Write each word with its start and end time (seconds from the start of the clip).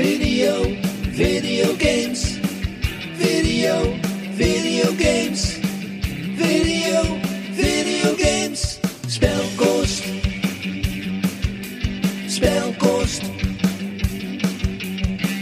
Video, 0.00 0.62
video 1.12 1.74
games. 1.76 2.38
Video, 3.16 3.94
video 4.32 4.84
games. 4.96 5.58
Video, 6.36 7.02
video 7.52 8.14
games. 8.16 8.80
Spelkost. 9.06 10.04
Spelkost. 12.26 13.22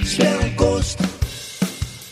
Spelkost. 0.03 1.01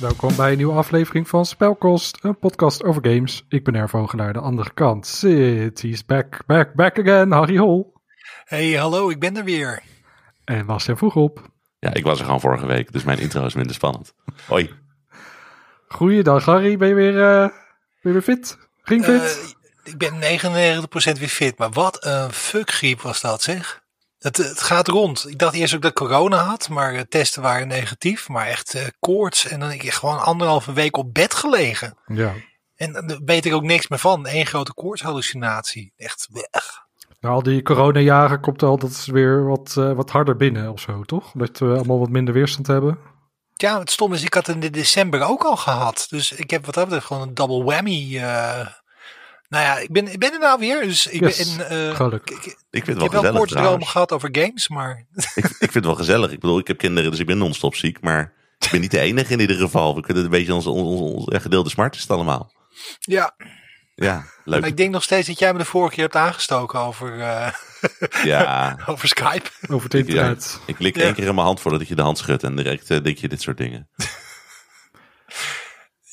Welkom 0.01 0.37
bij 0.37 0.51
een 0.51 0.57
nieuwe 0.57 0.75
aflevering 0.75 1.29
van 1.29 1.47
Spelkost, 1.47 2.19
een 2.23 2.39
podcast 2.39 2.85
over 2.85 3.07
games. 3.07 3.45
Ik 3.49 3.65
ben 3.65 3.75
Ervogelaar, 3.75 4.33
de 4.33 4.41
andere 4.41 4.71
kant 4.75 5.07
zit, 5.07 5.83
he's 5.83 6.05
back, 6.05 6.47
back, 6.47 6.75
back 6.75 6.99
again, 6.99 7.33
Harry 7.33 7.57
Hol. 7.57 7.93
Hey, 8.45 8.73
hallo, 8.73 9.09
ik 9.11 9.21
ben 9.21 9.37
er 9.37 9.45
weer. 9.45 9.83
En 10.45 10.67
Bastiaan 10.67 10.99
Vroegop. 10.99 11.55
Ja, 11.87 11.95
ik 11.95 12.05
was 12.05 12.19
er 12.19 12.25
gewoon 12.25 12.41
vorige 12.41 12.67
week, 12.67 12.93
dus 12.93 13.05
mijn 13.05 13.19
intro 13.19 13.45
is 13.45 13.55
minder 13.55 13.75
spannend. 13.75 14.15
Hoi. 14.47 14.75
Goeiedag 15.89 16.45
Harry, 16.45 16.77
ben 16.77 16.89
je 16.89 16.95
weer, 16.95 17.23
eh, 17.23 17.49
ben 17.49 17.53
je 18.01 18.13
weer 18.13 18.23
fit? 18.23 18.59
Ging 18.83 19.05
fit? 19.05 19.23
Eh, 19.23 19.93
ik 19.93 19.99
ben 19.99 20.19
99% 20.19 21.19
weer 21.19 21.29
fit, 21.29 21.59
maar 21.59 21.71
wat 21.71 22.05
een 22.05 22.33
fuckgriep 22.33 23.01
was 23.01 23.21
dat 23.21 23.43
zeg. 23.43 23.83
Het, 24.19 24.37
het 24.37 24.63
gaat 24.63 24.89
rond. 24.89 25.29
Ik 25.29 25.39
dacht 25.39 25.55
eerst 25.55 25.75
ook 25.75 25.83
dat 25.83 25.91
ik 25.91 25.97
corona 25.97 26.45
had, 26.45 26.69
maar 26.69 26.93
de 26.93 27.09
testen 27.09 27.43
waren 27.43 27.69
negatief. 27.69 28.29
Maar 28.29 28.47
echt 28.47 28.75
eh, 28.75 28.87
koorts 28.99 29.47
en 29.47 29.61
dan 29.61 29.71
heb 29.71 29.83
ik 29.83 29.93
gewoon 29.93 30.23
anderhalve 30.23 30.73
week 30.73 30.97
op 30.97 31.15
bed 31.15 31.35
gelegen. 31.35 31.99
ja. 32.07 32.35
En 32.77 32.93
daar 32.93 33.19
weet 33.25 33.45
ik 33.45 33.53
ook 33.53 33.63
niks 33.63 33.89
meer 33.89 33.99
van. 33.99 34.27
Eén 34.29 34.47
grote 34.47 34.75
koortshallucinatie. 34.75 35.93
Echt 35.97 36.29
weg. 36.31 36.86
Na 37.21 37.29
al 37.29 37.43
die 37.43 37.63
coronajaren 37.63 38.41
komt 38.41 38.63
al 38.63 38.79
dat 38.79 38.91
is 38.91 39.07
weer 39.07 39.45
wat, 39.47 39.75
eh, 39.79 39.93
wat 39.93 40.11
harder 40.11 40.37
binnen 40.37 40.73
of 40.73 40.81
zo, 40.81 41.03
toch? 41.03 41.31
Dat 41.35 41.59
we 41.59 41.67
allemaal 41.75 41.99
wat 41.99 42.11
minder 42.11 42.35
weerstand 42.35 42.67
hebben. 42.67 42.99
Ja, 43.55 43.79
het 43.79 43.91
stom 43.91 44.13
is, 44.13 44.23
ik 44.23 44.35
had 44.35 44.47
het 44.47 44.65
in 44.65 44.73
december 44.73 45.23
ook 45.23 45.43
al 45.45 45.57
gehad. 45.57 46.07
Dus 46.11 46.33
ik 46.33 46.51
heb 46.51 46.65
wat 46.67 46.75
dat 46.75 46.85
betreft 46.85 47.07
gewoon 47.07 47.29
een 47.29 47.35
double 47.35 47.65
whammy. 47.65 48.17
eh. 48.17 48.67
nou 49.49 49.65
ja, 49.65 49.79
ik 49.79 49.93
ben, 49.93 50.13
ik 50.13 50.19
ben 50.19 50.33
er 50.33 50.39
nou 50.39 50.59
weer. 50.59 50.83
Dus 50.83 51.07
ik 51.07 51.21
Yes, 51.21 51.57
ben, 51.57 51.69
eh, 51.89 51.95
gelukkig. 51.97 52.37
ik, 52.37 52.45
ik- 52.45 52.59
Ik 52.71 52.85
vind 52.85 52.97
ik 52.97 53.03
het 53.03 53.13
wel 53.13 53.23
heb 53.23 53.33
wel 53.33 53.45
trouwens. 53.45 53.91
gehad 53.91 54.13
over 54.13 54.29
games, 54.33 54.69
maar 54.69 55.07
Ik, 55.35 55.45
ik 55.45 55.57
vind 55.59 55.75
het 55.75 55.85
wel 55.85 55.95
gezellig. 55.95 56.31
Ik 56.33 56.41
bedoel, 56.41 56.59
ik 56.59 56.67
heb 56.67 56.79
kinderen, 56.79 57.11
dus 57.11 57.21
ik 57.21 57.27
ben 57.27 57.39
non-stop 57.39 57.75
ziek. 57.75 58.01
Maar 58.01 58.33
ik 58.59 58.69
ben 58.71 58.81
niet 58.81 58.91
de 58.91 58.99
enige 59.01 59.33
in 59.33 59.41
ieder 59.41 59.57
geval. 59.57 59.95
We 59.95 60.01
kunnen 60.01 60.25
een 60.25 60.31
beetje 60.31 60.55
onze, 60.55 60.71
onze, 60.71 61.03
onze 61.03 61.33
ja, 61.33 61.39
gedeelde 61.39 61.71
smart 61.71 61.95
is 61.95 62.01
het 62.01 62.11
allemaal. 62.11 62.53
ja. 63.01 63.35
Ja, 63.99 64.25
leuk. 64.45 64.61
Maar 64.61 64.69
ik 64.69 64.77
denk 64.77 64.91
nog 64.93 65.03
steeds 65.03 65.27
dat 65.27 65.39
jij 65.39 65.53
me 65.53 65.59
de 65.59 65.65
vorige 65.65 65.95
keer 65.95 66.03
hebt 66.05 66.17
aangestoken 66.17 66.79
over, 66.81 67.21
eh, 67.21 67.49
Ja, 68.25 68.77
over 68.91 69.09
Skype. 69.09 69.49
Over 69.69 69.83
het 69.83 69.93
ja, 69.93 69.99
internet. 69.99 70.61
ik 70.67 70.79
lik 70.79 70.97
Ja. 70.97 71.03
één 71.03 71.15
keer 71.15 71.27
in 71.27 71.35
mijn 71.35 71.47
hand 71.47 71.61
voordat 71.61 71.89
je 71.89 71.95
de 71.95 72.03
hand 72.03 72.19
schudt. 72.19 72.43
En 72.43 72.57
direct 72.57 72.91
eh, 72.91 73.03
denk 73.03 73.17
je 73.19 73.29
dit 73.29 73.43
soort 73.43 73.57
dingen. 73.57 73.89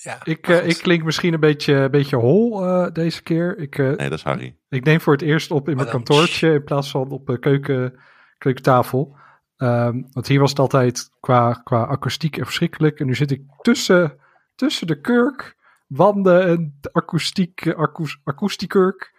Ja, 0.04 0.18
Ik, 0.24 0.48
eh, 0.48 0.68
ik 0.68 0.78
klink 0.78 1.04
misschien 1.04 1.34
een 1.34 1.40
beetje, 1.40 1.74
een 1.74 1.92
beetje 1.92 2.16
hol 2.16 2.66
eh, 2.66 2.92
deze 2.94 3.22
keer. 3.24 3.58
Ik, 3.58 3.78
eh, 3.78 3.86
Nee, 3.86 4.10
dat 4.10 4.18
is 4.18 4.24
Harry. 4.24 4.58
Ik 4.70 4.84
neem 4.84 5.02
voor 5.02 5.14
het 5.14 5.22
eerst 5.22 5.52
op 5.52 5.70
in 5.70 5.76
mijn 5.76 5.88
dan- 5.88 5.96
kantoortje 6.04 6.54
in 6.54 6.64
plaats 6.64 6.92
van 6.92 7.10
op 7.10 7.26
de 7.28 7.40
keuken, 7.40 8.00
keukentafel. 8.38 9.16
Ehm, 9.58 10.02
want 10.12 10.28
hier 10.28 10.40
was 10.40 10.50
het 10.50 10.60
altijd 10.60 11.10
qua, 11.20 11.54
qua 11.64 11.84
akoestiek 11.84 12.38
en 12.38 12.46
verschrikkelijk. 12.46 13.00
En 13.00 13.06
nu 13.06 13.16
zit 13.16 13.32
ik 13.32 13.42
tussen, 13.62 14.18
tussen 14.56 14.88
de 14.88 15.02
kurk, 15.02 15.56
wanden 15.96 16.48
en 16.48 16.80
akoestiek, 16.92 17.66
eh, 17.66 17.76
akoes, 17.78 18.20
akoestiekurk. 18.24 19.14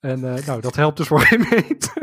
En 0.00 0.36
eh, 0.36 0.46
nou, 0.46 0.60
dat 0.60 0.76
helpt 0.76 0.96
dus 0.96 1.06
voor 1.06 1.20
geen 1.20 1.46
meter. 1.50 2.02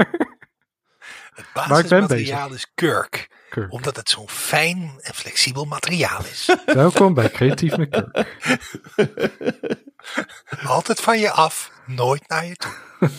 het 1.33 1.45
basismateriaal 1.53 2.53
is 2.53 2.73
kurk. 2.73 3.41
Kurk. 3.49 3.71
Omdat 3.71 3.95
het 3.95 4.09
zo'n 4.09 4.29
fijn 4.29 4.91
en 4.99 5.13
flexibel 5.13 5.65
materiaal 5.65 6.19
is. 6.19 6.55
Welkom 6.65 7.13
bij 7.13 7.29
Creatief 7.29 7.77
met 7.77 7.89
Kurk. 7.89 8.37
Altijd 10.67 11.01
van 11.01 11.19
je 11.19 11.31
af, 11.31 11.71
nooit 11.85 12.27
naar 12.27 12.45
je 12.45 12.55
toe. 12.55 12.73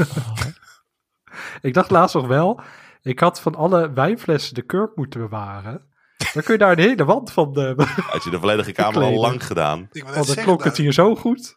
Ik 1.60 1.74
dacht 1.74 1.90
laatst 1.90 2.14
nog 2.14 2.26
wel, 2.26 2.60
ik 3.02 3.18
had 3.18 3.40
van 3.40 3.54
alle 3.54 3.92
wijnflessen 3.92 4.54
de 4.54 4.62
kurk 4.62 4.96
moeten 4.96 5.20
bewaren. 5.20 5.93
Dan 6.34 6.42
kun 6.42 6.52
je 6.52 6.58
daar 6.58 6.72
een 6.72 6.78
hele 6.78 7.04
wand 7.04 7.32
van 7.32 7.58
hebben. 7.58 7.86
Had 8.12 8.24
je 8.24 8.30
de 8.30 8.38
volledige 8.38 8.72
kamer 8.82 9.02
al 9.02 9.20
lang 9.20 9.46
gedaan. 9.46 9.88
Ik 9.92 10.04
Want 10.04 10.26
dan 10.26 10.44
klonk 10.44 10.64
het 10.64 10.76
hier 10.76 10.92
zo 10.92 11.16
goed. 11.16 11.56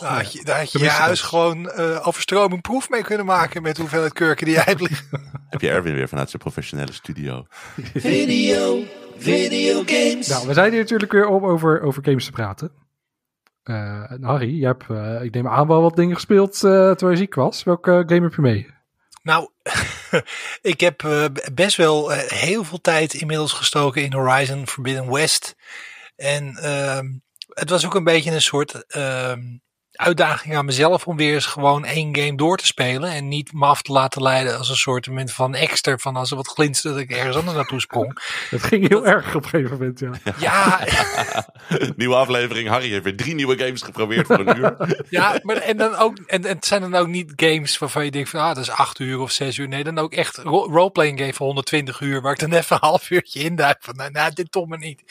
daar 0.00 0.16
had 0.16 0.32
je, 0.32 0.44
daar 0.44 0.58
had 0.58 0.72
je 0.72 0.88
huis 0.88 1.20
dat. 1.20 1.28
gewoon 1.28 1.70
eh 1.70 2.06
overstroming 2.06 2.62
proef 2.62 2.90
mee 2.90 3.02
kunnen 3.02 3.26
maken 3.26 3.62
met 3.62 3.76
hoeveelheid 3.76 4.12
kurken 4.12 4.44
die 4.44 4.54
jij 4.54 4.64
hebt 4.66 4.80
liggen. 4.80 5.06
Heb 5.50 5.60
je 5.60 5.70
Erwin 5.70 5.94
weer 5.94 6.08
vanuit 6.08 6.30
zijn 6.30 6.42
professionele 6.42 6.92
studio. 6.92 7.46
Video, 7.94 8.82
video 9.16 9.82
games. 9.86 10.28
Nou, 10.28 10.46
we 10.46 10.54
zijn 10.54 10.70
hier 10.70 10.80
natuurlijk 10.80 11.12
weer 11.12 11.26
om 11.26 11.44
over, 11.44 11.82
over 11.82 12.04
games 12.04 12.24
te 12.24 12.32
praten. 12.32 12.72
Eh, 13.62 14.12
Harry, 14.20 14.58
je 14.60 14.66
hebt, 14.66 14.90
eh, 14.90 15.22
ik 15.22 15.34
neem 15.34 15.48
aan, 15.48 15.66
wel 15.66 15.82
wat 15.82 15.96
dingen 15.96 16.14
gespeeld 16.14 16.54
eh, 16.54 16.60
terwijl 16.70 17.10
je 17.10 17.16
ziek 17.16 17.34
was. 17.34 17.62
Welke 17.62 17.90
eh, 17.90 17.96
game 17.96 18.22
heb 18.22 18.34
je 18.34 18.40
mee? 18.40 18.66
Nou, 19.30 19.50
ik 20.72 20.80
heb 20.80 21.04
eh, 21.04 21.24
best 21.52 21.76
wel 21.76 22.12
eh, 22.12 22.18
heel 22.18 22.64
veel 22.64 22.80
tijd 22.80 23.14
inmiddels 23.14 23.52
gestoken 23.52 24.02
in 24.02 24.12
Horizon 24.12 24.66
Forbidden 24.66 25.12
West. 25.12 25.56
En 26.16 26.56
ehm, 26.56 27.06
het 27.48 27.70
was 27.70 27.86
ook 27.86 27.94
een 27.94 28.04
beetje 28.04 28.30
een 28.30 28.42
soort 28.42 28.86
ehm, 28.86 29.42
uitdaging 30.00 30.56
aan 30.56 30.64
mezelf 30.64 31.06
om 31.06 31.16
weer 31.16 31.34
eens 31.34 31.46
gewoon 31.46 31.84
één 31.84 32.16
game 32.16 32.36
door 32.36 32.56
te 32.56 32.66
spelen. 32.66 33.10
En 33.10 33.28
niet 33.28 33.52
me 33.52 33.66
af 33.66 33.82
te 33.82 33.92
laten 33.92 34.22
leiden 34.22 34.58
als 34.58 34.68
een 34.68 34.76
soort 34.76 35.08
van 35.24 35.54
extra 35.54 35.96
van 35.96 36.16
als 36.16 36.30
er 36.30 36.36
wat 36.36 36.48
glinsterde 36.48 36.96
dat 36.98 37.10
ik 37.10 37.16
ergens 37.16 37.36
anders 37.36 37.56
naartoe 37.56 37.80
sprong. 37.80 38.18
Het 38.50 38.62
ging 38.62 38.88
heel 38.88 39.06
erg 39.06 39.34
op 39.34 39.42
een 39.44 39.48
gegeven 39.48 39.78
moment, 39.78 39.98
ja. 40.00 40.10
Ja, 40.38 40.80
Nieuwe 41.96 42.14
aflevering. 42.14 42.68
Harry 42.68 42.88
heeft 42.90 43.04
weer 43.04 43.16
drie 43.16 43.34
nieuwe 43.34 43.58
games 43.58 43.82
geprobeerd 43.82 44.26
voor 44.26 44.38
een 44.38 44.56
uur. 44.56 45.04
ja 45.08 45.38
maar 45.42 45.56
en, 45.56 45.76
dan 45.76 45.94
ook, 45.96 46.18
en, 46.18 46.44
en 46.44 46.54
het 46.54 46.66
zijn 46.66 46.80
dan 46.80 46.94
ook 46.94 47.06
niet 47.08 47.32
games 47.36 47.78
waarvan 47.78 48.04
je 48.04 48.10
denkt 48.10 48.28
van 48.28 48.40
ah, 48.40 48.48
dat 48.54 48.58
is 48.64 48.70
acht 48.70 48.98
uur 48.98 49.18
of 49.20 49.30
zes 49.30 49.56
uur. 49.56 49.68
Nee, 49.68 49.84
dan 49.84 49.98
ook 49.98 50.12
echt 50.12 50.36
ro- 50.36 50.66
roleplaying 50.70 51.18
game 51.18 51.34
van 51.34 51.46
120 51.46 52.00
uur 52.00 52.20
waar 52.20 52.32
ik 52.32 52.38
dan 52.38 52.52
even 52.52 52.76
een 52.76 52.88
half 52.88 53.10
uurtje 53.10 53.40
induik 53.40 53.76
van 53.80 53.96
nou, 53.96 54.10
nou 54.10 54.32
dit 54.32 54.52
toch 54.52 54.66
maar 54.66 54.78
niet. 54.78 55.02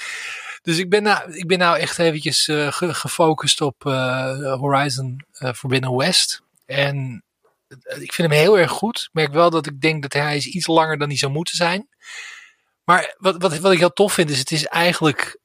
Dus 0.62 0.78
ik 0.78 0.90
ben 0.90 1.03
nou, 1.03 1.34
ik 1.34 1.47
ben 1.47 1.58
nou 1.58 1.78
echt 1.78 2.00
eventjes 2.00 2.47
eh, 2.47 2.72
ge- 2.72 2.94
gefocust 2.94 3.62
op 3.62 3.86
eh, 3.86 4.53
Horizon 4.53 5.25
eh, 5.31 5.53
Forbidden 5.53 5.96
West. 5.96 6.42
En 6.66 7.24
ik 8.00 8.14
vind 8.14 8.30
hem 8.30 8.40
heel 8.40 8.59
erg 8.59 8.72
goed. 8.72 9.00
Ik 9.00 9.09
merk 9.12 9.34
wel 9.34 9.50
dat 9.50 9.66
ik 9.66 9.81
denk 9.81 10.02
dat 10.02 10.14
hij 10.14 10.38
is 10.38 10.46
iets 10.46 10.68
langer 10.68 10.97
dan 10.97 11.08
hij 11.08 11.18
zou 11.18 11.31
moeten 11.31 11.56
zijn. 11.56 11.88
Maar 12.84 13.16
wat, 13.18 13.36
wat, 13.42 13.58
wat 13.58 13.72
ik 13.72 13.80
heel 13.80 13.94
tof 13.94 14.14
vind 14.14 14.30
is, 14.30 14.40
het 14.40 14.52
is 14.52 14.66
eigenlijk 14.66 15.38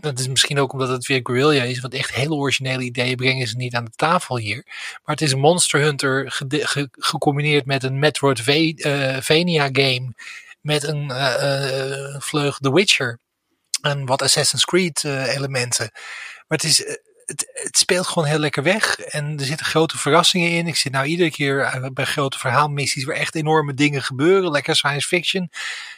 dat 0.00 0.18
is 0.18 0.28
misschien 0.28 0.58
ook 0.58 0.72
omdat 0.72 0.88
het 0.88 1.06
weer 1.06 1.20
Guerrilla 1.22 1.62
is, 1.62 1.80
want 1.80 1.94
echt 1.94 2.14
hele 2.14 2.34
originele 2.34 2.82
ideeën 2.82 3.16
brengen 3.16 3.46
ze 3.46 3.56
niet 3.56 3.74
aan 3.74 3.84
de 3.84 3.90
tafel 3.96 4.36
hier. 4.38 4.62
Maar 4.66 5.14
het 5.14 5.20
is 5.20 5.34
Monster 5.34 5.80
Hunter 5.80 6.36
gecombineerd 6.92 7.66
met 7.66 7.82
een 7.82 7.98
Metroidvania 7.98 9.68
game, 9.72 10.12
met 10.60 10.82
een 10.82 11.10
eh, 11.10 12.20
vleug 12.20 12.58
The 12.58 12.72
Witcher 12.72 13.18
en 13.80 14.06
wat 14.06 14.22
Assassin's 14.22 14.64
Creed 14.64 15.04
eh, 15.04 15.34
elementen. 15.36 15.88
Maar 15.92 16.58
het 16.58 16.64
is... 16.64 16.84
eh, 16.84 16.94
Het, 17.28 17.46
het 17.52 17.78
speelt 17.78 18.06
gewoon 18.06 18.28
heel 18.28 18.38
lekker 18.38 18.62
weg 18.62 18.98
en 18.98 19.38
er 19.38 19.44
zitten 19.44 19.66
grote 19.66 19.98
verrassingen 19.98 20.50
in. 20.50 20.66
Ik 20.66 20.76
zit 20.76 20.92
nou 20.92 21.06
iedere 21.06 21.30
keer 21.30 21.60
eh, 21.60 21.86
bij 21.92 22.04
grote 22.04 22.38
verhaalmissies 22.38 23.04
waar 23.04 23.16
echt 23.16 23.34
enorme 23.34 23.74
dingen 23.74 24.02
gebeuren. 24.02 24.50
Lekker 24.50 24.76
science 24.76 25.06
fiction. 25.08 25.50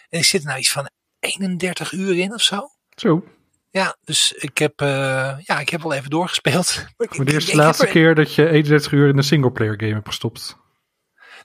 En 0.08 0.18
ik 0.18 0.24
zit 0.24 0.40
er 0.40 0.46
nou 0.46 0.58
iets 0.58 0.72
van 0.72 0.90
31 1.20 1.92
uur 1.92 2.18
in 2.18 2.34
of 2.34 2.42
zo. 2.42 2.68
Zo, 2.96 3.24
Ja, 3.70 3.96
dus 4.04 4.32
ik 4.32 4.58
heb, 4.58 4.80
ja, 4.80 5.58
ik 5.60 5.68
heb 5.68 5.82
wel 5.82 5.92
even 5.92 6.10
doorgespeeld. 6.10 6.84
Maar 6.96 7.08
dit 7.24 7.34
is 7.34 7.44
de 7.44 7.50
ik 7.50 7.56
laatste 7.56 7.86
er- 7.86 7.92
keer 7.92 8.14
dat 8.14 8.34
je 8.34 8.48
31 8.48 8.92
uur 8.92 9.08
in 9.08 9.16
een 9.16 9.24
singleplayer 9.24 9.74
game 9.80 9.92
hebt 9.94 10.06
gestopt. 10.08 10.56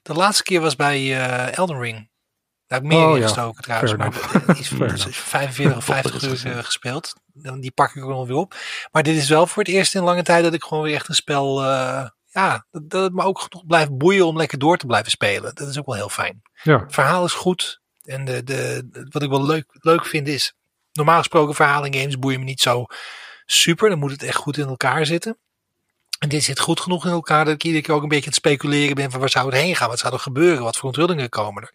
De 0.01 0.13
laatste 0.13 0.43
keer 0.43 0.61
was 0.61 0.75
bij 0.75 1.21
Elden 1.51 1.79
Ring. 1.79 2.09
Daar 2.67 2.79
heb 2.81 2.91
ik 2.91 2.95
meer 2.97 3.05
Oh, 3.07 3.13
in 3.13 3.19
ja. 3.21 3.27
gestoken 3.27 3.63
trouwens. 3.63 3.91
Fair 3.91 4.03
Maar 4.09 4.19
enough. 4.19 4.45
dat 4.47 4.57
is 4.57 4.67
Fair 4.77 4.93
is 4.93 5.01
enough. 5.03 5.17
45 5.17 5.77
of 5.77 5.83
50 5.83 6.11
Vochtig 6.11 6.31
is 6.31 6.43
uur 6.43 6.49
het, 6.49 6.57
eh, 6.59 6.65
gespeeld. 6.65 7.13
Dan 7.33 7.59
Die 7.59 7.71
pak 7.71 7.89
ik 7.89 8.03
er 8.03 8.09
nog 8.09 8.27
weer 8.27 8.35
op. 8.37 8.55
Maar 8.91 9.03
dit 9.03 9.15
is 9.15 9.29
wel 9.29 9.47
voor 9.47 9.63
het 9.63 9.71
eerst 9.71 9.95
in 9.95 10.03
lange 10.03 10.23
tijd 10.23 10.43
dat 10.43 10.53
ik 10.53 10.63
gewoon 10.63 10.83
weer 10.83 10.95
echt 10.95 11.07
een 11.09 11.15
spel... 11.15 11.63
eh, 11.63 12.07
ja, 12.31 12.65
dat, 12.71 12.89
dat 12.89 13.03
het 13.03 13.13
me 13.13 13.23
ook 13.23 13.39
genoeg 13.39 13.65
blijft 13.65 13.97
boeien 13.97 14.25
om 14.25 14.37
lekker 14.37 14.57
door 14.59 14.77
te 14.77 14.85
blijven 14.85 15.11
spelen. 15.11 15.55
Dat 15.55 15.67
is 15.67 15.79
ook 15.79 15.85
wel 15.85 15.95
heel 15.95 16.09
fijn. 16.09 16.41
Ja, 16.63 16.79
Het 16.79 16.93
verhaal 16.93 17.25
is 17.25 17.33
goed. 17.33 17.81
En 18.03 18.25
de, 18.25 18.43
de, 18.43 18.87
de- 18.91 19.07
wat 19.09 19.23
ik 19.23 19.29
wel 19.29 19.45
leuk, 19.45 19.65
leuk 19.71 20.05
vind 20.05 20.27
is... 20.27 20.53
Normaal 20.91 21.17
gesproken 21.17 21.55
verhalen 21.55 21.91
in 21.91 21.99
games 21.99 22.19
boeien 22.19 22.39
me 22.39 22.45
niet 22.45 22.61
zo 22.61 22.85
super. 23.45 23.89
Dan 23.89 23.99
moet 23.99 24.11
het 24.11 24.23
echt 24.23 24.35
goed 24.37 24.57
in 24.57 24.67
elkaar 24.67 25.05
zitten. 25.05 25.37
En 26.19 26.29
dit 26.29 26.43
zit 26.43 26.59
goed 26.59 26.79
genoeg 26.79 27.05
in 27.05 27.11
elkaar 27.11 27.45
dat 27.45 27.53
ik 27.53 27.63
iedere 27.63 27.83
keer 27.83 27.93
ook 27.95 28.01
een 28.01 28.07
beetje 28.07 28.23
aan 28.25 28.29
het 28.29 28.39
speculeren 28.39 28.95
ben 28.95 29.11
van 29.11 29.19
waar 29.19 29.29
zou 29.29 29.45
het 29.45 29.55
heen 29.55 29.75
gaan? 29.75 29.89
Wat 29.89 29.99
zou 29.99 30.13
er 30.13 30.19
gebeuren? 30.19 30.63
Wat 30.63 30.75
voor 30.77 30.85
onthullingen 30.85 31.29
komen 31.29 31.63
er? 31.63 31.71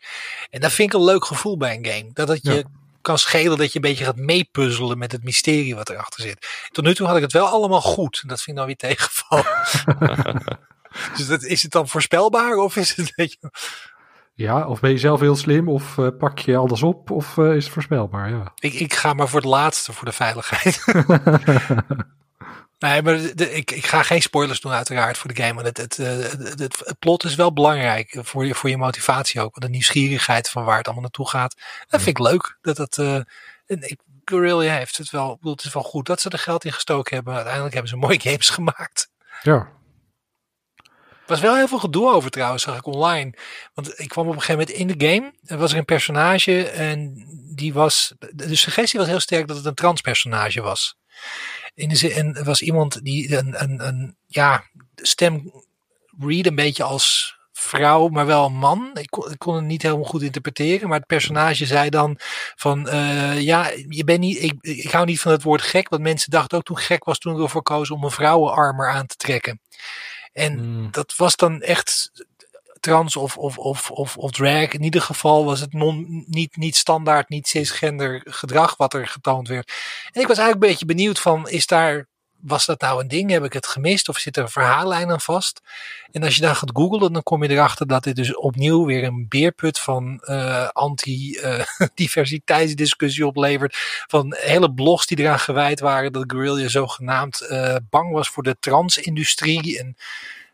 En 0.51 0.61
dat 0.61 0.73
vind 0.73 0.93
ik 0.93 0.99
een 0.99 1.05
leuk 1.05 1.25
gevoel 1.25 1.57
bij 1.57 1.75
een 1.77 1.87
game. 1.87 2.11
Dat 2.13 2.29
het 2.29 2.43
je 2.43 2.53
Ja. 2.55 2.63
kan 3.03 3.19
schelen 3.19 3.59
dat 3.59 3.69
je 3.73 3.75
een 3.75 3.81
beetje 3.91 4.05
gaat 4.05 4.17
meepuzzelen 4.17 4.99
met 4.99 5.13
het 5.13 5.25
mysterie 5.25 5.75
wat 5.75 5.89
erachter 5.91 6.23
zit. 6.23 6.47
Tot 6.71 6.85
nu 6.85 6.95
toe 6.95 7.07
had 7.07 7.17
ik 7.17 7.23
het 7.23 7.33
wel 7.33 7.47
allemaal 7.47 7.81
goed. 7.81 8.23
Dat 8.27 8.43
vind 8.43 8.49
ik 8.49 8.57
dan 8.57 8.67
weer 8.67 8.77
tegenvallen. 8.97 9.47
dus 11.17 11.27
dat, 11.27 11.43
is 11.43 11.63
het 11.63 11.73
dan 11.73 11.89
voorspelbaar 11.89 12.57
of 12.57 12.77
is 12.77 12.89
het 12.89 12.99
een 12.99 13.13
beetje... 13.17 13.51
Ja, 14.35 14.67
of 14.67 14.81
ben 14.81 14.91
je 14.91 14.99
zelf 14.99 15.21
heel 15.21 15.37
slim, 15.37 15.69
of 15.69 15.99
eh, 15.99 16.07
pak 16.19 16.39
je 16.39 16.57
alles 16.57 16.83
op, 16.83 17.11
of 17.11 17.39
eh, 17.39 17.55
is 17.55 17.65
het 17.65 17.73
voorspelbaar, 17.73 18.31
ja. 18.31 18.53
Ik, 18.59 18.75
ik 18.75 18.95
ga 18.95 19.13
maar 19.13 19.29
voor 19.29 19.41
het 19.41 19.49
laatste, 19.49 19.93
voor 19.93 20.05
de 20.05 20.13
veiligheid. 20.13 20.85
nee, 22.81 23.03
maar 23.03 23.19
de- 23.35 23.53
ik, 23.55 23.71
ik 23.71 23.87
ga 23.87 24.03
geen 24.03 24.23
spoilers 24.23 24.61
doen 24.61 24.73
uiteraard 24.73 25.19
voor 25.19 25.35
de 25.35 25.43
game. 25.43 25.63
Het, 25.63 25.77
het, 25.77 25.99
eh, 25.99 26.07
het, 26.07 26.59
het, 26.61 26.83
het 26.85 26.99
plot 26.99 27.25
is 27.25 27.35
wel 27.35 27.53
belangrijk 27.53 28.19
voor 28.23 28.47
je, 28.47 28.55
voor 28.55 28.71
je 28.71 28.77
motivatie 28.77 29.41
ook. 29.41 29.61
De 29.61 29.69
nieuwsgierigheid 29.69 30.49
van 30.51 30.65
waar 30.65 30.77
het 30.77 30.85
allemaal 30.87 31.03
naartoe 31.03 31.29
gaat. 31.29 31.55
Dat 31.89 32.03
vind 32.03 32.19
ik 32.19 32.27
leuk. 32.27 32.59
Dat 32.61 32.77
dat, 32.77 32.99
eh, 32.99 33.15
en 33.15 33.27
ik, 33.91 34.01
Guerrilla 34.25 34.73
heeft 34.75 34.97
het 34.97 35.11
wel, 35.11 35.37
bedoel, 35.37 35.53
het 35.53 35.65
is 35.65 35.73
wel 35.73 35.83
goed 35.83 36.07
dat 36.07 36.21
ze 36.21 36.29
er 36.31 36.39
geld 36.39 36.65
in 36.65 36.73
gestoken 36.73 37.15
hebben. 37.15 37.35
Uiteindelijk 37.35 37.75
hebben 37.75 37.91
ze 37.93 37.97
mooie 37.97 38.21
games 38.31 38.49
gemaakt. 38.51 39.11
Ja, 39.43 39.69
Er 40.85 41.37
was 41.37 41.41
wel 41.41 41.57
heel 41.57 41.69
veel 41.69 41.79
gedoe 41.79 42.13
over 42.13 42.31
trouwens, 42.31 42.63
zag 42.63 42.77
ik 42.77 42.87
online. 42.87 43.35
Want 43.75 44.01
ik 44.01 44.09
kwam 44.09 44.27
op 44.29 44.35
een 44.35 44.41
gegeven 44.41 44.61
moment 44.61 44.79
in 44.79 44.99
de 44.99 45.07
game. 45.07 45.33
Er 45.47 45.59
was 45.59 45.73
er 45.73 45.79
een 45.79 45.85
personage 45.85 46.69
en 46.69 47.25
die 47.55 47.73
was. 47.73 48.15
De 48.33 48.57
suggestie 48.57 48.99
was 48.99 49.09
heel 49.09 49.21
sterk 49.21 49.47
dat 49.47 49.57
het 49.57 49.67
een 49.67 49.75
transpersonage 49.75 50.61
was. 50.61 50.99
In 51.75 51.89
de 51.89 51.97
zin, 51.97 52.11
en 52.11 52.35
er 52.37 52.45
was 52.45 52.63
iemand 52.63 53.05
die 53.05 53.37
een, 53.37 53.63
een, 53.63 53.87
een 53.87 54.17
ja, 54.27 54.65
stem 54.95 55.53
read 56.19 56.47
een 56.47 56.55
beetje 56.55 56.83
als 56.83 57.39
vrouw, 57.53 58.09
maar 58.09 58.27
wel 58.27 58.45
een 58.47 58.57
man. 58.57 58.91
Ik 58.95 59.11
kon, 59.11 59.31
ik 59.33 59.39
kon 59.39 59.55
het 59.55 59.65
niet 59.65 59.83
helemaal 59.83 60.05
goed 60.05 60.23
interpreteren. 60.23 60.89
Maar 60.89 60.99
het 60.99 61.07
personage 61.07 61.67
zei 61.67 61.91
dan 61.91 62.17
van 62.57 62.89
eh, 62.89 63.41
ja, 63.41 63.71
je 63.89 64.05
bent 64.05 64.21
niet. 64.21 64.43
Ik, 64.43 64.55
ik 64.61 64.91
hou 64.91 65.07
niet 65.07 65.21
van 65.21 65.33
het 65.33 65.43
woord 65.43 65.63
gek. 65.63 65.89
Want 65.89 66.03
mensen 66.03 66.31
dachten 66.31 66.59
ook 66.59 66.65
toen 66.65 66.79
gek 66.79 67.05
was 67.05 67.19
toen 67.19 67.37
ik 67.37 67.43
ervoor 67.43 67.63
koos 67.63 67.91
om 67.91 68.05
een 68.05 68.11
vrouwenarmer 68.11 68.89
aan 68.91 69.07
te 69.07 69.17
trekken. 69.17 69.61
En 70.33 70.61
Mm. 70.61 70.89
dat 70.91 71.15
was 71.17 71.37
dan 71.37 71.61
echt 71.61 72.11
trans 72.81 73.17
of, 73.17 73.37
of, 73.37 73.59
of, 73.59 73.91
of, 73.91 74.17
of 74.17 74.31
drag. 74.31 74.73
In 74.73 74.83
ieder 74.83 75.03
geval 75.03 75.45
was 75.45 75.61
het 75.61 75.73
non, 75.73 76.25
niet, 76.27 76.57
niet 76.57 76.77
standaard, 76.77 77.29
niet 77.29 77.49
cisgender 77.49 78.21
gedrag 78.25 78.77
wat 78.77 78.95
er 78.95 79.07
getoond 79.07 79.49
werd. 79.49 79.73
En 80.13 80.21
ik 80.21 80.27
was 80.27 80.39
eigenlijk 80.39 80.63
een 80.63 80.71
beetje 80.71 80.95
benieuwd 80.95 81.21
van, 81.21 81.49
is 81.49 81.67
daar, 81.67 82.09
was 82.41 82.67
dat 82.67 82.81
nou 82.81 83.01
een 83.01 83.09
ding? 83.09 83.31
Heb 83.31 83.45
ik 83.45 83.53
het 83.53 83.67
gemist? 83.67 84.09
Of 84.09 84.19
zit 84.19 84.37
er 84.37 84.43
een 84.43 84.49
verhaallijn 84.49 85.11
aan 85.11 85.21
vast? 85.21 85.61
En 86.11 86.23
als 86.23 86.35
je 86.35 86.41
dan 86.41 86.57
gaat 86.57 86.71
googlen, 86.73 87.13
dan 87.13 87.23
kom 87.23 87.43
je 87.43 87.51
erachter 87.51 87.87
dat 87.87 88.05
dit 88.05 88.17
dus 88.17 88.37
opnieuw 88.37 88.87
weer 88.87 89.05
een 89.05 89.27
beerput 89.29 89.79
van 89.79 90.21
eh, 90.21 90.69
anti-diversiteitsdiscussie 90.69 93.27
oplevert. 93.27 93.77
Van 94.07 94.35
hele 94.39 94.73
blogs 94.73 95.07
die 95.07 95.19
eraan 95.19 95.39
gewijd 95.39 95.81
waren 95.81 96.13
dat 96.13 96.25
Guerrilla 96.27 96.69
zogenaamd 96.69 97.41
eh, 97.41 97.77
bang 97.91 98.13
was 98.13 98.29
voor 98.29 98.43
de 98.43 98.57
transindustrie. 98.61 99.79
En 99.79 99.97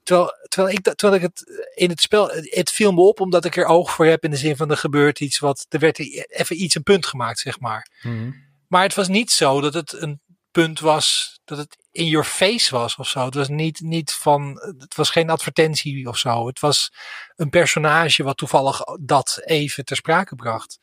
Terwijl, 0.06 0.32
terwijl, 0.49 0.76
ik, 0.76 0.82
terwijl 0.82 1.23
ik 1.23 1.23
het 1.23 1.69
in 1.75 1.91
het 1.91 2.00
spel, 2.00 2.31
het 2.31 2.70
viel 2.70 2.93
me 2.93 3.00
op 3.00 3.20
omdat 3.20 3.44
ik 3.44 3.56
er 3.56 3.64
oog 3.64 3.91
voor 3.91 4.06
heb 4.06 4.25
in 4.25 4.31
de 4.31 4.37
zin 4.37 4.56
van 4.56 4.70
er 4.70 4.76
gebeurt 4.76 5.20
iets 5.20 5.38
wat, 5.38 5.67
er 5.69 5.79
werd 5.79 5.99
even 6.31 6.62
iets 6.62 6.75
een 6.75 6.82
punt 6.82 7.06
gemaakt, 7.06 7.38
zeg 7.38 7.61
maar. 7.61 7.91
Mhm. 8.03 8.31
Maar 8.69 8.82
het 8.82 8.94
was 8.94 9.08
niet 9.08 9.31
zo 9.31 9.61
dat 9.61 9.75
het 9.75 9.93
een 9.93 10.20
punt 10.50 10.81
was, 10.81 11.38
dat 11.44 11.58
het 11.58 11.76
in 11.91 12.06
your 12.06 12.26
face 12.26 12.75
was 12.75 12.97
of 12.97 13.08
zo. 13.08 13.25
Het 13.25 13.35
was 13.35 13.49
niet, 13.49 13.81
niet 13.81 14.12
van, 14.12 14.61
het 14.79 14.94
was 14.94 15.11
geen 15.11 15.31
advertentie 15.31 16.08
of 16.08 16.19
zo. 16.19 16.47
Het 16.47 16.61
was 16.61 16.93
een 17.37 17.50
personage 17.50 18.23
wat 18.23 18.37
toevallig 18.37 18.81
dat 19.00 19.41
even 19.44 19.85
ter 19.85 19.97
sprake 19.97 20.35
bracht. 20.35 20.79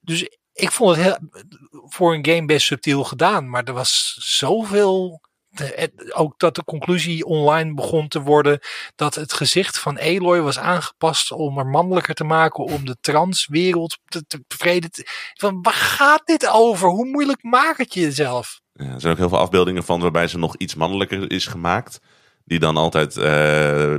Dus 0.00 0.28
ik 0.52 0.70
vond 0.70 0.96
het 0.96 1.04
heel, 1.04 1.18
voor 1.70 2.14
een 2.14 2.26
game 2.26 2.46
best 2.46 2.66
subtiel 2.66 3.04
gedaan, 3.04 3.50
maar 3.50 3.64
er 3.64 3.72
was 3.72 4.16
zoveel. 4.20 5.20
Ook 6.14 6.38
dat 6.38 6.54
de 6.54 6.64
conclusie 6.64 7.24
online 7.24 7.74
begon 7.74 8.08
te 8.08 8.20
worden 8.20 8.58
dat 8.94 9.14
het 9.14 9.32
gezicht 9.32 9.78
van 9.78 9.96
Eloy 9.96 10.40
was 10.40 10.58
aangepast 10.58 11.32
om 11.32 11.58
er 11.58 11.66
mannelijker 11.66 12.14
te 12.14 12.24
maken, 12.24 12.64
om 12.64 12.84
de 12.84 12.96
transwereld 13.00 13.98
te, 14.04 14.26
te 14.26 14.44
tevreden 14.46 14.90
te. 14.90 15.06
Van 15.34 15.62
waar 15.62 15.72
gaat 15.72 16.22
dit 16.26 16.48
over? 16.48 16.88
Hoe 16.88 17.06
moeilijk 17.06 17.42
maak 17.42 17.78
het 17.78 17.94
je 17.94 18.00
jezelf? 18.00 18.60
Ja, 18.72 18.84
er 18.84 19.00
zijn 19.00 19.12
ook 19.12 19.18
heel 19.18 19.28
veel 19.28 19.38
afbeeldingen 19.38 19.84
van 19.84 20.00
waarbij 20.00 20.26
ze 20.26 20.38
nog 20.38 20.56
iets 20.56 20.74
mannelijker 20.74 21.30
is 21.30 21.46
gemaakt. 21.46 22.00
Die 22.44 22.58
dan 22.58 22.76
altijd 22.76 23.16
eh, 23.16 23.24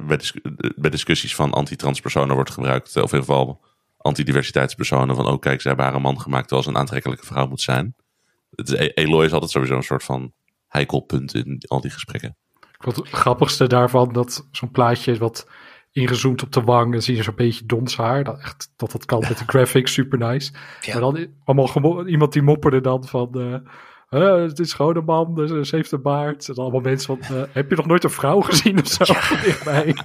bij, 0.08 0.18
dis- 0.18 0.40
bij 0.76 0.90
discussies 0.90 1.36
van 1.36 1.54
anti-transpersonen 1.54 2.36
wordt 2.36 2.52
gebruikt. 2.52 2.88
Of 2.88 2.96
in 2.96 3.20
ieder 3.20 3.20
geval 3.20 3.62
anti-diversiteitspersonen. 3.98 5.16
Van, 5.16 5.28
oh 5.28 5.40
kijk, 5.40 5.62
ze 5.62 5.68
hebben 5.68 5.86
haar 5.86 5.96
een 5.96 6.02
man 6.02 6.22
gemaakt 6.22 6.50
ze 6.50 6.68
een 6.68 6.78
aantrekkelijke 6.78 7.26
vrouw 7.26 7.48
moet 7.48 7.62
zijn. 7.62 7.96
Is, 8.56 8.72
Eloy 8.72 9.26
is 9.26 9.32
altijd 9.32 9.52
sowieso 9.52 9.76
een 9.76 9.84
soort 9.84 10.04
van 10.04 10.34
heikelpunt 10.74 11.34
in 11.34 11.64
al 11.68 11.82
die 11.82 11.92
gesprekken. 11.92 12.38
Wat 12.78 12.96
het 12.96 13.10
grappigste 13.10 13.68
daarvan, 13.68 14.14
dat 14.14 14.48
zo'n 14.52 14.72
plaatje 14.72 15.18
wat 15.18 15.48
ingezoomd 15.92 16.44
op 16.44 16.52
de 16.52 16.62
wang, 16.62 16.92
dan 16.92 17.02
zie 17.02 17.16
je 17.16 17.24
zo'n 17.24 17.36
beetje 17.36 17.66
dons 17.66 17.98
haar. 17.98 18.24
Dat, 18.24 18.40
echt, 18.40 18.74
dat 18.76 18.92
dat 18.92 19.06
kan 19.06 19.20
met 19.20 19.38
de 19.38 19.44
graphics, 19.48 19.94
super 19.94 20.18
nice. 20.18 20.52
Ja. 20.82 20.94
Maar 20.94 21.02
dan 21.02 21.28
allemaal 21.44 22.08
iemand 22.08 22.34
die 22.34 22.42
mopperde 22.42 22.82
dan 22.82 23.06
van, 23.08 23.30
eh, 23.34 23.54
eh, 24.10 24.42
het 24.42 24.60
is 24.60 24.74
gewoon 24.74 24.96
een 24.96 25.06
man, 25.06 25.36
dus 25.36 25.70
ze 25.70 25.76
heeft 25.76 25.92
een 25.92 26.02
baard. 26.02 26.48
En 26.48 26.54
dan 26.54 26.64
allemaal 26.64 26.82
mensen 26.82 27.18
van, 27.18 27.38
eh, 27.38 27.44
heb 27.52 27.70
je 27.70 27.76
nog 27.76 27.86
nooit 27.86 28.04
een 28.04 28.10
vrouw 28.10 28.42
gezien 28.42 28.80
of 28.80 28.88
zo? 28.88 29.04
Dichtbij. 29.46 29.96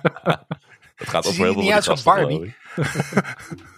Het 0.94 1.08
gaat 1.08 1.26
over 1.26 1.44
heel 1.44 1.52
veel 1.52 1.62
van 1.62 1.62
die 1.62 1.72
gasten, 1.72 2.42
ik. 2.42 2.56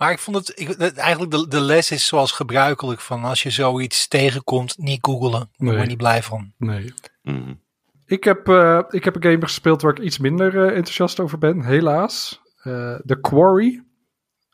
Maar 0.00 0.10
ik 0.12 0.18
vond 0.18 0.36
het, 0.36 0.60
ik, 0.60 0.68
het- 0.68 0.96
eigenlijk 0.96 1.30
de, 1.32 1.48
de 1.48 1.60
les 1.60 1.90
is 1.90 2.06
zoals 2.06 2.32
gebruikelijk 2.32 3.00
van 3.00 3.24
als 3.24 3.42
je 3.42 3.50
zoiets 3.50 4.08
tegenkomt, 4.08 4.78
niet 4.78 4.98
googelen. 5.00 5.50
Daar 5.56 5.68
word 5.68 5.80
je 5.80 5.86
niet 5.86 5.96
blij 5.96 6.22
van. 6.22 6.52
Nee. 6.56 6.92
Mhm. 7.22 7.54
Ik 8.06 8.24
heb, 8.24 8.48
eh, 8.48 8.80
ik 8.88 9.04
heb 9.04 9.14
een 9.16 9.22
game 9.22 9.40
gespeeld 9.40 9.82
waar 9.82 9.92
ik 9.92 9.98
iets 9.98 10.18
minder 10.18 10.56
eh, 10.66 10.76
enthousiast 10.76 11.20
over 11.20 11.38
ben, 11.38 11.64
helaas. 11.64 12.40
Eh 12.62 12.94
The 13.06 13.20
Quarry. 13.20 13.82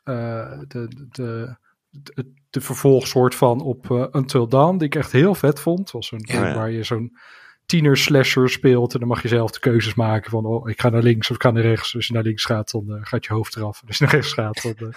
Eh, 0.03 0.59
de, 0.67 0.87
de, 1.11 1.55
de, 1.89 2.31
de 2.49 2.61
vervolgsoort 2.61 3.35
van 3.35 3.61
op 3.61 4.09
Until 4.11 4.47
Dawn, 4.47 4.77
die 4.77 4.87
ik 4.87 4.95
echt 4.95 5.11
heel 5.11 5.35
vet 5.35 5.59
vond. 5.59 5.79
Het 5.79 5.91
was 5.91 6.07
zo'n 6.07 6.23
Ja. 6.25 6.33
game 6.33 6.47
Ja. 6.47 6.53
waar 6.55 6.71
je 6.71 6.83
zo'n 6.83 7.17
tiener 7.65 7.97
slasher 7.97 8.49
speelt 8.49 8.93
en 8.93 8.99
dan 8.99 9.07
mag 9.07 9.21
je 9.21 9.27
zelf 9.27 9.51
de 9.51 9.59
keuzes 9.59 9.93
maken 9.95 10.31
van 10.31 10.45
oh, 10.45 10.69
ik 10.69 10.81
ga 10.81 10.89
naar 10.89 11.01
links 11.03 11.29
of 11.29 11.35
ik 11.35 11.41
ga 11.41 11.51
naar 11.51 11.63
rechts. 11.63 11.95
Als 11.95 12.07
je 12.07 12.13
naar 12.13 12.23
links 12.23 12.45
gaat, 12.45 12.71
dan 12.71 12.85
gaat 13.01 13.25
je 13.25 13.33
hoofd 13.33 13.55
eraf. 13.55 13.81
En 13.81 13.87
als 13.87 13.97
je 13.97 14.03
naar 14.03 14.13
rechts 14.13 14.33
gaat, 14.33 14.61
dan 14.77 14.93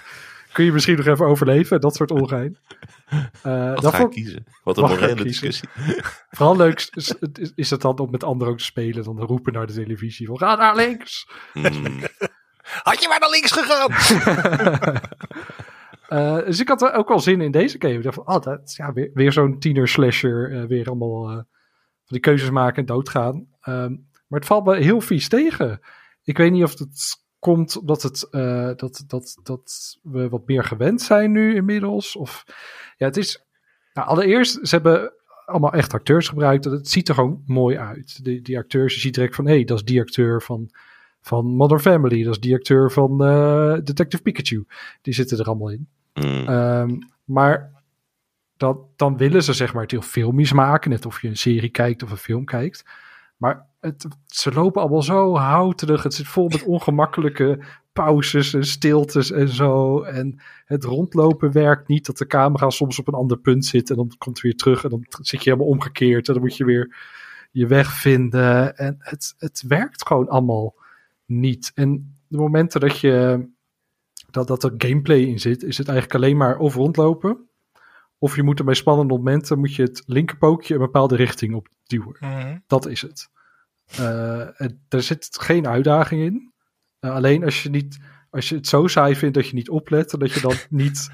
kun 0.52 0.64
je 0.64 0.72
misschien 0.72 0.96
nog 0.96 1.06
even 1.06 1.26
overleven. 1.26 1.80
Dat 1.80 1.94
soort 1.94 2.10
ongein. 2.10 2.58
Eh, 3.42 3.72
Wat 3.74 3.82
dat 3.82 3.94
ga 3.94 4.02
ik 4.02 4.10
kiezen? 4.10 4.44
Wat 4.64 4.76
een 4.78 4.84
morele 4.84 5.24
discussie. 5.24 5.68
Vooral 6.30 6.56
leuk 6.56 6.88
is, 6.94 7.14
is, 7.54 7.70
het 7.70 7.80
dan 7.80 7.98
om 7.98 8.10
met 8.10 8.24
anderen 8.24 8.52
ook 8.52 8.58
te 8.58 8.64
spelen. 8.64 9.04
Dan 9.04 9.20
roepen 9.20 9.52
naar 9.52 9.66
de 9.66 9.72
televisie 9.72 10.26
van 10.26 10.38
ga 10.38 10.54
naar 10.54 10.76
links. 10.76 11.28
Mm. 11.54 11.64
Had 12.82 13.02
je 13.02 13.08
maar 13.08 13.20
naar 13.20 13.30
links 13.30 13.52
gegaan? 13.52 15.00
Eh, 16.08 16.36
dus 16.44 16.60
ik 16.60 16.68
had 16.68 16.82
er 16.82 16.92
ook 16.92 17.08
wel 17.08 17.20
zin 17.20 17.40
in 17.40 17.50
deze 17.50 17.76
game. 17.78 17.94
Ik 17.94 18.02
dacht 18.02 18.14
van, 18.14 18.28
oh, 18.28 18.40
dat 18.42 18.74
ja, 18.76 18.92
weer, 18.92 19.10
weer 19.14 19.32
zo'n 19.32 19.58
tiener 19.58 19.88
slasher. 19.88 20.52
eh, 20.52 20.64
weer 20.64 20.86
allemaal 20.86 21.26
van 21.26 21.46
die 22.06 22.20
keuzes 22.20 22.50
maken 22.50 22.76
en 22.76 22.86
doodgaan. 22.86 23.46
Ehm, 23.60 23.90
maar 24.26 24.38
het 24.38 24.46
valt 24.46 24.64
me 24.64 24.76
heel 24.76 25.00
vies 25.00 25.28
tegen. 25.28 25.80
Ik 26.22 26.36
weet 26.36 26.52
niet 26.52 26.62
of 26.62 26.78
het 26.78 27.22
komt 27.40 27.76
omdat 27.76 28.02
het, 28.02 28.28
eh, 28.30 28.70
dat, 28.76 29.04
dat, 29.06 29.38
dat 29.42 29.98
we 30.02 30.28
wat 30.28 30.46
meer 30.46 30.64
gewend 30.64 31.02
zijn 31.02 31.32
nu 31.32 31.54
inmiddels. 31.54 32.16
Of 32.16 32.44
ja, 32.96 33.06
het 33.06 33.16
is. 33.16 33.44
Nou, 33.94 34.08
allereerst, 34.08 34.58
ze 34.68 34.74
hebben 34.74 35.12
allemaal 35.44 35.72
echt 35.72 35.94
acteurs 35.94 36.28
gebruikt. 36.28 36.64
Het 36.64 36.88
ziet 36.88 37.08
er 37.08 37.14
gewoon 37.14 37.42
mooi 37.46 37.76
uit. 37.76 38.24
Die, 38.24 38.42
die 38.42 38.58
acteurs, 38.58 38.94
je 38.94 39.00
ziet 39.00 39.14
direct 39.14 39.34
van 39.34 39.46
hé, 39.46 39.54
hey, 39.54 39.64
dat 39.64 39.76
is 39.76 39.84
die 39.84 40.00
acteur 40.00 40.42
van, 40.42 40.70
van 41.20 41.46
Modern 41.46 41.80
Family. 41.80 42.22
Dat 42.22 42.34
is 42.34 42.40
die 42.40 42.54
acteur 42.54 42.90
van 42.90 43.24
eh, 43.24 43.74
Detective 43.84 44.22
Pikachu. 44.22 44.64
Die 45.02 45.14
zitten 45.14 45.38
er 45.38 45.46
allemaal 45.46 45.70
in. 45.70 45.88
Mm. 46.14 46.48
Ehm, 46.48 46.98
maar 47.24 47.82
dat, 48.56 48.78
dan 48.96 49.16
willen 49.16 49.42
ze 49.42 49.52
zeg 49.52 49.72
maar 49.72 49.82
het 49.82 49.90
heel 49.90 50.02
filmisch 50.02 50.52
maken. 50.52 50.90
Net 50.90 51.06
of 51.06 51.22
je 51.22 51.28
een 51.28 51.36
serie 51.36 51.70
kijkt 51.70 52.02
of 52.02 52.10
een 52.10 52.16
film 52.16 52.44
kijkt. 52.44 52.84
Maar 53.40 53.66
het, 53.80 54.06
ze 54.26 54.52
lopen 54.52 54.80
allemaal 54.80 55.02
zo 55.02 55.36
houterig. 55.36 56.02
Het 56.02 56.14
zit 56.14 56.26
vol 56.28 56.48
met 56.48 56.64
ongemakkelijke 56.64 57.64
pauzes 57.92 58.54
en 58.54 58.64
stiltes 58.64 59.30
en 59.30 59.48
zo. 59.48 60.02
En 60.02 60.40
het 60.64 60.84
rondlopen 60.84 61.52
werkt 61.52 61.88
niet. 61.88 62.06
Dat 62.06 62.18
de 62.18 62.26
camera 62.26 62.70
soms 62.70 62.98
op 62.98 63.08
een 63.08 63.14
ander 63.14 63.38
punt 63.38 63.66
zit. 63.66 63.90
En 63.90 63.96
dan 63.96 64.14
komt 64.18 64.36
het 64.36 64.44
weer 64.44 64.56
terug. 64.56 64.84
En 64.84 64.90
dan 64.90 65.04
zit 65.10 65.44
je 65.44 65.50
helemaal 65.50 65.72
omgekeerd. 65.72 66.28
En 66.28 66.34
dan 66.34 66.42
moet 66.42 66.56
je 66.56 66.64
weer 66.64 66.96
je 67.50 67.66
weg 67.66 67.92
vinden. 67.92 68.76
En 68.76 68.96
het, 68.98 69.34
het 69.38 69.64
werkt 69.68 70.06
gewoon 70.06 70.28
allemaal 70.28 70.74
niet. 71.26 71.72
En 71.74 72.14
de 72.28 72.36
momenten 72.36 72.80
dat 72.80 72.98
je 72.98 73.46
dat, 74.30 74.46
dat 74.46 74.64
er 74.64 74.74
gameplay 74.76 75.20
in 75.20 75.40
zit, 75.40 75.62
is 75.62 75.78
het 75.78 75.88
eigenlijk 75.88 76.22
alleen 76.22 76.36
maar 76.36 76.58
of 76.58 76.74
rondlopen. 76.74 77.49
Of 78.22 78.36
je 78.36 78.42
moet 78.42 78.58
er 78.58 78.64
bij 78.64 78.74
spannende 78.74 79.14
momenten 79.14 79.58
moet 79.58 79.74
je 79.74 79.82
het 79.82 80.02
linkerpookje 80.06 80.74
een 80.74 80.80
bepaalde 80.80 81.16
richting 81.16 81.54
op 81.54 81.68
duwen. 81.86 82.16
Mhm. 82.20 82.58
Dat 82.66 82.86
is 82.86 83.02
het. 83.02 83.28
Eh, 83.96 84.60
en 84.60 84.84
er 84.88 85.02
zit 85.02 85.28
geen 85.40 85.66
uitdaging 85.66 86.22
in. 86.22 86.52
Eh, 87.00 87.10
alleen 87.14 87.44
als 87.44 87.62
je, 87.62 87.70
niet, 87.70 87.98
als 88.30 88.48
je 88.48 88.54
het 88.54 88.66
zo 88.68 88.86
saai 88.86 89.16
vindt 89.16 89.34
dat 89.34 89.46
je 89.48 89.54
niet 89.54 89.68
oplet, 89.70 90.12
en 90.12 90.18
dat 90.18 90.32
je 90.32 90.40
dan 90.40 90.54
niet 90.84 91.10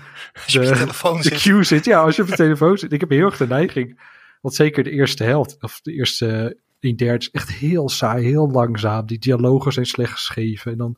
de, 0.46 0.60
telefoon 0.60 1.16
de 1.16 1.22
zit. 1.22 1.40
queue 1.42 1.62
zit. 1.62 1.84
Ja, 1.84 2.00
als 2.02 2.16
je 2.16 2.22
op 2.22 2.28
je 2.28 2.34
telefoon 2.36 2.78
zit. 2.78 2.92
Ik 2.92 3.00
heb 3.00 3.10
heel 3.10 3.25
erg 3.26 3.36
de 3.36 3.46
neiging. 3.46 4.00
Want 4.40 4.54
zeker 4.54 4.84
de 4.84 4.90
eerste 4.90 5.25
helft, 5.25 5.62
of 5.62 5.80
de 5.80 5.92
eerste 5.92 6.58
een 6.80 6.96
derde, 6.96 7.18
is 7.18 7.30
echt 7.30 7.50
heel 7.52 7.88
saai, 7.88 8.25
heel 8.25 8.50
langzaam. 8.50 9.06
Die 9.06 9.18
dialogen 9.18 9.72
zijn 9.72 9.86
slecht 9.86 10.12
geschreven. 10.12 10.72
En 10.72 10.78
dan 10.78 10.96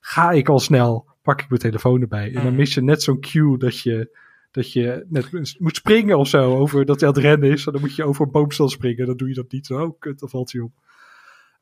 ga 0.00 0.30
ik 0.30 0.48
al 0.48 0.58
snel 0.60 1.14
pak 1.22 1.40
ik 1.42 1.48
mijn 1.48 1.60
telefoon 1.60 2.00
erbij. 2.00 2.26
En 2.26 2.32
dan 2.34 2.44
Mhm. 2.46 2.54
mis 2.56 2.74
je 2.74 2.82
net 2.82 3.02
zo'n 3.02 3.20
cue 3.20 3.58
dat 3.58 3.80
je, 3.80 4.16
dat 4.56 4.72
je 4.72 5.06
net 5.08 5.58
moet 5.58 5.76
springen 5.76 6.18
of 6.18 6.28
zo. 6.28 6.56
Over 6.56 6.84
dat 6.84 7.00
hij 7.00 7.08
aan 7.08 7.14
het 7.14 7.22
rennen 7.22 7.50
is. 7.50 7.66
En 7.66 7.72
dan 7.72 7.80
moet 7.80 7.96
je 7.96 8.04
over 8.04 8.24
een 8.24 8.30
boomstel 8.30 8.68
springen. 8.68 9.06
Dan 9.06 9.16
doe 9.16 9.28
je 9.28 9.34
dat 9.34 9.52
niet. 9.52 9.70
Oh, 9.70 9.98
kut, 9.98 10.18
dan 10.18 10.28
valt 10.28 10.52
hij 10.52 10.60
om. 10.60 10.72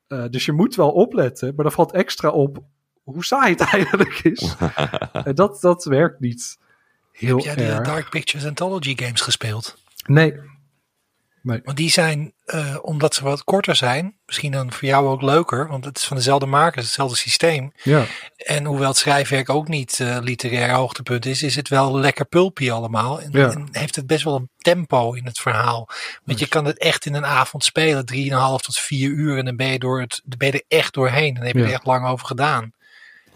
Eh, 0.07 0.25
dus 0.29 0.45
je 0.45 0.51
moet 0.51 0.75
wel 0.75 0.91
opletten. 0.91 1.55
Maar 1.55 1.63
dan 1.65 1.73
valt 1.73 1.91
extra 1.91 2.29
op 2.29 2.63
hoe 3.03 3.25
saai 3.25 3.51
het 3.51 3.61
eigenlijk 3.73 4.19
is. 4.23 4.55
en 5.29 5.35
dat, 5.35 5.61
dat 5.61 5.85
werkt 5.85 6.19
niet 6.19 6.57
heel 7.11 7.35
Heb 7.35 7.45
jij 7.45 7.55
de 7.55 7.63
erg. 7.63 7.85
Dark 7.85 8.09
Pictures 8.09 8.45
Anthology 8.45 8.97
games 8.97 9.21
gespeeld? 9.21 9.77
Nee. 10.05 10.33
Want 11.45 11.77
die 11.77 11.89
zijn, 11.89 12.33
eh, 12.45 12.75
omdat 12.81 13.15
ze 13.15 13.23
wat 13.23 13.43
korter 13.43 13.75
zijn, 13.75 14.15
misschien 14.25 14.51
dan 14.51 14.71
voor 14.71 14.87
jou 14.87 15.07
ook 15.07 15.21
leuker, 15.21 15.67
want 15.67 15.85
het 15.85 15.97
is 15.97 16.03
van 16.05 16.17
dezelfde 16.17 16.45
makers, 16.45 16.85
hetzelfde 16.85 17.17
systeem. 17.17 17.71
Ja. 17.83 18.05
En 18.37 18.65
hoewel 18.65 18.87
het 18.87 18.97
schrijfwerk 18.97 19.49
ook 19.49 19.67
niet 19.67 19.99
eh, 19.99 20.17
literair 20.21 20.71
hoogtepunt 20.73 21.25
is, 21.25 21.43
is 21.43 21.55
het 21.55 21.67
wel 21.69 21.97
lekker 21.99 22.25
pulpy 22.25 22.71
allemaal. 22.71 23.21
En, 23.21 23.29
Ja. 23.31 23.49
en 23.51 23.67
heeft 23.71 23.95
het 23.95 24.07
best 24.07 24.23
wel 24.23 24.35
een 24.35 24.49
tempo 24.57 25.13
in 25.13 25.25
het 25.25 25.39
verhaal. 25.39 25.89
Want 26.23 26.39
je 26.39 26.47
kan 26.47 26.65
het 26.65 26.77
echt 26.79 27.05
in 27.05 27.13
een 27.13 27.25
avond 27.25 27.63
spelen, 27.63 28.05
3,5 28.05 28.61
tot 28.61 28.77
4 28.77 29.09
uur. 29.09 29.37
En 29.37 29.45
dan 29.45 29.55
ben 29.55 29.67
je, 29.67 29.79
door 29.79 30.01
het, 30.01 30.21
ben 30.37 30.47
je 30.47 30.53
er 30.53 30.77
echt 30.77 30.93
doorheen. 30.93 31.33
Dan 31.33 31.43
heb 31.43 31.53
je 31.55 31.59
Ja. 31.61 31.67
er 31.67 31.73
echt 31.73 31.85
lang 31.85 32.07
over 32.07 32.25
gedaan. 32.27 32.63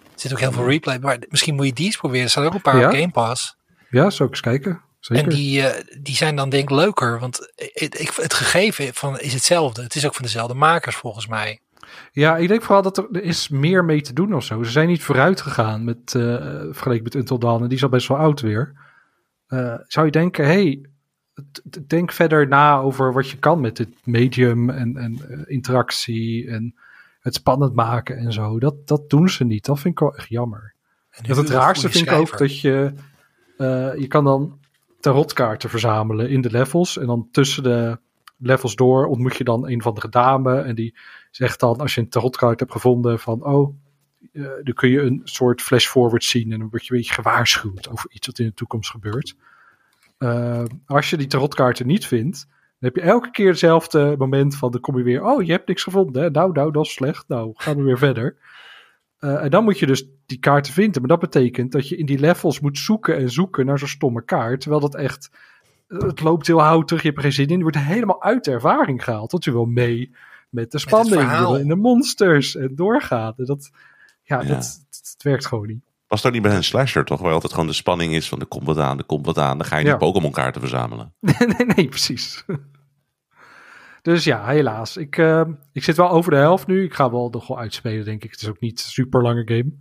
Er 0.03 0.25
zit 0.25 0.31
ook 0.31 0.39
heel 0.39 0.51
veel 0.51 0.67
replay. 0.69 0.97
Maar 0.99 1.17
misschien 1.29 1.55
moet 1.55 1.65
je 1.65 1.73
die 1.73 1.85
eens 1.85 1.97
proberen. 1.97 2.23
Er 2.23 2.29
staan 2.31 2.45
ook 2.45 2.53
een 2.53 2.61
paar 2.61 2.79
Ja? 2.79 2.87
op 2.87 2.93
Game 2.93 3.09
Pass. 3.11 3.55
ja, 3.89 4.09
zou 4.09 4.23
ik 4.29 4.35
eens 4.35 4.41
kijken. 4.43 4.81
Zeker. 4.99 5.23
En 5.23 5.29
die, 5.29 5.61
eh, 5.67 5.83
die 6.01 6.15
zijn 6.15 6.35
dan 6.35 6.49
denk 6.49 6.63
ik 6.63 6.75
leuker. 6.75 7.19
Want 7.19 7.51
het, 7.55 7.99
ik- 7.99 8.13
het 8.15 8.33
gegeven 8.33 8.93
van 8.93 9.19
is 9.19 9.33
hetzelfde. 9.33 9.81
Het 9.83 9.95
is 9.95 10.05
ook 10.05 10.13
van 10.15 10.23
dezelfde 10.25 10.53
makers 10.53 10.95
volgens 10.95 11.27
mij. 11.27 11.59
Ja, 12.11 12.37
ik 12.37 12.47
denk 12.47 12.61
vooral 12.61 12.81
dat 12.81 12.97
er, 12.97 13.07
er 13.11 13.23
is 13.23 13.49
meer 13.49 13.85
mee 13.85 14.01
te 14.01 14.13
doen 14.13 14.33
of 14.33 14.43
zo. 14.43 14.63
Ze 14.63 14.71
zijn 14.71 14.87
niet 14.87 15.03
vooruit 15.03 15.41
gegaan 15.41 15.83
met, 15.83 16.15
eh 16.15 16.21
vergeleken 16.71 17.03
met 17.03 17.15
Until 17.15 17.39
Dawn. 17.39 17.61
En 17.61 17.67
die 17.67 17.77
is 17.77 17.83
al 17.83 17.89
best 17.89 18.07
wel 18.07 18.17
oud 18.17 18.41
weer. 18.41 18.73
Eh, 19.47 19.75
zou 19.87 20.05
je 20.05 20.11
denken, 20.11 20.45
hey, 20.45 20.85
denk 21.87 22.11
verder 22.11 22.47
na 22.47 22.77
over 22.79 23.13
wat 23.13 23.29
je 23.29 23.37
kan 23.37 23.61
met 23.61 23.75
dit 23.77 23.89
medium 24.03 24.69
en, 24.69 24.97
en 24.97 25.43
interactie 25.47 26.47
en 26.49 26.75
het 27.19 27.33
spannend 27.35 27.73
maken 27.73 28.17
en 28.17 28.33
zo. 28.33 28.59
Dat, 28.59 28.87
dat 28.87 29.09
doen 29.09 29.29
ze 29.29 29.43
niet. 29.43 29.65
Dat 29.65 29.79
vind 29.79 29.93
ik 29.93 29.99
wel 29.99 30.15
echt 30.15 30.29
jammer. 30.29 30.73
En 31.11 31.23
Dat 31.27 31.37
het 31.37 31.49
raarste 31.49 31.89
vind 31.89 32.05
ik 32.07 32.13
ook 32.13 32.37
dat 32.37 32.59
je, 32.59 32.93
je 33.97 34.05
kan 34.07 34.23
dan 34.23 34.58
tarotkaarten 34.99 35.69
verzamelen 35.69 36.29
in 36.29 36.41
de 36.41 36.51
levels. 36.51 36.97
En 36.97 37.05
dan 37.05 37.27
tussen 37.31 37.63
de 37.63 37.97
levels 38.37 38.75
door 38.75 39.05
ontmoet 39.05 39.35
je 39.35 39.43
dan 39.43 39.67
een 39.67 39.81
van 39.81 39.93
de 39.93 40.09
dame. 40.09 40.61
En 40.61 40.75
die 40.75 40.95
zegt 41.31 41.59
dan, 41.59 41.79
als 41.79 41.95
je 41.95 42.01
een 42.01 42.09
tarotkaart 42.09 42.59
hebt 42.59 42.71
gevonden, 42.71 43.19
van 43.19 43.45
oh, 43.45 43.75
eh, 44.33 44.43
dan 44.63 44.73
kun 44.73 44.89
je 44.89 45.01
een 45.01 45.21
soort 45.23 45.61
flash 45.61 45.87
forward 45.87 46.23
zien. 46.23 46.51
En 46.51 46.59
dan 46.59 46.69
word 46.69 46.85
je 46.85 46.91
een 46.93 46.97
beetje 46.97 47.13
gewaarschuwd 47.13 47.89
over 47.89 48.11
iets 48.11 48.27
wat 48.27 48.39
in 48.39 48.45
de 48.45 48.53
toekomst 48.53 48.91
gebeurt. 48.91 49.35
Eh, 50.17 50.63
als 50.85 51.09
je 51.09 51.17
die 51.17 51.27
tarotkaarten 51.27 51.87
niet 51.87 52.05
vindt, 52.05 52.45
dan 52.49 52.91
heb 52.91 52.95
je 52.95 53.01
elke 53.01 53.31
keer 53.31 53.47
hetzelfde 53.47 54.15
moment 54.17 54.55
van, 54.55 54.71
dan 54.71 54.81
kom 54.81 54.97
je 54.97 55.03
weer, 55.03 55.23
oh, 55.23 55.43
je 55.43 55.51
hebt 55.51 55.67
niks 55.67 55.83
gevonden. 55.83 56.31
Nou, 56.31 56.51
nou, 56.51 56.71
dat 56.71 56.85
is 56.85 56.93
slecht. 56.93 57.27
Nou, 57.27 57.51
gaan 57.53 57.75
we 57.75 57.83
weer 57.83 57.97
verder. 58.07 58.37
Eh, 59.19 59.43
en 59.43 59.49
dan 59.49 59.63
moet 59.63 59.79
je 59.79 59.85
dus 59.85 60.05
die 60.25 60.39
kaarten 60.39 60.73
vinden. 60.73 61.01
Maar 61.01 61.09
dat 61.09 61.19
betekent 61.19 61.71
dat 61.71 61.87
je 61.89 61.97
in 61.97 62.05
die 62.05 62.19
levels 62.19 62.59
moet 62.59 62.77
zoeken 62.77 63.17
en 63.17 63.29
zoeken 63.29 63.65
naar 63.65 63.79
zo'n 63.79 63.87
stomme 63.87 64.23
kaart. 64.25 64.61
Terwijl 64.61 64.81
dat 64.81 64.95
echt, 64.95 65.29
eh, 65.87 65.97
het 65.99 66.21
loopt 66.21 66.47
heel 66.47 66.61
houterig, 66.61 67.01
je 67.01 67.07
hebt 67.07 67.19
er 67.19 67.25
geen 67.25 67.33
zin 67.35 67.47
in. 67.47 67.57
Je 67.57 67.63
wordt 67.63 67.77
helemaal 67.77 68.23
uit 68.23 68.43
de 68.43 68.51
ervaring 68.51 69.03
gehaald. 69.03 69.31
Want 69.31 69.43
je 69.43 69.51
wil 69.51 69.65
mee 69.65 70.11
met 70.49 70.71
de 70.71 70.79
spanning, 70.79 71.31
in 71.57 71.67
de 71.67 71.75
monsters 71.75 72.55
en 72.55 72.75
doorgaan. 72.75 73.33
En 73.37 73.45
dat, 73.45 73.69
ja, 74.23 74.41
Ja. 74.41 74.47
Dat, 74.47 74.57
dat, 74.57 74.87
dat 74.89 75.15
werkt 75.23 75.45
gewoon 75.45 75.67
niet. 75.67 75.83
Was 76.07 76.21
toch 76.21 76.31
niet 76.31 76.41
bij 76.41 76.55
een 76.55 76.63
slasher, 76.63 77.05
toch? 77.05 77.21
Waar 77.21 77.33
altijd 77.33 77.51
gewoon 77.53 77.67
de 77.67 77.73
spanning 77.73 78.13
is 78.13 78.29
van 78.29 78.39
er 78.39 78.45
komt 78.45 78.65
wat 78.65 78.77
aan, 78.77 78.97
er 78.97 79.03
komt 79.03 79.25
wat 79.25 79.37
aan. 79.37 79.57
Dan 79.57 79.67
ga 79.67 79.77
je 79.77 79.83
Ja. 79.85 79.89
niet 79.89 79.99
Pokémon 79.99 80.31
kaarten 80.31 80.61
verzamelen. 80.61 81.13
nee, 81.19 81.65
nee, 81.75 81.87
precies. 81.87 82.45
Dus 84.09 84.23
ja, 84.23 84.45
helaas. 84.45 84.97
Ik, 84.97 85.17
eh, 85.17 85.41
ik 85.73 85.83
zit 85.83 85.97
wel 85.97 86.09
over 86.09 86.31
de 86.31 86.37
helft 86.37 86.67
nu. 86.67 86.83
Ik 86.83 86.93
ga 86.93 87.11
wel 87.11 87.29
nog 87.31 87.47
wel 87.47 87.59
uitspelen, 87.59 88.05
denk 88.05 88.23
ik. 88.23 88.31
Het 88.31 88.41
is 88.41 88.49
ook 88.49 88.59
niet 88.59 88.79
een 88.79 88.89
super 88.91 89.21
lange 89.21 89.41
game. 89.45 89.71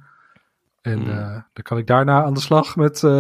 En 0.82 0.98
Hmm. 0.98 1.10
eh, 1.10 1.30
dan 1.52 1.62
kan 1.62 1.78
ik 1.78 1.86
daarna 1.86 2.22
aan 2.22 2.34
de 2.34 2.40
slag 2.40 2.76
met. 2.76 3.02
eh, 3.04 3.10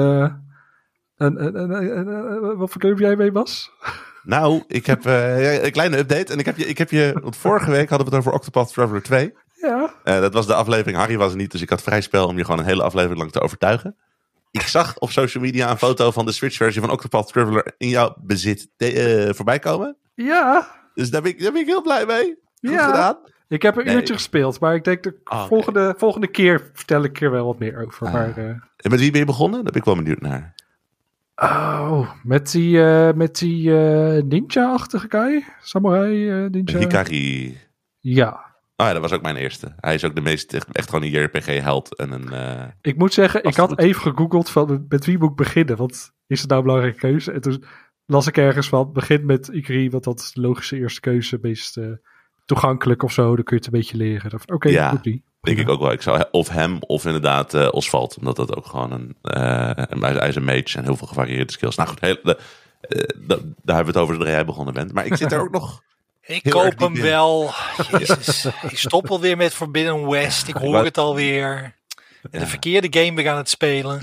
een, 1.16 1.44
een, 1.44 1.58
een, 1.60 1.70
een- 1.70 2.06
een- 2.08 2.56
wat 2.56 2.70
voor 2.70 2.82
game 2.82 2.94
jij 2.96 3.16
mee, 3.16 3.32
Bas? 3.32 3.70
Nou, 4.22 4.62
ik 4.66 4.86
heb 4.86 5.06
eh, 5.06 5.62
een 5.64 5.72
kleine 5.72 5.98
update. 5.98 6.32
En 6.32 6.38
ik 6.38 6.44
heb 6.46 6.56
je, 6.56 6.66
ik 6.66 6.78
heb 6.78 6.90
je, 6.90 7.18
want 7.22 7.36
vorige 7.36 7.70
week 7.70 7.88
hadden 7.88 8.08
we 8.08 8.14
het 8.16 8.20
over 8.26 8.38
Octopath 8.38 8.72
Traveler 8.72 9.02
2. 9.02 9.34
Ja. 9.52 9.94
Dat 10.04 10.32
was 10.32 10.46
de 10.46 10.54
aflevering. 10.54 10.96
Harry 10.96 11.16
was 11.16 11.30
er 11.30 11.36
niet, 11.36 11.50
dus 11.50 11.62
ik 11.62 11.70
had 11.70 11.82
vrij 11.82 12.00
spel 12.00 12.26
om 12.26 12.36
je 12.36 12.44
gewoon 12.44 12.58
een 12.60 12.64
hele 12.66 12.82
aflevering 12.82 13.18
lang 13.18 13.32
te 13.32 13.40
overtuigen. 13.40 13.96
Ik 14.50 14.60
zag 14.60 14.98
op 14.98 15.10
social 15.10 15.42
media 15.42 15.70
een 15.70 15.78
foto 15.78 16.10
van 16.10 16.26
de 16.26 16.32
Switch-versie 16.32 16.80
van 16.80 16.90
Octopath 16.90 17.28
Traveler 17.32 17.72
in 17.78 17.88
jouw 17.88 18.14
bezit 18.22 18.68
voorbij 19.34 19.58
komen. 19.58 19.96
Ja. 20.14 20.68
Dus 20.98 21.10
daar 21.10 21.22
ben 21.22 21.30
ik, 21.30 21.42
daar 21.42 21.52
ben 21.52 21.60
ik 21.60 21.66
heel 21.66 21.82
blij 21.82 22.06
mee. 22.06 22.24
Goed 22.60 22.70
Ja. 22.70 22.86
gedaan. 22.86 23.16
Ik 23.48 23.62
heb 23.62 23.76
een 23.76 23.84
Nee. 23.84 23.94
uurtje 23.94 24.14
gespeeld, 24.14 24.60
maar 24.60 24.74
ik 24.74 24.84
denk 24.84 25.02
de 25.02 25.20
Ah, 25.24 25.46
volgende, 25.46 25.94
volgende 25.96 26.26
keer 26.26 26.70
vertel 26.72 27.02
ik 27.02 27.20
er 27.20 27.30
wel 27.30 27.46
wat 27.46 27.58
meer 27.58 27.86
over. 27.86 28.06
Ah. 28.06 28.12
Maar, 28.12 28.36
eh, 28.36 28.44
En 28.76 28.90
met 28.90 29.00
wie 29.00 29.10
ben 29.10 29.20
je 29.20 29.26
begonnen? 29.26 29.62
Daar 29.62 29.72
ben 29.72 29.80
ik 29.80 29.86
wel 29.86 29.96
benieuwd 29.96 30.20
naar. 30.20 30.54
oh, 31.36 32.10
met 32.22 32.50
die, 32.50 32.82
eh, 32.82 33.12
met 33.14 33.38
die 33.38 33.76
eh, 33.78 34.22
ninja-achtige 34.22 35.06
guy? 35.08 35.44
Samurai 35.60 36.48
ninja? 36.48 36.78
Hikari. 36.78 37.58
Ja. 37.98 38.46
Oh 38.76 38.86
ja, 38.86 38.92
dat 38.92 39.02
was 39.02 39.12
ook 39.12 39.22
mijn 39.22 39.36
eerste. 39.36 39.74
Hij 39.76 39.94
is 39.94 40.04
ook 40.04 40.14
de 40.14 40.20
meest, 40.20 40.54
echt, 40.54 40.68
echt 40.72 40.88
gewoon 40.90 41.04
een 41.04 41.10
JRPG-held. 41.10 41.96
En 41.96 42.10
een, 42.12 42.72
Ik 42.80 42.96
moet 42.96 43.12
zeggen, 43.12 43.44
ik 43.44 43.54
had 43.56 43.68
goed. 43.68 43.78
even 43.78 44.00
gegoogeld 44.02 44.50
van 44.50 44.84
met 44.88 45.04
wie 45.06 45.18
moet 45.18 45.30
ik 45.30 45.36
beginnen. 45.36 45.76
Want 45.76 46.12
is 46.26 46.40
het 46.40 46.48
nou 46.48 46.60
een 46.60 46.66
belangrijke 46.66 46.98
keuze? 47.00 47.32
En 47.32 47.40
toen 47.40 47.64
las 48.08 48.26
ik 48.26 48.36
ergens 48.36 48.68
van, 48.68 48.92
begin 48.92 49.26
met 49.26 49.48
Ikari, 49.48 49.90
want 49.90 50.04
dat 50.04 50.20
is 50.20 50.32
de 50.32 50.40
logische 50.40 50.76
eerste 50.76 51.00
keuze. 51.00 51.38
Meest 51.42 51.76
eh, 51.76 51.86
toegankelijk 52.46 53.02
of 53.02 53.12
zo, 53.12 53.34
dan 53.34 53.44
kun 53.44 53.56
je 53.56 53.62
het 53.64 53.66
een 53.66 53.78
beetje 53.80 53.96
leren. 53.96 54.40
Oké, 54.46 54.68
Ja, 54.68 54.90
doe 54.90 55.00
die. 55.00 55.22
denk 55.40 55.58
ik 55.58 55.68
ook 55.68 55.80
wel. 55.80 55.92
Ik 55.92 56.02
zou 56.02 56.24
of 56.30 56.48
hem 56.48 56.78
of 56.80 57.04
inderdaad 57.04 57.54
eh, 57.54 57.68
Osvald. 57.70 58.16
Omdat 58.18 58.36
dat 58.36 58.56
ook 58.56 58.66
gewoon 58.66 58.92
een... 58.92 59.16
eh 59.22 59.70
een 59.74 60.36
een 60.36 60.44
mage 60.44 60.78
en 60.78 60.84
heel 60.84 60.96
veel 60.96 61.06
gevarieerde 61.06 61.52
skills. 61.52 61.76
Nou 61.76 61.88
goed, 61.88 62.00
heel, 62.00 62.16
de- 62.22 62.38
eh, 62.80 62.98
da- 63.26 63.36
daar 63.62 63.76
hebben 63.76 63.84
we 63.84 63.86
het 63.92 63.96
over 63.96 64.14
zodra 64.14 64.30
jij 64.30 64.44
begonnen 64.44 64.74
bent. 64.74 64.92
Maar 64.92 65.06
ik 65.06 65.16
zit 65.16 65.32
er 65.32 65.40
ook 65.40 65.50
nog... 65.52 65.80
Ik 66.22 66.42
Heel 66.42 66.52
koop 66.52 66.78
hem 66.78 66.94
in. 66.96 67.02
wel. 67.02 67.50
Jezus. 67.98 68.44
ik 68.44 68.78
stop 68.78 69.10
alweer 69.10 69.36
met 69.36 69.54
Forbidden 69.54 70.08
West. 70.08 70.48
Ik 70.48 70.54
hoor 70.56 70.84
het 70.84 70.98
alweer. 70.98 71.76
En 72.30 72.40
de 72.40 72.46
verkeerde 72.46 73.00
game 73.00 73.14
weer 73.16 73.30
aan 73.30 73.36
het 73.36 73.48
spelen. 73.48 74.00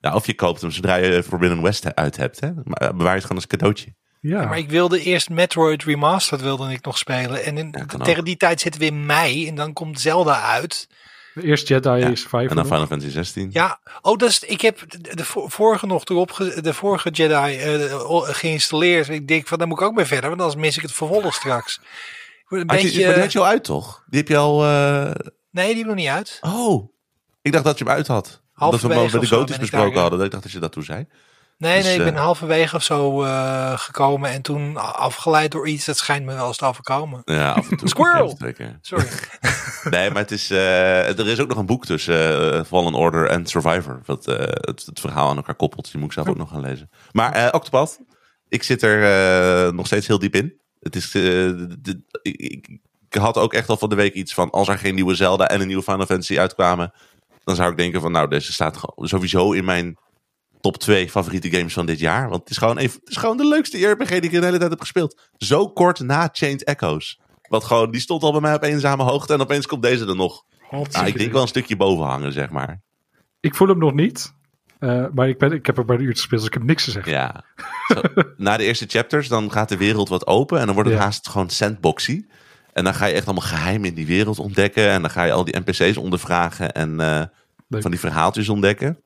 Ja, 0.00 0.14
of 0.14 0.26
je 0.26 0.34
koopt 0.34 0.60
hem 0.60 0.70
zodra 0.70 0.94
je 0.94 1.22
Forbidden 1.22 1.62
West 1.62 1.94
uit 1.94 2.16
hebt. 2.16 2.40
Hè? 2.40 2.50
Maar 2.64 2.78
eh, 2.80 2.88
bewaar 2.88 3.06
je 3.06 3.10
het 3.14 3.22
gewoon 3.22 3.36
als 3.36 3.46
cadeautje. 3.46 3.94
Ja, 4.20 4.44
Maar 4.46 4.58
ik 4.58 4.70
wilde 4.70 5.00
eerst 5.02 5.30
Metroid 5.30 5.84
Remastered 5.84 6.42
wilde 6.44 6.70
ik 6.72 6.84
nog 6.84 6.98
spelen. 6.98 7.44
En 7.44 7.58
in- 7.58 7.74
Ja, 7.78 7.84
tegen 8.04 8.18
ook. 8.18 8.24
die 8.24 8.36
tijd 8.36 8.60
zitten 8.60 8.80
we 8.80 8.86
in 8.86 9.06
mei. 9.06 9.48
En 9.48 9.54
dan 9.54 9.72
komt 9.72 10.00
Zelda 10.00 10.40
uit. 10.42 10.88
de 11.34 11.42
eerste 11.44 11.74
Jedi 11.74 11.88
Ja, 11.88 12.14
Survivor. 12.14 12.48
En 12.50 12.56
dan. 12.56 12.64
Final 12.66 12.86
Fantasy 12.86 13.10
16. 13.12 13.48
Ja, 13.52 13.80
oh, 14.00 14.16
dat 14.18 14.28
is, 14.28 14.38
ik 14.44 14.60
heb 14.60 14.84
de, 14.88 15.16
de 15.16 15.24
vo- 15.24 15.48
vorige 15.48 15.86
nog 15.86 16.04
erop, 16.04 16.36
de 16.62 16.74
vorige 16.74 17.10
Jedi 17.10 17.56
eh, 17.56 18.10
o- 18.10 18.20
geïnstalleerd. 18.20 19.08
Ik 19.08 19.28
denk 19.28 19.46
van, 19.46 19.58
daar 19.58 19.66
moet 19.68 19.80
ik 19.80 19.86
ook 19.86 19.94
mee 19.94 20.04
verder, 20.04 20.28
want 20.28 20.40
anders 20.40 20.60
mis 20.60 20.76
ik 20.76 20.82
het 20.82 20.92
vervolg 20.92 21.34
straks. 21.34 21.76
Ik 21.76 22.44
word 22.48 22.62
Een 22.62 22.68
Had 22.70 22.78
je, 22.80 22.86
beetje, 22.86 23.04
maar 23.04 23.12
die 23.14 23.22
had 23.22 23.32
je 23.32 23.38
al 23.38 23.46
uit, 23.46 23.64
toch? 23.64 24.04
Die 24.06 24.18
heb 24.18 24.28
je 24.28 24.36
al... 24.36 24.64
eh, 24.64 25.10
nee, 25.50 25.74
die 25.74 25.84
nog 25.84 25.94
niet 25.94 26.08
uit. 26.08 26.38
Oh, 26.40 26.92
ik 27.42 27.52
dacht 27.52 27.64
dat 27.64 27.78
je 27.78 27.84
hem 27.84 27.92
uit 27.92 28.06
had. 28.06 28.42
Dat 28.58 28.80
we 28.80 28.88
bij 28.88 29.08
de 29.08 29.26
Goties 29.26 29.28
ben 29.28 29.60
besproken 29.60 29.92
daar, 29.92 30.00
hadden. 30.00 30.24
Ik 30.24 30.30
dacht 30.30 30.42
dat 30.42 30.52
je 30.52 30.58
dat 30.58 30.72
toen 30.72 30.82
zei. 30.82 31.06
Nee, 31.58 31.76
Dus, 31.76 31.84
nee, 31.84 31.96
ik 31.98 32.04
ben 32.04 32.14
eh, 32.14 32.20
halverwege 32.20 32.76
of 32.76 32.82
zo 32.82 33.22
eh, 33.22 33.78
gekomen 33.78 34.30
en 34.30 34.42
toen 34.42 34.76
afgeleid 34.76 35.50
door 35.50 35.68
iets. 35.68 35.84
Dat 35.84 35.96
schijnt 35.96 36.24
me 36.24 36.34
wel 36.34 36.46
eens 36.46 36.56
te 36.56 36.64
overkomen. 36.64 37.22
Ja, 37.24 37.52
af 37.52 37.70
en 37.70 37.76
toe. 37.76 37.88
Squirrel! 37.94 38.38
Sorry. 38.80 39.06
Nee, 39.90 40.10
maar 40.10 40.22
het 40.22 40.30
is, 40.30 40.50
eh, 40.50 41.18
er 41.18 41.28
is 41.28 41.40
ook 41.40 41.48
nog 41.48 41.58
een 41.58 41.66
boek 41.66 41.86
tussen 41.86 42.66
Fallen 42.66 42.94
Order 42.94 43.28
en 43.28 43.46
Survivor. 43.46 44.00
Wat 44.04 44.24
het, 44.24 44.86
het 44.86 45.00
verhaal 45.00 45.28
aan 45.28 45.36
elkaar 45.36 45.54
koppelt. 45.54 45.90
Die 45.90 46.00
moet 46.00 46.08
ik 46.08 46.12
zelf 46.12 46.28
ook 46.28 46.36
nog 46.36 46.50
gaan 46.50 46.60
lezen. 46.60 46.90
Maar 47.12 47.52
Octopath, 47.52 47.98
ik 48.48 48.62
zit 48.62 48.82
er 48.82 49.74
nog 49.74 49.86
steeds 49.86 50.06
heel 50.06 50.18
diep 50.18 50.34
in. 50.34 50.60
Het 50.80 50.96
is, 50.96 51.14
ik, 52.22 52.68
ik 53.08 53.20
had 53.20 53.36
ook 53.36 53.52
echt 53.54 53.68
al 53.68 53.76
van 53.76 53.88
de 53.88 53.94
week 53.94 54.14
iets 54.14 54.34
van... 54.34 54.50
als 54.50 54.68
er 54.68 54.78
geen 54.78 54.94
nieuwe 54.94 55.14
Zelda 55.14 55.48
en 55.48 55.60
een 55.60 55.66
nieuwe 55.66 55.82
Final 55.82 56.06
Fantasy 56.06 56.38
uitkwamen... 56.38 56.92
dan 57.48 57.56
zou 57.56 57.70
ik 57.70 57.76
denken 57.76 58.00
van 58.00 58.12
nou, 58.12 58.28
deze 58.28 58.52
staat 58.52 58.76
gewoon 58.76 59.08
sowieso 59.08 59.52
in 59.52 59.64
mijn 59.64 59.96
top 60.60 60.76
2 60.76 61.10
favoriete 61.10 61.50
games 61.50 61.72
van 61.72 61.86
dit 61.86 61.98
jaar. 61.98 62.28
Want 62.28 62.40
het 62.40 62.50
is 62.50 62.56
gewoon, 62.56 62.78
even, 62.78 63.00
het 63.00 63.08
is 63.10 63.16
gewoon 63.16 63.36
de 63.36 63.46
leukste 63.48 63.86
RPG 63.86 64.08
die 64.08 64.20
ik 64.20 64.30
de 64.30 64.44
hele 64.44 64.58
tijd 64.58 64.70
heb 64.70 64.80
gespeeld. 64.80 65.20
Zo 65.36 65.68
kort 65.68 66.00
na 66.00 66.28
Chained 66.32 66.64
Echoes. 66.64 67.20
Wat 67.48 67.64
gewoon, 67.64 67.90
die 67.90 68.00
stond 68.00 68.22
al 68.22 68.32
bij 68.32 68.40
mij 68.40 68.54
op 68.54 68.62
eenzame 68.62 69.02
hoogte 69.02 69.32
en 69.32 69.40
opeens 69.40 69.66
komt 69.66 69.82
deze 69.82 70.06
er 70.06 70.16
nog. 70.16 70.42
Nou, 70.70 71.06
ik 71.06 71.18
denk 71.18 71.32
wel 71.32 71.42
een 71.42 71.48
stukje 71.48 71.76
boven 71.76 72.04
hangen, 72.06 72.32
zeg 72.32 72.50
maar. 72.50 72.80
Ik 73.40 73.54
voel 73.54 73.68
hem 73.68 73.78
nog 73.78 73.92
niet. 73.92 74.32
eh, 74.78 75.04
maar 75.14 75.28
ik, 75.28 75.38
ben, 75.38 75.52
ik 75.52 75.66
heb 75.66 75.78
er 75.78 75.84
maar 75.84 75.96
een 75.96 76.02
uurtje 76.02 76.16
gespeeld, 76.20 76.40
dus 76.40 76.48
ik 76.50 76.54
heb 76.54 76.62
niks 76.66 76.84
te 76.84 76.90
zeggen. 76.90 77.12
Ja. 77.12 77.44
Zo, 77.86 78.00
na 78.36 78.56
de 78.56 78.64
eerste 78.64 78.84
chapters, 78.88 79.28
dan 79.28 79.52
gaat 79.52 79.68
de 79.68 79.76
wereld 79.76 80.08
wat 80.08 80.26
open 80.26 80.58
en 80.60 80.64
dan 80.66 80.74
wordt 80.74 80.90
het 80.90 80.98
Ja. 80.98 81.04
haast 81.04 81.28
gewoon 81.28 81.50
sandboxy. 81.50 82.24
En 82.72 82.84
dan 82.84 82.94
ga 82.94 83.06
je 83.06 83.14
echt 83.14 83.26
allemaal 83.26 83.48
geheim 83.48 83.84
in 83.84 83.94
die 83.94 84.06
wereld 84.06 84.38
ontdekken 84.38 84.90
en 84.90 85.00
dan 85.02 85.10
ga 85.10 85.24
je 85.24 85.32
al 85.32 85.44
die 85.44 85.58
NPC's 85.58 85.96
ondervragen. 85.96 86.72
En 86.72 87.00
eh, 87.00 87.22
van 87.82 87.90
die 87.90 88.00
verhaaltjes 88.00 88.48
ontdekken. 88.48 89.02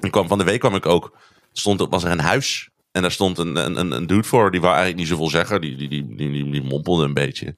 En 0.00 0.10
kwam, 0.10 0.28
van 0.28 0.38
de 0.38 0.44
week 0.44 0.60
kwam 0.60 0.74
ik 0.74 0.86
ook, 0.86 1.16
stond, 1.52 1.86
was 1.90 2.04
er 2.04 2.10
een 2.10 2.18
huis 2.20 2.68
en 2.92 3.02
daar 3.02 3.10
stond 3.10 3.38
een, 3.38 3.56
een, 3.56 3.78
een- 3.80 3.90
een 3.92 4.06
dude 4.06 4.24
voor, 4.24 4.50
die 4.50 4.60
wou 4.60 4.72
eigenlijk 4.74 5.02
niet 5.02 5.10
zoveel 5.12 5.30
zeggen, 5.30 5.60
die, 5.60 5.76
die, 5.76 5.88
die, 5.88 6.14
die, 6.16 6.30
die, 6.32 6.50
die 6.50 6.62
mompelde 6.62 7.04
een 7.04 7.14
beetje. 7.14 7.56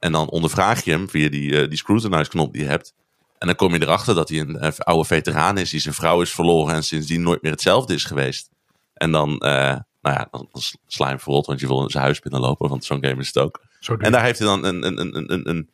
En 0.00 0.12
dan 0.12 0.28
ondervraag 0.30 0.84
je 0.84 0.90
hem 0.90 1.08
via 1.10 1.28
die, 1.28 1.60
eh, 1.62 1.68
die 1.68 1.78
scrutinize 1.78 2.30
knop 2.30 2.52
die 2.52 2.62
je 2.62 2.68
hebt. 2.68 2.92
En 3.38 3.46
dan 3.46 3.56
kom 3.56 3.74
je 3.74 3.82
erachter 3.82 4.14
dat 4.14 4.28
hij 4.28 4.38
een 4.40 4.72
oude 4.78 5.04
veteraan 5.08 5.58
is, 5.58 5.70
die 5.70 5.80
zijn 5.80 5.94
vrouw 5.94 6.20
is 6.20 6.30
verloren 6.30 6.74
en 6.74 6.82
sindsdien 6.84 7.22
nooit 7.22 7.42
meer 7.42 7.50
hetzelfde 7.52 7.94
is 7.94 8.04
geweest. 8.04 8.48
En 8.94 9.12
dan, 9.12 9.38
eh, 9.38 9.76
nou 10.00 10.16
ja, 10.16 10.28
dan 10.30 10.48
dan 10.52 10.62
sla 10.86 11.04
je 11.04 11.10
hem 11.10 11.20
verrot, 11.20 11.46
want 11.46 11.60
je 11.60 11.66
wil 11.66 11.82
in 11.82 11.90
zijn 11.90 12.04
huis 12.04 12.20
binnenlopen, 12.20 12.68
want 12.68 12.84
zo'n 12.84 13.04
game 13.04 13.20
is 13.20 13.26
het 13.26 13.38
ook. 13.38 13.60
Zo. 13.80 13.94
En 13.94 14.12
daar 14.12 14.24
heeft 14.24 14.38
hij 14.38 14.48
dan 14.48 14.64
een, 14.64 14.86
een, 14.86 15.00
een, 15.00 15.32
een, 15.32 15.48
een, 15.48 15.70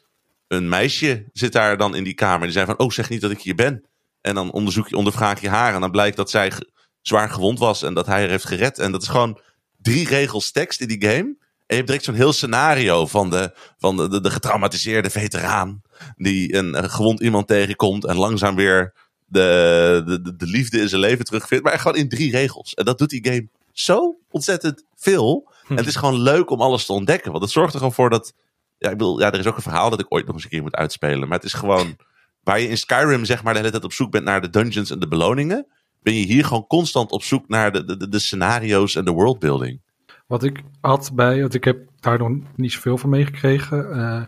een, 0.49 0.69
meisje 0.69 1.25
zit 1.33 1.53
daar 1.53 1.77
dan 1.77 1.95
in 1.95 2.05
die 2.05 2.15
kamer. 2.15 2.43
Die 2.43 2.53
zei 2.53 2.67
van, 2.67 2.79
oh 2.79 2.91
zeg 2.91 3.09
niet 3.09 3.21
dat 3.21 3.31
ik 3.31 3.41
hier 3.41 3.55
ben. 3.55 3.85
En 4.21 4.35
dan 4.35 4.53
onderzoek 4.53 4.89
je, 4.89 4.97
ondervraag 4.97 5.41
je 5.41 5.49
haar. 5.49 5.75
En 5.75 5.81
dan 5.81 5.91
blijkt 5.91 6.17
dat 6.17 6.31
zij 6.31 6.53
zwaar 7.01 7.31
gewond 7.31 7.59
was 7.59 7.83
en 7.83 7.95
dat 7.95 8.07
hij 8.07 8.21
haar 8.21 8.29
heeft 8.29 8.47
gered. 8.47 8.79
En 8.79 8.93
dat 8.93 9.03
is 9.03 9.09
gewoon 9.09 9.41
drie 9.83 10.09
regels 10.09 10.51
tekst 10.51 10.81
in 10.81 10.89
die 10.89 11.03
game. 11.03 11.37
En 11.67 11.67
je 11.67 11.75
hebt 11.75 11.87
direct 11.87 12.05
zo'n 12.05 12.15
heel 12.15 12.33
scenario 12.33 13.07
van 13.07 13.31
de, 13.31 13.55
van 13.79 13.97
de, 13.97 14.09
de, 14.09 14.21
de 14.21 14.31
getraumatiseerde 14.31 15.11
veteraan. 15.11 15.83
Die 16.17 16.55
een, 16.55 16.79
een 16.83 16.91
gewond 16.91 17.21
iemand 17.21 17.47
tegenkomt 17.47 18.05
en 18.05 18.17
langzaam 18.17 18.57
weer 18.57 18.95
de, 19.27 20.03
de, 20.07 20.21
de, 20.23 20.37
de 20.37 20.47
liefde 20.47 20.81
in 20.81 20.89
zijn 20.89 21.01
leven 21.01 21.25
terugvindt. 21.25 21.65
Maar 21.65 21.73
echt 21.73 21.83
gewoon 21.83 21.97
in 21.97 22.09
drie 22.09 22.31
regels. 22.31 22.75
En 22.75 22.85
dat 22.85 22.99
doet 22.99 23.11
die 23.11 23.25
game 23.25 23.49
zo 23.75 24.19
ontzettend 24.31 24.85
veel. 24.95 25.53
En 25.69 25.77
het 25.77 25.87
is 25.87 25.97
gewoon 25.97 26.21
leuk 26.21 26.51
om 26.51 26.61
alles 26.61 26.87
te 26.87 26.93
ontdekken. 26.93 27.31
Want 27.31 27.43
het 27.43 27.53
zorgt 27.53 27.73
er 27.73 27.79
gewoon 27.79 27.95
voor 27.95 28.11
dat. 28.11 28.35
Ja, 28.79 28.91
ik 28.91 28.97
bedoel, 28.97 29.21
ja, 29.21 29.33
er 29.33 29.39
is 29.39 29.47
ook 29.47 29.57
een 29.57 29.63
verhaal 29.63 29.91
dat 29.91 30.01
ik 30.01 30.07
ooit 30.09 30.27
nog 30.27 30.35
eens 30.35 30.45
een 30.45 30.51
keer 30.51 30.63
moet 30.63 30.75
uitspelen. 30.75 31.29
Maar 31.29 31.37
het 31.39 31.47
is 31.47 31.53
gewoon. 31.53 31.97
Waar 32.43 32.61
je 32.61 32.69
in 32.69 32.79
Skyrim 32.79 33.25
zeg 33.25 33.43
maar 33.43 33.53
de 33.53 33.59
hele 33.59 33.71
tijd 33.71 33.85
op 33.85 33.93
zoek 33.93 34.11
bent 34.11 34.25
naar 34.25 34.41
de 34.41 34.51
dungeons 34.51 34.91
en 34.91 34.99
de 34.99 35.09
beloningen. 35.09 35.67
Ben 36.03 36.15
je 36.15 36.25
hier 36.27 36.45
gewoon 36.45 36.67
constant 36.67 37.11
op 37.11 37.23
zoek 37.23 37.49
naar 37.49 37.73
de, 37.73 37.85
de, 37.85 38.09
de, 38.09 38.19
scenario's 38.19 38.95
en 38.95 39.05
de 39.05 39.11
worldbuilding. 39.11 39.81
Wat 40.27 40.43
ik 40.43 40.63
had 40.81 41.11
bij, 41.15 41.41
want 41.41 41.55
ik 41.55 41.65
heb 41.65 41.79
daar 42.01 42.19
nog 42.19 42.31
niet 42.57 42.73
zoveel 42.73 42.99
van 42.99 43.11
meegekregen. 43.11 43.93
Eh, 43.93 44.23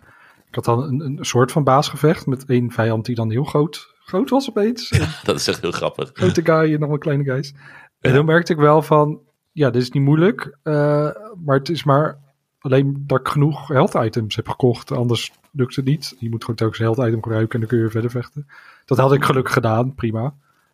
ik 0.47 0.55
had 0.55 0.65
dan 0.65 0.83
een, 0.83 0.99
een 1.01 1.25
soort 1.25 1.51
van 1.51 1.63
baasgevecht 1.63 2.25
met 2.25 2.45
één 2.45 2.71
vijand 2.71 3.05
die 3.05 3.15
dan 3.15 3.31
heel 3.31 3.43
groot, 3.43 3.93
groot 4.05 4.29
was 4.29 4.49
opeens. 4.49 4.91
Een 4.91 5.07
Dat 5.23 5.35
is 5.35 5.47
echt 5.47 5.61
heel 5.61 5.71
grappig. 5.71 6.09
grote 6.13 6.45
guy 6.45 6.73
en 6.73 6.79
nog 6.79 6.89
wel 6.89 6.97
kleine 6.97 7.23
guys. 7.23 7.53
En 7.99 8.09
Ja. 8.09 8.15
dan 8.15 8.25
merkte 8.25 8.53
ik 8.53 8.59
wel 8.59 8.81
van, 8.81 9.19
ja, 9.57 9.69
dit 9.69 9.81
is 9.81 9.91
niet 9.91 10.03
moeilijk. 10.03 10.57
eh, 10.63 11.09
maar 11.45 11.57
het 11.57 11.69
is 11.69 11.83
maar 11.83 12.17
alleen 12.59 13.03
dat 13.07 13.19
ik 13.19 13.27
genoeg 13.27 13.67
health 13.67 13.93
items 13.93 14.35
heb 14.35 14.47
gekocht. 14.47 14.91
Anders 14.91 15.31
lukt 15.51 15.75
het 15.75 15.85
niet. 15.85 16.15
Je 16.19 16.29
moet 16.29 16.41
gewoon 16.41 16.55
telkens 16.55 16.79
een 16.79 16.85
health 16.85 17.07
item 17.07 17.23
gebruiken 17.23 17.53
en 17.53 17.59
dan 17.59 17.67
kun 17.67 17.77
je 17.77 17.83
weer 17.83 17.91
verder 17.91 18.11
vechten. 18.11 18.47
Dat 18.85 18.97
had 18.97 19.13
ik 19.13 19.23
gelukkig 19.23 19.53
gedaan, 19.53 19.95
prima. 19.95 20.33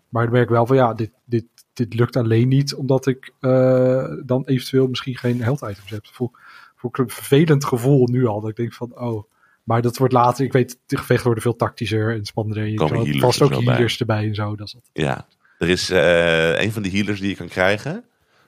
Maar 0.09 0.23
dan 0.23 0.31
merk 0.31 0.45
ik 0.45 0.49
wel 0.49 0.65
van, 0.65 0.75
ja, 0.75 0.93
dit, 0.93 1.11
dit, 1.25 1.45
dit 1.73 1.93
lukt 1.93 2.15
alleen 2.15 2.47
niet 2.47 2.75
omdat 2.75 3.07
ik 3.07 3.33
eh, 3.39 4.05
dan 4.25 4.43
eventueel 4.45 4.87
misschien 4.87 5.17
geen 5.17 5.41
health 5.41 5.61
items 5.61 5.89
heb. 5.89 6.05
Voel, 6.05 6.31
voel 6.75 6.91
ik 6.91 6.97
een 6.97 7.09
vervelend 7.09 7.65
gevoel 7.65 8.07
nu 8.07 8.25
al. 8.25 8.41
Dat 8.41 8.49
ik 8.49 8.55
denk 8.55 8.73
van, 8.73 8.99
oh, 8.99 9.23
maar 9.63 9.81
dat 9.81 9.97
wordt 9.97 10.13
later. 10.13 10.45
Ik 10.45 10.53
weet, 10.53 10.79
de 10.85 10.97
gevechten 10.97 11.25
worden 11.25 11.43
veel 11.43 11.55
tactischer 11.55 12.15
en 12.15 12.25
spannender. 12.25 12.63
En 12.63 12.71
je 12.71 12.77
kan 12.77 13.19
vast 13.19 13.39
er 13.39 13.45
ook 13.45 13.63
bij. 13.63 13.73
healers 13.73 13.99
erbij 13.99 14.27
en 14.27 14.35
zo. 14.35 14.55
Dat 14.55 14.67
is 14.67 14.73
het. 14.73 14.89
Ja, 14.93 15.27
er 15.57 15.69
is 15.69 15.89
eh, 15.89 16.61
een 16.61 16.71
van 16.71 16.81
de 16.81 16.89
healers 16.89 17.19
die 17.19 17.29
je 17.29 17.35
kan 17.35 17.47
krijgen. 17.47 18.03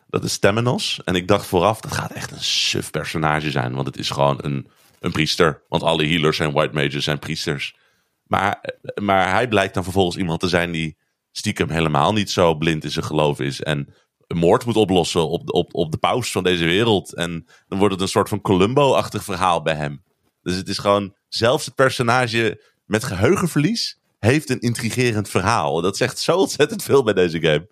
Dat 0.07 0.23
is 0.23 0.37
Temenos. 0.37 1.01
En 1.03 1.15
ik 1.15 1.27
dacht 1.27 1.45
vooraf, 1.45 1.79
dat 1.79 1.91
gaat 1.91 2.11
echt 2.11 2.31
een 2.31 2.43
suf 2.43 2.91
personage 2.91 3.51
zijn. 3.51 3.73
Want 3.73 3.87
het 3.87 3.97
is 3.97 4.09
gewoon 4.09 4.37
een, 4.41 4.67
een 4.99 5.11
priester. 5.11 5.63
Want 5.69 5.83
alle 5.83 6.05
healers 6.05 6.39
en 6.39 6.51
white 6.51 6.73
mages 6.73 7.03
zijn 7.03 7.19
priesters. 7.19 7.75
Maar, 8.23 8.73
maar 9.01 9.31
hij 9.31 9.47
blijkt 9.47 9.73
dan 9.73 9.83
vervolgens 9.83 10.17
iemand 10.17 10.39
te 10.39 10.47
zijn 10.47 10.71
die 10.71 10.97
stiekem 11.31 11.69
helemaal 11.69 12.13
niet 12.13 12.31
zo 12.31 12.55
blind 12.55 12.83
in 12.83 12.91
zijn 12.91 13.05
geloof 13.05 13.39
is. 13.39 13.61
En 13.61 13.93
een 14.27 14.37
moord 14.37 14.65
moet 14.65 14.75
oplossen 14.75 15.29
op, 15.29 15.53
op, 15.53 15.75
op 15.75 15.91
de 15.91 15.97
paus 15.97 16.31
van 16.31 16.43
deze 16.43 16.65
wereld. 16.65 17.13
En 17.13 17.45
dan 17.67 17.79
wordt 17.79 17.93
het 17.93 18.03
een 18.03 18.09
soort 18.09 18.29
van 18.29 18.41
Columbo-achtig 18.41 19.23
verhaal 19.23 19.61
bij 19.61 19.75
hem. 19.75 20.03
Dus 20.41 20.55
het 20.55 20.67
is 20.67 20.77
gewoon, 20.77 21.15
zelfs 21.27 21.65
het 21.65 21.75
personage 21.75 22.61
met 22.85 23.03
geheugenverlies 23.03 23.99
heeft 24.19 24.49
een 24.49 24.59
intrigerend 24.59 25.29
verhaal. 25.29 25.81
Dat 25.81 25.97
zegt 25.97 26.19
zo 26.19 26.37
ontzettend 26.37 26.83
veel 26.83 27.03
bij 27.03 27.13
deze 27.13 27.41
game. 27.41 27.67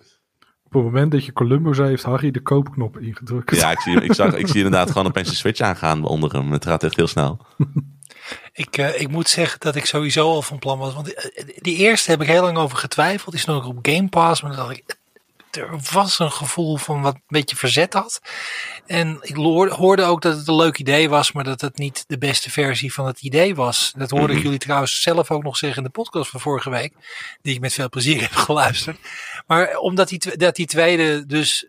Op 0.75 0.83
het 0.83 0.93
moment 0.93 1.12
dat 1.12 1.25
je 1.25 1.33
Columbo 1.33 1.73
zei, 1.73 1.89
heeft 1.89 2.03
Harry 2.03 2.31
de 2.31 2.41
koopknop 2.41 2.97
ingedrukt. 2.97 3.55
Ja, 3.55 3.71
ik 3.71 3.79
zie, 3.79 4.01
ik 4.01 4.13
zag, 4.13 4.36
ik 4.36 4.47
zie 4.47 4.63
inderdaad 4.63 4.91
gewoon 4.91 5.07
opeens 5.07 5.29
een 5.29 5.36
switch 5.36 5.59
aangaan 5.59 6.03
onder 6.03 6.31
hem. 6.31 6.51
Het 6.51 6.65
gaat 6.65 6.83
echt 6.83 6.95
heel 6.95 7.07
snel. 7.07 7.39
Ik, 8.53 8.77
eh, 8.77 9.01
ik 9.01 9.09
moet 9.09 9.29
zeggen 9.29 9.59
dat 9.59 9.75
ik 9.75 9.86
sowieso 9.86 10.27
al 10.27 10.41
van 10.41 10.59
plan 10.59 10.77
was. 10.77 10.93
Want 10.93 11.13
eh, 11.13 11.43
die 11.57 11.77
eerste 11.77 12.12
heb 12.12 12.21
ik 12.21 12.27
heel 12.27 12.41
lang 12.41 12.57
over 12.57 12.77
getwijfeld. 12.77 13.31
Die 13.31 13.39
is 13.39 13.45
nog 13.45 13.67
op 13.67 13.79
Game 13.81 14.09
Pass. 14.09 14.41
Maar 14.41 14.55
dan 14.55 14.65
dacht 14.65 14.77
ik, 14.77 14.97
er 15.57 15.79
was 15.91 16.19
een 16.19 16.31
gevoel 16.31 16.77
van 16.77 17.01
wat 17.01 17.13
een 17.15 17.21
beetje 17.27 17.55
verzet 17.55 17.93
had. 17.93 18.21
En 18.85 19.17
ik 19.21 19.35
hoorde 19.35 20.03
ook 20.03 20.21
dat 20.21 20.37
het 20.37 20.47
een 20.47 20.55
leuk 20.55 20.77
idee 20.77 21.09
was. 21.09 21.31
Maar 21.31 21.43
dat 21.43 21.61
het 21.61 21.77
niet 21.77 22.03
de 22.07 22.17
beste 22.17 22.51
versie 22.51 22.93
van 22.93 23.05
het 23.05 23.21
idee 23.21 23.55
was. 23.55 23.93
Dat 23.97 24.09
hoorde 24.09 24.27
ik 24.27 24.33
Mhm. 24.33 24.43
jullie 24.43 24.59
trouwens 24.59 25.01
zelf 25.01 25.31
ook 25.31 25.43
nog 25.43 25.57
zeggen 25.57 25.77
in 25.77 25.83
de 25.83 25.89
podcast 25.89 26.29
van 26.29 26.39
vorige 26.39 26.69
week. 26.69 26.93
Die 27.41 27.53
ik 27.55 27.59
met 27.61 27.73
veel 27.73 27.89
plezier 27.89 28.21
heb 28.27 28.31
geluisterd. 28.31 28.97
Maar 29.47 29.77
omdat 29.77 30.07
die, 30.09 30.37
dat 30.37 30.55
die 30.55 30.65
tweede 30.67 31.25
dus 31.25 31.65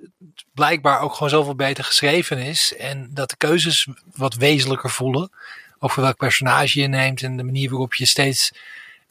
blijkbaar 0.54 1.00
ook 1.00 1.12
gewoon 1.14 1.28
zoveel 1.30 1.54
beter 1.54 1.84
geschreven 1.84 2.38
is. 2.38 2.76
En 2.76 3.10
dat 3.12 3.30
de 3.30 3.36
keuzes 3.36 3.88
wat 4.14 4.34
wezenlijker 4.34 4.90
voelen 4.90 5.30
over 5.78 6.02
welk 6.02 6.16
personage 6.16 6.80
je 6.80 6.86
neemt 6.86 7.22
en 7.22 7.36
de 7.36 7.44
manier 7.44 7.70
waarop 7.70 7.94
je 7.94 8.06
steeds. 8.06 8.52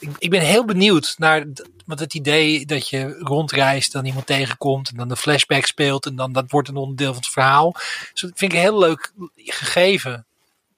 Ik, 0.04 0.10
ik 0.18 0.30
ben 0.30 0.42
heel 0.42 0.66
benieuwd 0.66 1.16
naar. 1.18 1.46
Want 1.86 2.00
het 2.00 2.14
idee 2.14 2.66
dat 2.66 2.90
je 2.90 3.18
rondreist, 3.20 3.92
dan 3.92 4.06
iemand 4.06 4.26
tegenkomt 4.26 4.90
en 4.90 4.98
dan 4.98 5.08
de 5.08 5.16
flashback 5.16 5.66
speelt 5.66 6.06
en 6.06 6.16
dan 6.16 6.32
dat 6.32 6.52
wordt 6.52 6.68
een 6.68 6.76
onderdeel 6.76 7.14
van 7.14 7.22
het 7.22 7.32
verhaal. 7.32 7.72
Dus 8.12 8.22
dat 8.22 8.32
vind 8.36 8.52
ik 8.52 8.58
een 8.58 8.64
heel 8.64 8.80
leuk 8.80 9.12
gegeven. 9.36 10.26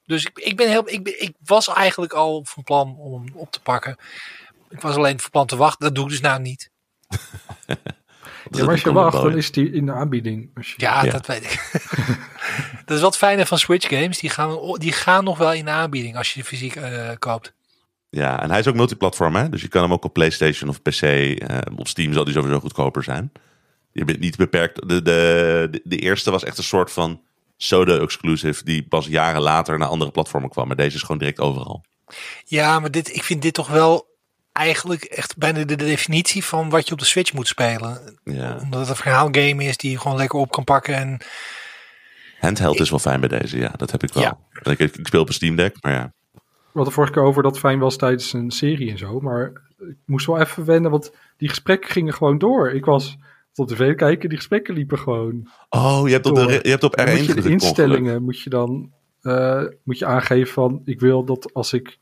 Dus 0.06 0.24
ik, 0.24 0.38
ik, 0.38 0.56
ben 0.56 0.68
heel, 0.68 0.88
ik, 0.88 1.08
ik 1.08 1.34
was 1.44 1.68
eigenlijk 1.68 2.12
al 2.12 2.44
van 2.44 2.62
plan 2.62 2.96
om 2.98 3.24
hem 3.24 3.32
op 3.34 3.50
te 3.50 3.60
pakken. 3.60 3.96
Ik 4.68 4.80
was 4.80 4.96
alleen 4.96 5.20
van 5.20 5.30
plan 5.30 5.46
te 5.46 5.56
wachten. 5.56 5.84
Dat 5.86 5.94
doe 5.94 6.04
ik 6.04 6.10
dus 6.10 6.20
nou 6.20 6.40
niet. 6.40 6.70
Ja, 8.50 8.62
maar 8.62 8.70
als 8.72 8.80
je 8.82 8.92
wacht, 8.92 9.22
dan 9.22 9.36
is 9.36 9.52
die 9.52 9.72
in 9.72 9.86
de 9.86 9.92
aanbieding. 9.92 10.50
Als 10.54 10.68
je, 10.68 10.74
Ja, 10.76 11.04
Ja. 11.04 11.10
dat 11.10 11.26
weet 11.26 11.44
ik. 11.44 11.70
dat 12.84 12.96
is 12.96 13.02
wat 13.02 13.16
fijne 13.16 13.46
van 13.46 13.58
Switch 13.58 13.88
games. 13.88 14.18
Die 14.18 14.30
gaan, 14.30 14.74
die 14.78 14.92
gaan 14.92 15.24
nog 15.24 15.38
wel 15.38 15.52
in 15.52 15.64
de 15.64 15.70
aanbieding 15.70 16.16
als 16.16 16.32
je 16.32 16.40
de 16.40 16.46
fysiek 16.46 16.76
eh, 16.76 17.10
koopt. 17.18 17.52
Ja, 18.16 18.42
en 18.42 18.50
hij 18.50 18.58
is 18.58 18.66
ook 18.66 18.74
multiplatform, 18.74 19.34
hè? 19.34 19.48
Dus 19.48 19.62
je 19.62 19.68
kan 19.68 19.82
hem 19.82 19.92
ook 19.92 20.04
op 20.04 20.12
PlayStation 20.12 20.70
of 20.70 20.82
PC. 20.82 21.02
eh, 21.02 21.58
op 21.76 21.88
Steam 21.88 22.12
zal 22.12 22.24
die 22.24 22.34
sowieso 22.34 22.60
goedkoper 22.60 23.02
zijn. 23.02 23.32
Je 23.92 24.04
bent 24.04 24.20
niet 24.20 24.36
beperkt. 24.36 24.88
De, 24.88 25.02
de, 25.02 25.80
de, 25.84 25.96
eerste 25.96 26.30
was 26.30 26.44
echt 26.44 26.58
een 26.58 26.64
soort 26.64 26.92
van 26.92 27.20
Soda-exclusive... 27.56 28.64
die 28.64 28.86
pas 28.88 29.06
jaren 29.06 29.40
later 29.40 29.78
naar 29.78 29.88
andere 29.88 30.10
platformen 30.10 30.50
kwam. 30.50 30.66
Maar 30.66 30.76
deze 30.76 30.96
is 30.96 31.02
gewoon 31.02 31.18
direct 31.18 31.40
overal. 31.40 31.84
Ja, 32.44 32.80
maar 32.80 32.90
dit, 32.90 33.14
ik 33.14 33.22
vind 33.22 33.42
dit 33.42 33.54
toch 33.54 33.68
wel 33.68 34.06
eigenlijk 34.52 35.04
echt 35.04 35.36
bijna 35.36 35.64
de 35.64 35.76
definitie 35.76 36.44
van 36.44 36.70
wat 36.70 36.86
je 36.86 36.92
op 36.92 36.98
de 36.98 37.04
Switch 37.04 37.32
moet 37.32 37.48
spelen. 37.48 38.18
Ja. 38.24 38.58
Omdat 38.62 38.80
het 38.80 38.88
een 38.88 38.96
verhaalgame 38.96 39.64
is 39.64 39.76
die 39.76 39.90
je 39.90 39.98
gewoon 39.98 40.16
lekker 40.16 40.38
op 40.38 40.50
kan 40.50 40.64
pakken. 40.64 40.94
En 40.94 41.20
Handheld 42.38 42.80
is 42.80 42.90
wel 42.90 42.98
fijn 42.98 43.20
bij 43.20 43.38
deze, 43.38 43.58
ja. 43.58 43.72
Dat 43.76 43.90
heb 43.90 44.02
ik 44.02 44.12
wel. 44.12 44.22
Ja. 44.22 44.38
Ik, 44.70 44.78
ik 44.78 45.06
speel 45.06 45.20
op 45.20 45.28
een 45.28 45.34
Steam 45.34 45.56
Deck, 45.56 45.76
maar 45.80 45.92
ja. 45.92 46.12
We 46.76 46.82
hadden 46.82 47.00
vorige 47.00 47.12
keer 47.12 47.28
over 47.28 47.42
dat 47.42 47.58
fijn 47.58 47.78
was 47.78 47.96
tijdens 47.96 48.32
een 48.32 48.50
serie 48.50 48.90
en 48.90 48.98
zo. 48.98 49.20
Maar 49.20 49.52
ik 49.78 49.96
moest 50.06 50.26
wel 50.26 50.40
even 50.40 50.64
wennen, 50.64 50.90
want 50.90 51.12
die 51.36 51.48
gesprekken 51.48 51.90
gingen 51.90 52.14
gewoon 52.14 52.38
door. 52.38 52.70
Ik 52.70 52.84
was 52.84 53.16
op 53.54 53.68
tv 53.68 53.94
kijken, 53.94 54.28
die 54.28 54.38
gesprekken 54.38 54.74
liepen 54.74 54.98
gewoon. 54.98 55.48
Oh, 55.68 56.02
je 56.04 56.12
hebt 56.12 56.26
op, 56.26 56.34
de, 56.34 56.58
je 56.62 56.70
hebt 56.70 56.84
op 56.84 57.00
R1 57.00 57.04
Dan 57.04 57.16
moet 57.16 57.26
je 57.26 57.34
de 57.34 57.48
instellingen 57.48 58.22
moet 58.22 58.40
je 58.40 58.50
dan 58.50 58.92
eh, 59.20 59.62
moet 59.82 59.98
je 59.98 60.06
aangeven 60.06 60.52
van 60.52 60.82
ik 60.84 61.00
wil 61.00 61.24
dat 61.24 61.54
als 61.54 61.72
ik 61.72 61.98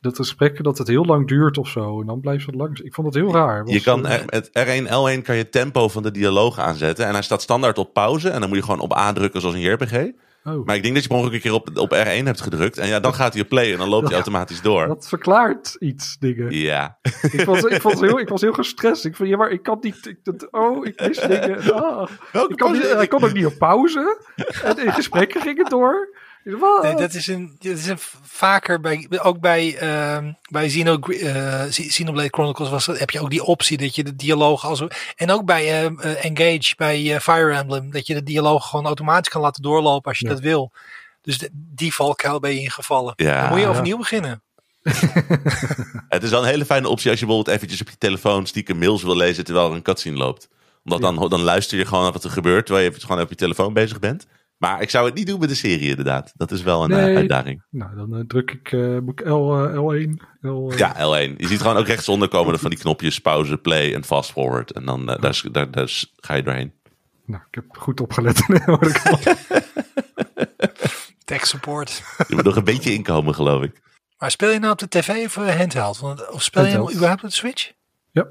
dat 0.00 0.16
gesprekken 0.16 0.64
dat 0.64 0.78
het 0.78 0.88
heel 0.88 1.04
lang 1.04 1.28
duurt 1.28 1.58
of 1.58 1.68
zo 1.68 2.00
en 2.00 2.06
dan 2.06 2.20
blijft 2.20 2.46
het 2.46 2.54
lang. 2.54 2.78
Ik 2.78 2.94
vond 2.94 3.06
het 3.06 3.16
heel 3.16 3.32
raar. 3.32 3.66
Je 3.66 3.80
kan 3.80 4.06
eh, 4.06 4.24
met 4.26 4.48
R1, 4.48 4.86
L1 4.86 5.22
kan 5.22 5.36
je 5.36 5.48
tempo 5.50 5.88
van 5.88 6.02
de 6.02 6.10
dialoog 6.10 6.58
aanzetten. 6.58 7.06
En 7.06 7.12
hij 7.12 7.22
staat 7.22 7.42
standaard 7.42 7.78
op 7.78 7.92
pauze. 7.92 8.28
En 8.28 8.40
dan 8.40 8.48
moet 8.48 8.58
je 8.58 8.64
gewoon 8.64 8.80
op 8.80 8.96
A 8.96 9.12
drukken 9.12 9.40
zoals 9.40 9.54
een 9.54 9.60
JRPG. 9.60 10.10
Oh, 10.52 10.66
Maar 10.66 10.76
ik 10.76 10.82
denk 10.82 10.94
dat 10.94 11.02
je 11.02 11.08
per 11.08 11.18
ongeluk 11.18 11.34
een 11.34 11.40
keer 11.40 11.52
op, 11.52 11.70
op 11.74 11.94
R1 11.94 12.24
hebt 12.24 12.40
gedrukt. 12.40 12.78
En 12.78 12.88
ja, 12.88 13.00
dan 13.00 13.14
gaat 13.14 13.32
hij 13.32 13.42
op 13.42 13.48
play 13.48 13.72
en 13.72 13.78
dan 13.78 13.88
loopt 13.88 14.06
hij 14.06 14.14
automatisch 14.14 14.60
door. 14.60 14.86
dat 14.86 15.08
verklaart 15.08 15.76
iets 15.78 16.16
dingen. 16.18 16.50
Ja. 16.50 16.98
Ik, 17.32 17.44
was, 17.44 17.62
ik, 17.62 17.82
was 17.82 18.00
heel, 18.00 18.18
ik 18.18 18.28
was 18.28 18.40
heel 18.40 18.52
gestrest. 18.52 19.04
Ik 19.04 19.16
van 19.16 19.28
ja, 19.28 19.36
maar 19.36 19.50
ik 19.50 19.62
kan 19.62 19.78
niet. 19.80 20.06
Ik, 20.06 20.18
dat, 20.22 20.48
oh, 20.50 20.86
ik 20.86 21.00
mis 21.00 21.20
dingen. 21.20 21.74
Ah. 21.74 22.08
Welke 22.32 22.52
Ik 22.52 22.56
kan 22.56 22.72
niet, 22.72 23.08
kon 23.08 23.24
ook 23.24 23.32
niet 23.32 23.46
op 23.46 23.58
pauze. 23.58 24.20
En 24.64 24.78
in 24.78 24.92
gesprekken 24.92 25.40
ging 25.40 25.58
het 25.58 25.70
door. 25.70 26.08
Nee, 26.82 26.94
dat 26.94 27.14
is 27.14 27.26
een, 27.26 27.56
dat 27.58 27.76
is 27.76 27.86
een 27.86 27.98
vaker 28.22 28.80
bij, 28.80 29.08
ook 29.22 29.40
bij, 29.40 29.76
ehm 29.76 30.32
bij 30.50 30.66
Xeno, 30.66 30.98
eh, 30.98 31.64
Xenoblade 31.68 32.28
Chronicles 32.30 32.68
was, 32.68 32.84
dat- 32.86 32.98
heb 32.98 33.10
je 33.10 33.20
ook 33.20 33.30
die 33.30 33.42
optie 33.44 33.76
dat 33.78 33.94
je 33.94 34.04
de 34.04 34.16
dialoog 34.16 34.64
als 34.64 34.82
en 35.16 35.30
ook 35.30 35.44
bij 35.44 35.82
ehm, 35.82 35.98
eh, 35.98 36.24
Engage 36.24 36.74
bij 36.76 37.14
eh, 37.14 37.20
Fire 37.20 37.52
Emblem 37.56 37.90
dat 37.90 38.06
je 38.06 38.14
de 38.14 38.22
dialoog 38.22 38.68
gewoon 38.68 38.86
automatisch 38.86 39.28
kan 39.32 39.40
laten 39.40 39.62
doorlopen 39.62 40.08
als 40.10 40.18
je 40.18 40.26
Ja. 40.26 40.32
dat 40.32 40.40
wil. 40.42 40.72
Dus 41.22 41.38
de, 41.38 41.50
die 41.52 41.94
valkuil 41.94 42.40
ben 42.40 42.54
je 42.54 42.60
ingevallen. 42.60 43.12
Ja. 43.16 43.40
Dan 43.40 43.48
moet 43.48 43.58
je 43.58 43.64
Ja. 43.64 43.70
overnieuw 43.70 43.96
beginnen. 43.98 44.42
het 46.08 46.22
is 46.22 46.30
wel 46.30 46.42
een 46.42 46.48
hele 46.48 46.64
fijne 46.64 46.88
optie 46.88 47.10
als 47.10 47.20
je 47.20 47.26
bijvoorbeeld 47.26 47.56
eventjes 47.56 47.80
op 47.80 47.88
je 47.90 47.98
telefoon 47.98 48.46
stiekem 48.46 48.78
mails 48.78 49.02
wil 49.02 49.16
lezen 49.16 49.44
terwijl 49.44 49.68
er 49.68 49.74
een 49.74 49.82
cutscene 49.82 50.16
loopt. 50.16 50.48
Omdat 50.84 51.00
dan, 51.00 51.28
dan 51.28 51.40
luister 51.42 51.78
je 51.78 51.86
gewoon 51.86 52.02
naar 52.02 52.12
wat 52.12 52.24
er 52.24 52.30
gebeurt 52.30 52.66
terwijl 52.66 52.86
je 52.86 52.90
even 52.94 53.06
gewoon 53.06 53.22
op 53.22 53.28
je 53.28 53.34
telefoon 53.34 53.72
bezig 53.72 53.98
bent. 53.98 54.26
Maar 54.58 54.82
ik 54.82 54.90
zou 54.90 55.06
het 55.06 55.14
niet 55.14 55.26
doen 55.26 55.40
met 55.40 55.48
de 55.48 55.54
serie 55.54 55.88
inderdaad. 55.88 56.32
Dat 56.36 56.50
is 56.50 56.62
wel 56.62 56.84
een 56.84 56.90
eh, 56.90 56.96
Nee. 57.04 57.16
uitdaging. 57.16 57.62
Nou, 57.70 57.96
dan 57.96 58.14
eh, 58.16 58.20
druk 58.26 58.50
ik, 58.50 58.72
eh, 58.72 58.80
L, 59.32 59.64
eh, 59.64 59.74
L1. 59.74 60.20
L, 60.40 60.70
eh, 60.70 60.78
Ja, 60.78 60.94
L1. 60.94 61.34
Je 61.36 61.46
ziet 61.46 61.60
gewoon 61.60 61.76
ook 61.76 61.86
rechtsonder 61.86 62.28
komen 62.28 62.58
van 62.58 62.70
die 62.70 62.78
knopjes 62.78 63.18
pauze, 63.18 63.56
play 63.58 63.94
en 63.94 64.04
fast 64.04 64.32
forward. 64.32 64.70
En 64.72 64.84
dan 64.84 65.06
daar, 65.06 65.42
daar, 65.52 65.88
ga 66.16 66.34
je 66.34 66.42
doorheen. 66.42 66.72
Nou, 67.24 67.42
ik 67.48 67.54
heb 67.54 67.64
goed 67.76 68.00
opgelet. 68.00 68.38
hoor 68.66 68.86
ik 68.86 69.02
al. 69.06 69.18
Tech 71.24 71.46
support. 71.46 72.02
Je 72.28 72.34
moet 72.34 72.44
nog 72.44 72.56
een 72.56 72.64
beetje 72.64 72.92
inkomen 72.92 73.34
geloof 73.34 73.62
ik. 73.62 73.80
Maar 74.18 74.30
speel 74.30 74.50
je 74.50 74.58
nou 74.58 74.72
op 74.72 74.78
de 74.78 74.88
tv 74.88 75.24
of 75.26 75.34
handheld? 75.34 75.98
Want, 75.98 76.28
of 76.30 76.42
speel 76.42 76.64
je 76.64 76.92
überhaupt 76.94 77.22
op 77.22 77.28
de 77.28 77.34
Switch? 77.34 77.72
ja. 78.12 78.22
En 78.22 78.30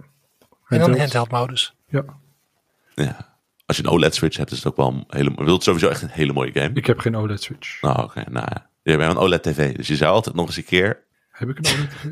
dan 0.67 0.79
Handheld. 0.79 0.97
handheld 1.13 1.31
modus. 1.31 1.75
Ja, 1.87 2.03
Ja. 2.95 3.26
Als 3.67 3.77
je 3.77 3.83
een 3.83 3.89
OLED 3.89 4.15
switch 4.15 4.37
hebt 4.37 4.51
is 4.51 4.57
het 4.57 4.67
ook 4.67 4.75
wel 4.75 4.87
een 4.87 5.03
hele, 5.07 5.31
wil 5.35 5.53
het 5.53 5.63
sowieso 5.63 5.87
echt 5.87 6.01
een 6.01 6.09
hele 6.11 6.33
mooie 6.33 6.51
game. 6.53 6.71
ik 6.73 6.85
heb 6.85 6.99
geen 6.99 7.15
OLED-switch. 7.17 7.81
Nou 7.81 8.03
oké, 8.03 8.23
nou 8.29 8.45
ja. 8.49 8.69
Je 8.83 8.97
bent 8.97 9.11
een 9.11 9.17
OLED 9.17 9.43
tv, 9.43 9.75
dus 9.75 9.87
je 9.87 9.95
zou 9.95 10.13
altijd 10.13 10.35
nog 10.35 10.45
eens 10.47 10.57
een 10.57 10.65
keer... 10.65 11.03
Heb 11.31 11.49
ik 11.49 11.57
een 11.57 11.65
OLED-tv? 11.65 12.03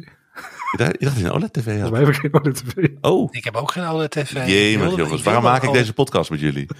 Je 0.71 0.77
dacht, 0.77 0.91
je 0.99 1.05
dacht 1.05 1.15
dat 1.15 1.17
je 1.17 1.23
een 1.23 1.31
OLED 1.31 1.53
tv 1.53 1.79
had. 1.79 1.89
Volgens 1.89 1.91
mij 1.91 1.99
heb 1.99 2.09
ik 2.09 2.15
geen 2.15 2.33
OLED-tv. 2.33 2.87
Oh, 3.01 3.27
Ik 3.31 3.43
heb 3.43 3.55
ook 3.55 3.71
geen 3.71 3.85
OLED-tv. 3.87 4.47
jemig 4.47 4.95
jongens. 4.95 5.21
Waarom 5.21 5.43
maak 5.43 5.63
ik 5.63 5.71
deze 5.73 5.93
podcast 5.93 6.29
met 6.29 6.39
jullie? 6.39 6.67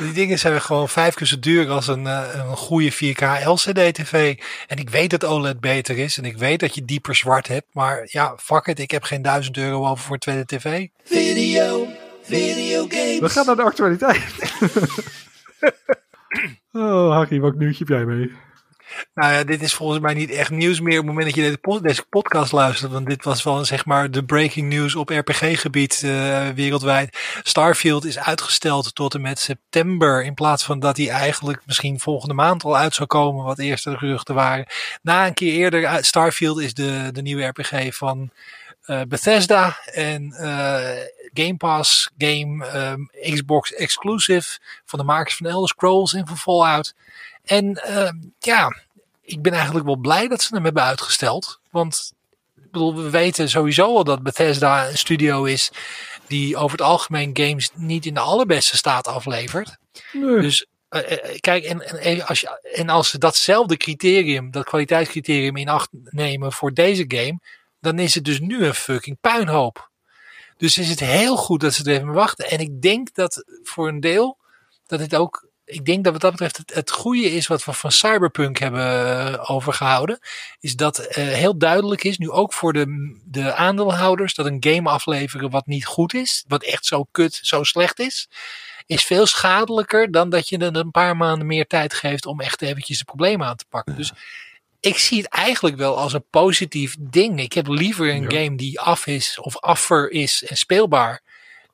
Die 0.00 0.12
dingen 0.12 0.38
zijn 0.38 0.60
gewoon 0.60 0.88
vijf 0.88 1.14
keer 1.14 1.26
zo 1.26 1.38
duur 1.38 1.70
als 1.70 1.86
een, 1.88 2.06
eh, 2.06 2.22
een 2.34 2.56
goede 2.56 2.92
4K 2.92 3.20
LCD-tv. 3.44 4.38
En 4.66 4.76
ik 4.76 4.90
weet 4.90 5.10
dat 5.10 5.24
OLED 5.24 5.60
beter 5.60 5.98
is. 5.98 6.18
En 6.18 6.24
ik 6.24 6.36
weet 6.36 6.60
dat 6.60 6.74
je 6.74 6.84
dieper 6.84 7.14
zwart 7.14 7.48
hebt. 7.48 7.66
Maar 7.72 8.08
ja, 8.10 8.34
fuck 8.38 8.66
it. 8.66 8.78
Ik 8.78 8.90
heb 8.90 9.02
geen 9.02 9.22
duizend 9.22 9.56
euro 9.56 9.86
over 9.86 10.04
voor 10.04 10.14
een 10.14 10.20
tweede 10.20 10.44
tv. 10.44 10.86
Video, 11.04 11.86
We 13.20 13.28
gaan 13.28 13.46
naar 13.46 13.56
de 13.56 13.62
actualiteit. 13.62 14.24
oh, 16.72 17.12
Harry, 17.12 17.40
welk 17.40 17.54
nieuwtje 17.54 17.84
heb 17.84 17.88
jij 17.88 18.04
mee? 18.04 18.32
Nou 19.14 19.32
ja, 19.32 19.44
dit 19.44 19.62
is 19.62 19.74
volgens 19.74 20.00
mij 20.00 20.14
niet 20.14 20.30
echt 20.30 20.50
nieuws 20.50 20.80
meer 20.80 20.98
op 20.98 21.04
het 21.06 21.06
moment 21.06 21.26
dat 21.26 21.34
je 21.34 21.42
deze, 21.42 21.58
pod- 21.58 21.82
deze 21.82 22.04
podcast 22.08 22.52
luistert. 22.52 22.92
Want 22.92 23.06
dit 23.06 23.24
was 23.24 23.42
wel 23.42 23.64
zeg 23.64 23.84
maar 23.84 24.10
de 24.10 24.24
breaking 24.24 24.68
news 24.68 24.94
op 24.94 25.08
RPG-gebied 25.08 26.02
eh, 26.02 26.48
wereldwijd. 26.48 27.18
Starfield 27.42 28.04
is 28.04 28.18
uitgesteld 28.18 28.94
tot 28.94 29.14
en 29.14 29.20
met 29.20 29.38
september. 29.38 30.24
In 30.24 30.34
plaats 30.34 30.64
van 30.64 30.78
dat 30.80 30.96
hij 30.96 31.08
eigenlijk 31.08 31.62
misschien 31.66 32.00
volgende 32.00 32.34
maand 32.34 32.64
al 32.64 32.76
uit 32.76 32.94
zou 32.94 33.08
komen. 33.08 33.44
Wat 33.44 33.58
eerst 33.58 33.84
de 33.84 33.98
geruchten 33.98 34.34
waren. 34.34 34.66
Na 35.02 35.26
een 35.26 35.34
keer 35.34 35.52
eerder, 35.52 36.04
Starfield 36.04 36.60
is 36.60 36.74
de, 36.74 37.08
de 37.12 37.22
nieuwe 37.22 37.44
RPG 37.44 37.96
van 37.96 38.30
Bethesda. 39.08 39.78
En 39.84 40.32
eh, 40.32 41.06
Game 41.32 41.56
Pass 41.56 42.10
game, 42.18 42.66
ehm, 42.66 43.32
Xbox 43.34 43.72
exclusive. 43.72 44.58
Van 44.84 44.98
de 44.98 45.04
makers 45.04 45.36
van 45.36 45.46
Elder 45.46 45.68
Scrolls 45.68 46.14
en 46.14 46.26
van 46.26 46.38
Fallout. 46.38 46.94
En 47.44 47.74
ehm, 47.74 48.16
ja, 48.38 48.76
ik 49.22 49.42
ben 49.42 49.52
eigenlijk 49.52 49.86
wel 49.86 49.96
blij 49.96 50.28
dat 50.28 50.42
ze 50.42 50.54
hem 50.54 50.64
hebben 50.64 50.82
uitgesteld. 50.82 51.60
Want 51.70 52.12
ik 52.56 52.70
bedoel, 52.70 52.96
we 52.96 53.10
weten 53.10 53.48
sowieso 53.48 53.96
al 53.96 54.04
dat 54.04 54.22
Bethesda 54.22 54.88
een 54.88 54.98
studio 54.98 55.44
is 55.44 55.70
die 56.26 56.56
over 56.56 56.78
het 56.78 56.86
algemeen 56.86 57.30
games 57.32 57.70
niet 57.74 58.06
in 58.06 58.14
de 58.14 58.20
allerbeste 58.20 58.76
staat 58.76 59.06
aflevert. 59.06 59.76
Nee. 60.12 60.40
Dus 60.40 60.66
eh, 60.88 61.12
eh, 61.12 61.38
kijk, 61.40 61.64
en, 61.64 62.00
en, 62.00 62.26
als 62.26 62.40
je, 62.40 62.70
en 62.74 62.88
als 62.88 63.10
ze 63.10 63.18
datzelfde 63.18 63.76
criterium, 63.76 64.50
dat 64.50 64.64
kwaliteitscriterium 64.64 65.56
in 65.56 65.68
acht 65.68 65.88
nemen 65.92 66.52
voor 66.52 66.72
deze 66.72 67.04
game, 67.08 67.38
dan 67.84 67.98
is 67.98 68.14
het 68.14 68.24
dus 68.24 68.40
nu 68.40 68.64
een 68.64 68.74
fucking 68.74 69.20
puinhoop. 69.20 69.90
Dus 70.56 70.78
is 70.78 70.88
het 70.88 71.00
heel 71.00 71.36
goed 71.36 71.60
dat 71.60 71.74
ze 71.74 71.84
er 71.84 71.92
even 71.92 72.06
mee 72.06 72.14
wachten. 72.14 72.50
En 72.50 72.58
ik 72.58 72.82
denk 72.82 73.14
dat 73.14 73.44
voor 73.62 73.88
een 73.88 74.00
deel 74.00 74.38
dat 74.86 75.00
het 75.00 75.14
ook. 75.14 75.52
Ik 75.64 75.84
denk 75.84 76.04
dat 76.04 76.12
wat 76.12 76.22
dat 76.22 76.30
betreft 76.30 76.56
het, 76.56 76.74
het 76.74 76.90
goede 76.90 77.30
is 77.30 77.46
wat 77.46 77.64
we 77.64 77.72
van 77.72 77.92
Cyberpunk 77.92 78.58
hebben 78.58 79.08
eh, 79.36 79.50
overgehouden. 79.50 80.18
Is 80.60 80.76
dat 80.76 80.98
eh, 80.98 81.24
heel 81.24 81.58
duidelijk 81.58 82.04
is, 82.04 82.18
nu 82.18 82.30
ook 82.30 82.52
voor 82.52 82.72
de, 82.72 83.16
de 83.24 83.54
aandeelhouders, 83.54 84.34
dat 84.34 84.46
een 84.46 84.64
game 84.66 84.90
afleveren 84.90 85.50
wat 85.50 85.66
niet 85.66 85.86
goed 85.86 86.14
is. 86.14 86.44
Wat 86.48 86.62
echt 86.62 86.86
zo 86.86 87.06
kut, 87.10 87.38
zo 87.42 87.62
slecht 87.62 87.98
is. 87.98 88.28
Is 88.86 89.04
veel 89.04 89.26
schadelijker 89.26 90.10
dan 90.10 90.30
dat 90.30 90.48
je 90.48 90.58
er 90.58 90.76
een 90.76 90.90
paar 90.90 91.16
maanden 91.16 91.46
meer 91.46 91.66
tijd 91.66 91.94
geeft 91.94 92.26
om 92.26 92.40
echt 92.40 92.62
eventjes 92.62 92.98
de 92.98 93.04
problemen 93.04 93.46
aan 93.46 93.56
te 93.56 93.66
pakken. 93.68 93.96
Dus 93.96 94.12
ik 94.84 94.98
zie 94.98 95.18
het 95.18 95.28
eigenlijk 95.28 95.76
wel 95.76 95.98
als 95.98 96.12
een 96.12 96.24
positief 96.30 96.96
ding. 97.00 97.40
Ik 97.40 97.52
heb 97.52 97.66
liever 97.66 98.14
een 98.14 98.22
Ja. 98.22 98.28
game 98.44 98.56
die 98.56 98.80
af 98.80 99.06
is 99.06 99.38
of 99.40 99.58
affer 99.58 100.10
is 100.10 100.44
en 100.48 100.56
speelbaar. 100.56 101.22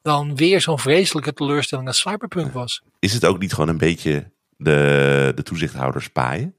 Dan 0.03 0.37
weer 0.37 0.61
zo'n 0.61 0.79
vreselijke 0.79 1.33
teleurstelling 1.33 1.87
als 1.89 2.01
Cyberpunk 2.01 2.53
was. 2.53 2.83
Is 2.99 3.13
het 3.13 3.25
ook 3.27 3.39
niet 3.39 3.53
gewoon 3.53 3.69
een 3.69 3.79
beetje 3.79 4.31
de, 4.57 5.33
de 5.35 5.43
toezichthouders 5.43 6.09
paaien? 6.09 6.55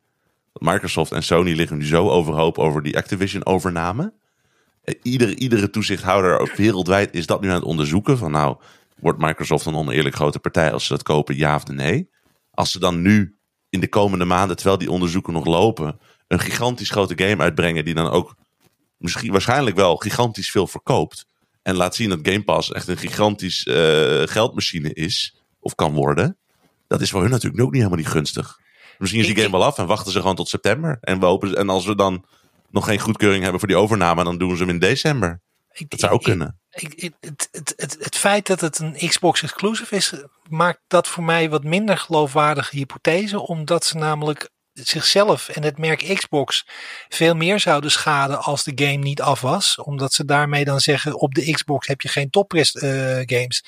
Microsoft 0.54 1.12
en 1.12 1.24
Sony 1.24 1.54
liggen 1.54 1.78
nu 1.78 1.86
zo 1.86 2.10
overhoop 2.10 2.58
over 2.58 2.84
die 2.84 2.98
Activision 2.98 3.46
overname. 3.46 4.14
Eh, 4.84 4.96
Iedere, 5.02 5.36
iedere 5.36 5.70
toezichthouder 5.70 6.54
wereldwijd 6.56 7.14
is 7.14 7.26
dat 7.26 7.42
nu 7.42 7.48
aan 7.48 7.56
het 7.56 7.64
onderzoeken. 7.64 8.18
Van 8.18 8.32
nou, 8.32 8.58
wordt 9.00 9.20
Microsoft 9.20 9.66
een 9.66 9.76
oneerlijk 9.76 10.16
grote 10.16 10.40
partij 10.40 10.72
als 10.72 10.86
ze 10.86 10.94
dat 10.94 11.04
kopen, 11.04 11.36
ja 11.38 11.56
of 11.56 11.68
nee? 11.68 12.10
Als 12.52 12.72
ze 12.72 12.80
dan 12.80 13.02
nu 13.02 13.36
in 13.70 13.80
de 13.80 13.90
komende 13.90 14.26
maanden, 14.26 14.56
terwijl 14.56 14.78
die 14.78 14.92
onderzoeken 14.92 15.34
nog 15.34 15.46
lopen, 15.46 16.00
een 16.32 16.40
gigantisch 16.40 16.90
grote 16.90 17.24
game 17.26 17.44
uitbrengen 17.44 17.86
die 17.86 17.94
dan 17.94 18.10
ook 18.10 18.36
misschien 18.98 19.32
waarschijnlijk 19.32 19.76
wel 19.76 19.96
gigantisch 19.96 20.52
veel 20.52 20.68
verkoopt. 20.68 21.26
En 21.62 21.76
laat 21.76 21.96
zien 21.96 22.10
dat 22.10 22.20
Game 22.22 22.44
Pass 22.44 22.72
echt 22.72 22.88
een 22.88 22.98
gigantisch 22.98 23.64
eh, 23.66 24.22
geldmachine 24.26 24.94
is, 24.94 25.36
of 25.60 25.76
kan 25.76 25.94
worden. 25.94 26.38
Dat 26.88 27.02
is 27.02 27.10
voor 27.10 27.22
hun 27.22 27.30
natuurlijk 27.30 27.62
ook 27.62 27.72
niet 27.72 27.82
helemaal 27.82 28.00
niet 28.04 28.08
gunstig. 28.14 28.58
Misschien 28.98 29.22
is 29.22 29.28
die 29.28 29.36
game 29.36 29.52
wel 29.52 29.64
af 29.64 29.78
en 29.78 29.86
wachten 29.88 30.12
ze 30.12 30.20
gewoon 30.20 30.36
tot 30.36 30.50
september. 30.50 30.98
En, 31.02 31.20
we 31.20 31.26
hopen, 31.26 31.56
en 31.56 31.70
als 31.70 31.86
we 31.86 31.96
dan 31.96 32.26
nog 32.70 32.86
geen 32.86 33.00
goedkeuring 33.00 33.42
hebben 33.42 33.60
voor 33.60 33.70
die 33.70 33.78
overname, 33.78 34.24
dan 34.24 34.38
doen 34.38 34.56
ze 34.58 34.64
hem 34.64 34.70
in 34.74 34.80
december. 34.80 35.42
Ik- 35.72 35.90
Dat 35.90 36.00
zou 36.00 36.12
ook 36.12 36.20
ik- 36.20 36.26
kunnen. 36.26 36.60
ik, 36.72 36.94
ik- 36.94 37.14
het, 37.20 37.48
het, 37.52 37.74
het, 37.78 37.98
het 38.00 38.16
feit 38.18 38.48
dat 38.48 38.62
het 38.62 38.80
een 38.80 38.96
Xbox 39.08 39.44
exclusive 39.44 39.96
is, 39.96 40.14
maakt 40.50 40.80
dat 40.88 41.08
voor 41.08 41.24
mij 41.24 41.50
wat 41.50 41.64
minder 41.64 41.98
geloofwaardige 41.98 42.76
hypothese. 42.78 43.40
Omdat 43.48 43.86
ze 43.86 43.98
namelijk 43.98 44.50
zichzelf 44.88 45.50
en 45.50 45.64
het 45.64 45.78
merk 45.78 46.14
Xbox 46.16 46.66
veel 47.10 47.36
meer 47.36 47.60
zouden 47.60 47.92
schaden 47.92 48.42
als 48.42 48.64
de 48.64 48.72
game 48.76 49.04
niet 49.04 49.22
af 49.22 49.42
was. 49.42 49.76
Omdat 49.76 50.14
ze 50.14 50.26
daarmee 50.26 50.66
dan 50.66 50.80
zeggen 50.80 51.20
op 51.20 51.34
de 51.34 51.52
Xbox 51.52 51.88
heb 51.88 52.02
je 52.02 52.08
geen 52.08 52.30
toprest 52.30 52.76
eh, 52.78 52.92
games. 53.26 53.64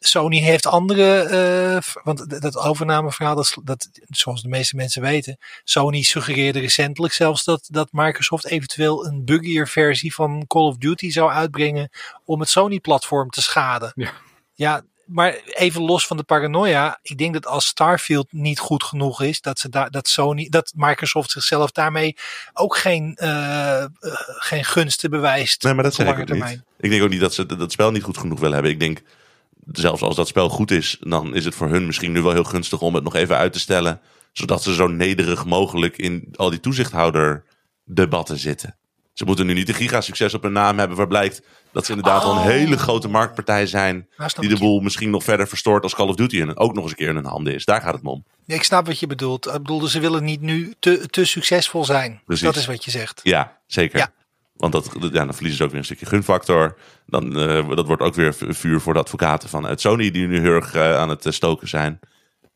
Sony 0.00 0.38
heeft 0.38 0.66
andere, 0.66 1.78
v- 1.82 1.94
want 2.04 2.40
dat 2.40 2.56
overnameverhaal, 2.56 3.34
dat, 3.34 3.56
dat, 3.64 3.88
zoals 4.08 4.42
de 4.42 4.48
meeste 4.48 4.76
mensen 4.76 5.02
weten, 5.02 5.38
Sony 5.64 6.02
suggereerde 6.02 6.58
recentelijk 6.58 7.14
zelfs 7.14 7.44
dat, 7.44 7.66
dat 7.70 7.88
Microsoft 7.90 8.46
eventueel 8.46 9.06
een 9.06 9.24
buggier 9.24 9.68
versie 9.68 10.14
van 10.14 10.44
Call 10.46 10.62
of 10.62 10.76
Duty 10.76 11.10
zou 11.10 11.30
uitbrengen 11.30 11.90
om 12.24 12.40
het 12.40 12.48
Sony-platform 12.48 13.30
te 13.30 13.42
schaden. 13.42 13.92
Ja. 13.94 14.12
ja, 14.54 14.82
maar 15.06 15.40
even 15.44 15.82
los 15.82 16.06
van 16.06 16.16
de 16.16 16.22
paranoia, 16.22 16.98
ik 17.02 17.18
denk 17.18 17.32
dat 17.32 17.46
als 17.46 17.66
Starfield 17.66 18.32
niet 18.32 18.58
goed 18.58 18.82
genoeg 18.82 19.22
is, 19.22 19.40
dat, 19.40 19.58
ze 19.58 19.68
daar, 19.68 19.90
dat, 19.90 20.08
Sony, 20.08 20.48
dat 20.48 20.72
Microsoft 20.76 21.30
zichzelf 21.30 21.70
daarmee 21.70 22.16
ook 22.52 22.76
geen, 22.76 23.14
eh, 23.14 23.82
eh, 23.82 23.88
geen 24.26 24.64
gunsten 24.64 25.10
bewijst. 25.10 25.62
Nee, 25.62 25.74
maar 25.74 25.84
dat 25.84 25.94
zeg 25.94 26.06
ik 26.06 26.20
ook 26.20 26.32
niet. 26.32 26.62
Ik 26.78 26.90
denk 26.90 27.02
ook 27.02 27.10
niet 27.10 27.20
dat 27.20 27.34
ze 27.34 27.46
dat 27.46 27.72
spel 27.72 27.90
niet 27.90 28.02
goed 28.02 28.18
genoeg 28.18 28.38
willen 28.38 28.54
hebben. 28.54 28.72
Ik 28.72 28.80
denk, 28.80 29.02
zelfs 29.72 30.02
als 30.02 30.16
dat 30.16 30.28
spel 30.28 30.48
goed 30.48 30.70
is, 30.70 30.96
dan 31.00 31.34
is 31.34 31.44
het 31.44 31.54
voor 31.54 31.68
hun 31.68 31.86
misschien 31.86 32.12
nu 32.12 32.22
wel 32.22 32.32
heel 32.32 32.44
gunstig 32.44 32.80
om 32.80 32.94
het 32.94 33.04
nog 33.04 33.14
even 33.14 33.36
uit 33.36 33.52
te 33.52 33.60
stellen. 33.60 34.00
Zodat 34.32 34.62
ze 34.62 34.74
zo 34.74 34.86
nederig 34.86 35.44
mogelijk 35.44 35.96
in 35.96 36.28
al 36.36 36.50
die 36.50 36.60
toezichthouder 36.60 37.44
debatten 37.84 38.38
zitten. 38.38 38.76
Ze 39.16 39.24
moeten 39.24 39.46
nu 39.46 39.52
niet 39.52 39.66
de 39.66 39.72
gigasucces 39.74 40.34
op 40.34 40.42
hun 40.42 40.52
naam 40.52 40.78
hebben 40.78 40.96
waar 40.96 41.06
blijkt 41.06 41.42
dat 41.72 41.84
ze 41.84 41.92
inderdaad 41.92 42.22
wel 42.22 42.32
Oh. 42.32 42.44
een 42.44 42.50
hele 42.50 42.78
grote 42.78 43.08
marktpartij 43.08 43.66
zijn. 43.66 44.08
Nou, 44.16 44.30
Die 44.40 44.48
de 44.48 44.54
je. 44.54 44.60
boel 44.60 44.80
misschien 44.80 45.10
nog 45.10 45.24
verder 45.24 45.48
verstoort 45.48 45.82
als 45.82 45.94
Call 45.94 46.08
of 46.08 46.14
Duty 46.14 46.40
en 46.40 46.56
ook 46.56 46.74
nog 46.74 46.82
eens 46.82 46.90
een 46.92 46.96
keer 46.98 47.08
in 47.08 47.14
hun 47.14 47.24
handen 47.24 47.54
is. 47.54 47.64
Daar 47.64 47.80
gaat 47.80 47.94
het 47.94 48.04
om. 48.04 48.24
Ik 48.46 48.62
snap 48.62 48.86
wat 48.86 48.98
je 49.00 49.06
bedoelt. 49.06 49.46
Ik 49.46 49.52
bedoel, 49.52 49.86
ze 49.86 50.00
willen 50.00 50.24
niet 50.24 50.40
nu 50.40 50.74
te, 50.78 51.06
te 51.10 51.24
succesvol 51.24 51.84
zijn. 51.84 52.20
Precies. 52.26 52.44
Dat 52.44 52.56
is 52.56 52.66
wat 52.66 52.84
je 52.84 52.90
zegt. 52.90 53.20
Ja, 53.22 53.58
zeker. 53.66 53.98
Ja. 53.98 54.08
Want 54.56 54.72
dat, 54.72 54.90
ja, 55.00 55.08
dan 55.08 55.34
verliezen 55.34 55.56
ze 55.56 55.62
ook 55.64 55.70
weer 55.70 55.78
een 55.78 55.84
stukje 55.84 56.06
gunfactor. 56.06 56.78
Dan, 57.06 57.38
eh, 57.38 57.68
dat 57.68 57.86
wordt 57.86 58.02
ook 58.02 58.14
weer 58.14 58.34
vu- 58.34 58.54
vuur 58.54 58.80
voor 58.80 58.92
de 58.92 58.98
advocaten 59.00 59.48
vanuit 59.48 59.80
Sony, 59.80 60.10
die 60.10 60.26
nu 60.26 60.40
heel 60.40 60.52
erg 60.52 60.74
eh, 60.74 60.96
aan 60.96 61.08
het 61.08 61.26
eh, 61.26 61.32
stoken 61.32 61.68
zijn. 61.68 61.98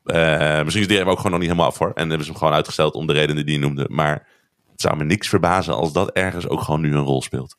Eh, 0.03 0.61
misschien 0.61 0.81
is 0.81 0.87
die 0.87 0.97
game 0.97 1.09
ook 1.11 1.17
gewoon 1.17 1.31
nog 1.31 1.39
niet 1.39 1.49
helemaal 1.49 1.69
af 1.71 1.77
hoor. 1.77 1.91
En 1.93 2.07
hebben 2.07 2.25
ze 2.25 2.29
hem 2.31 2.39
gewoon 2.39 2.53
uitgesteld 2.53 2.93
om 2.93 3.07
de 3.07 3.13
redenen 3.13 3.45
die 3.45 3.53
je 3.55 3.59
noemde. 3.61 3.85
Maar 3.89 4.27
het 4.81 4.89
zou 4.91 4.97
me 4.97 5.03
niks 5.09 5.29
verbazen 5.29 5.75
als 5.75 5.93
dat 5.93 6.11
ergens 6.11 6.47
ook 6.47 6.61
gewoon 6.61 6.81
nu 6.81 6.95
een 6.95 7.03
rol 7.03 7.21
speelt. 7.21 7.55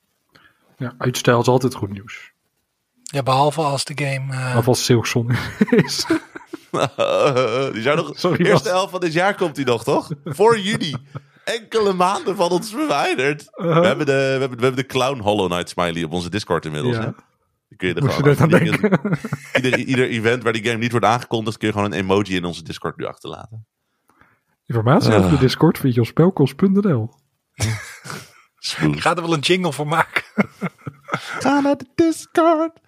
Ja, 0.76 0.94
uitstel 0.98 1.40
is 1.40 1.46
altijd 1.46 1.74
goed 1.74 1.90
nieuws. 1.92 2.32
Ja, 3.02 3.22
behalve 3.22 3.60
als 3.60 3.84
de 3.84 4.04
game. 4.04 4.32
eh, 4.32 4.56
Of 4.56 4.68
als 4.68 4.84
Silksong 4.84 5.38
is. 5.70 6.06
die 7.72 7.82
zou 7.82 7.96
nog. 7.96 8.10
Sorry, 8.14 8.46
eerste 8.46 8.68
helft 8.68 8.90
van 8.90 9.00
dit 9.00 9.12
jaar 9.12 9.34
komt 9.34 9.56
hij 9.56 9.64
nog, 9.64 9.84
toch? 9.84 10.10
Voor 10.24 10.58
juni. 10.58 10.94
enkele 11.44 11.92
maanden 11.92 12.36
van 12.36 12.50
ons 12.50 12.70
verwijderd. 12.70 13.48
Uh-huh. 13.54 13.80
We, 13.80 13.86
hebben 13.86 14.06
de, 14.06 14.12
we, 14.12 14.18
hebben, 14.40 14.58
we 14.58 14.64
hebben 14.64 14.82
de 14.82 14.86
clown 14.86 15.18
Hollow 15.20 15.50
Knight 15.50 15.68
smiley 15.68 16.04
op 16.04 16.12
onze 16.12 16.30
Discord 16.30 16.64
inmiddels. 16.64 16.96
Ja. 16.96 17.02
Hè? 17.02 17.10
Die 17.68 17.76
kun 17.78 17.88
je 17.88 17.94
er 17.94 18.02
Moest 18.02 18.14
gewoon 18.16 18.38
aan 18.38 18.50
ieder, 18.64 18.80
denken. 18.80 19.18
ieder, 19.54 19.78
ieder 19.78 20.08
event 20.08 20.42
waar 20.42 20.52
die 20.52 20.64
game 20.64 20.78
niet 20.78 20.90
wordt 20.90 21.06
aangekondigd, 21.06 21.56
kun 21.56 21.66
je 21.68 21.74
gewoon 21.74 21.92
een 21.92 21.98
emoji 21.98 22.36
in 22.36 22.44
onze 22.44 22.62
Discord 22.62 22.96
nu 22.96 23.04
achterlaten. 23.06 23.66
Informatie 24.72 25.12
over 25.14 25.28
de 25.30 25.34
Ah. 25.34 25.40
Discord 25.40 25.78
vind 25.78 25.94
je 25.94 26.00
op 26.00 26.06
spelkos.nl. 26.06 27.10
Smooth. 28.58 28.94
Ik 28.94 29.00
ga 29.00 29.14
er 29.16 29.22
wel 29.22 29.32
een 29.32 29.40
jingle 29.40 29.72
voor 29.72 29.86
maken. 29.86 30.22
Ga 31.38 31.60
naar 31.60 31.76
de 31.76 31.86
Discord. 31.94 32.80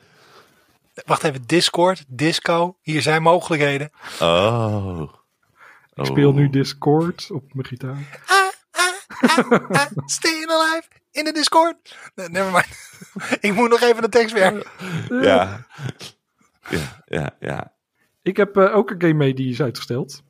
Wacht 1.06 1.24
even, 1.24 1.42
Discord, 1.46 2.04
Disco. 2.08 2.76
Hier 2.82 3.02
zijn 3.02 3.22
mogelijkheden. 3.22 3.90
Oh. 4.20 5.12
Ik 5.94 6.04
speel 6.06 6.28
Oh. 6.28 6.34
nu 6.34 6.50
Discord 6.50 7.30
op 7.30 7.54
mijn 7.54 7.66
gitaar. 7.66 8.20
Ah, 8.26 9.86
staying 10.06 10.50
alive 10.50 10.88
in 11.10 11.24
de 11.24 11.32
Discord. 11.32 11.96
Nee, 12.14 12.28
never 12.28 12.52
mind. 12.52 12.66
Ik 13.40 13.54
moet 13.54 13.70
nog 13.70 13.80
even 13.80 14.02
de 14.02 14.08
tekst 14.08 14.34
werken. 14.34 14.64
Ja. 15.22 15.66
Ja, 16.70 17.02
ja, 17.06 17.36
ja. 17.40 17.72
Ik 18.22 18.36
heb 18.36 18.56
eh, 18.56 18.76
ook 18.76 18.90
een 18.90 19.00
game 19.00 19.14
mee 19.14 19.34
die 19.34 19.50
is 19.50 19.62
uitgesteld. 19.62 20.22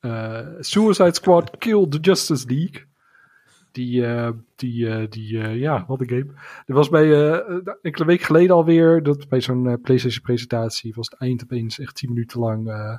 Eh, 0.00 0.46
Suicide 0.60 1.14
Squad 1.14 1.58
Kill 1.58 1.88
the 1.88 1.98
Justice 1.98 2.46
League. 2.48 2.84
Die, 3.72 4.06
eh, 4.06 4.30
die, 4.56 4.88
eh, 4.88 5.10
die 5.10 5.38
ja, 5.38 5.84
wat 5.86 6.00
een 6.00 6.08
game. 6.08 6.32
Er 6.66 6.74
was 6.74 6.88
bij, 6.88 7.42
enkele 7.82 8.04
weken 8.04 8.26
geleden 8.26 8.56
alweer, 8.56 9.02
dat 9.02 9.28
bij 9.28 9.40
zo'n 9.40 9.80
PlayStation 9.82 10.22
presentatie 10.22 10.92
was 10.94 11.10
het 11.10 11.20
eind 11.20 11.42
opeens 11.42 11.78
echt 11.78 11.94
10 11.94 12.08
minuten 12.08 12.40
lang 12.40 12.90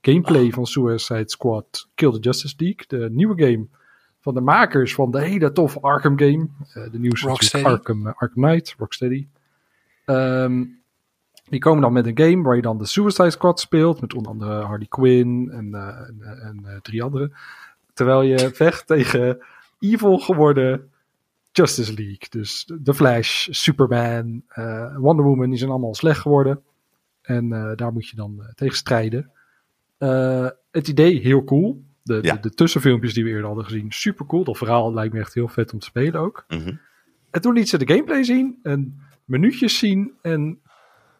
gameplay 0.00 0.50
van 0.50 0.66
Suicide 0.66 1.28
Squad 1.30 1.88
Kill 1.94 2.12
the 2.12 2.18
Justice 2.18 2.54
League. 2.56 2.84
De 2.86 3.10
nieuwe 3.10 3.44
game 3.44 3.66
van 4.20 4.34
de 4.34 4.40
makers 4.40 4.94
van 4.94 5.10
de 5.10 5.20
hele 5.20 5.52
toffe 5.52 5.80
Arkham 5.80 6.18
game. 6.18 6.48
De 6.90 6.98
nieuwste. 6.98 7.62
Arkham, 7.62 8.06
Arkham 8.06 8.42
Knight, 8.42 8.74
Rocksteady. 8.78 9.26
Ehm, 10.04 10.64
die 11.48 11.60
komen 11.60 11.82
dan 11.82 11.92
met 11.92 12.06
een 12.06 12.18
game 12.18 12.42
waar 12.42 12.56
je 12.56 12.62
dan 12.62 12.78
de 12.78 12.86
Suicide 12.86 13.30
Squad 13.30 13.60
speelt. 13.60 14.00
Met 14.00 14.14
onder 14.14 14.32
andere 14.32 14.62
Harley 14.62 14.86
Quinn 14.88 15.50
en, 15.50 15.74
eh, 15.74 16.08
en, 16.08 16.16
eh, 16.20 16.46
en 16.46 16.60
eh, 16.64 16.76
drie 16.80 17.02
anderen. 17.02 17.32
Terwijl 17.92 18.22
je 18.22 18.50
vecht 18.54 18.86
tegen 18.86 19.38
evil 19.78 20.18
geworden 20.18 20.90
Justice 21.52 21.94
League. 21.94 22.28
Dus 22.30 22.70
The 22.82 22.94
Flash, 22.94 23.48
Superman, 23.50 24.42
Wonder 24.96 25.24
Woman, 25.24 25.48
die 25.48 25.58
zijn 25.58 25.70
allemaal 25.70 25.94
slecht 25.94 26.20
geworden. 26.20 26.62
En 27.22 27.48
daar 27.76 27.92
moet 27.92 28.08
je 28.08 28.16
dan 28.16 28.42
tegen 28.54 28.76
strijden. 28.76 29.30
Het 30.70 30.88
idee 30.88 31.20
heel 31.20 31.44
cool. 31.44 31.84
De, 32.02 32.18
Ja. 32.22 32.34
de, 32.34 32.40
de 32.40 32.50
tussenfilmpjes 32.50 33.14
die 33.14 33.24
we 33.24 33.30
eerder 33.30 33.46
hadden 33.46 33.64
gezien, 33.64 33.92
super 33.92 34.26
cool. 34.26 34.44
Dat 34.44 34.58
verhaal 34.58 34.94
lijkt 34.94 35.14
me 35.14 35.20
echt 35.20 35.34
heel 35.34 35.48
vet 35.48 35.72
om 35.72 35.78
te 35.78 35.86
spelen 35.86 36.20
ook. 36.20 36.44
Mhm. 36.48 36.74
En 37.30 37.40
toen 37.40 37.52
liet 37.54 37.68
ze 37.68 37.78
de 37.78 37.92
gameplay 37.92 38.24
zien 38.24 38.58
en 38.62 39.00
minuutjes 39.24 39.78
zien. 39.78 40.12
En 40.22 40.60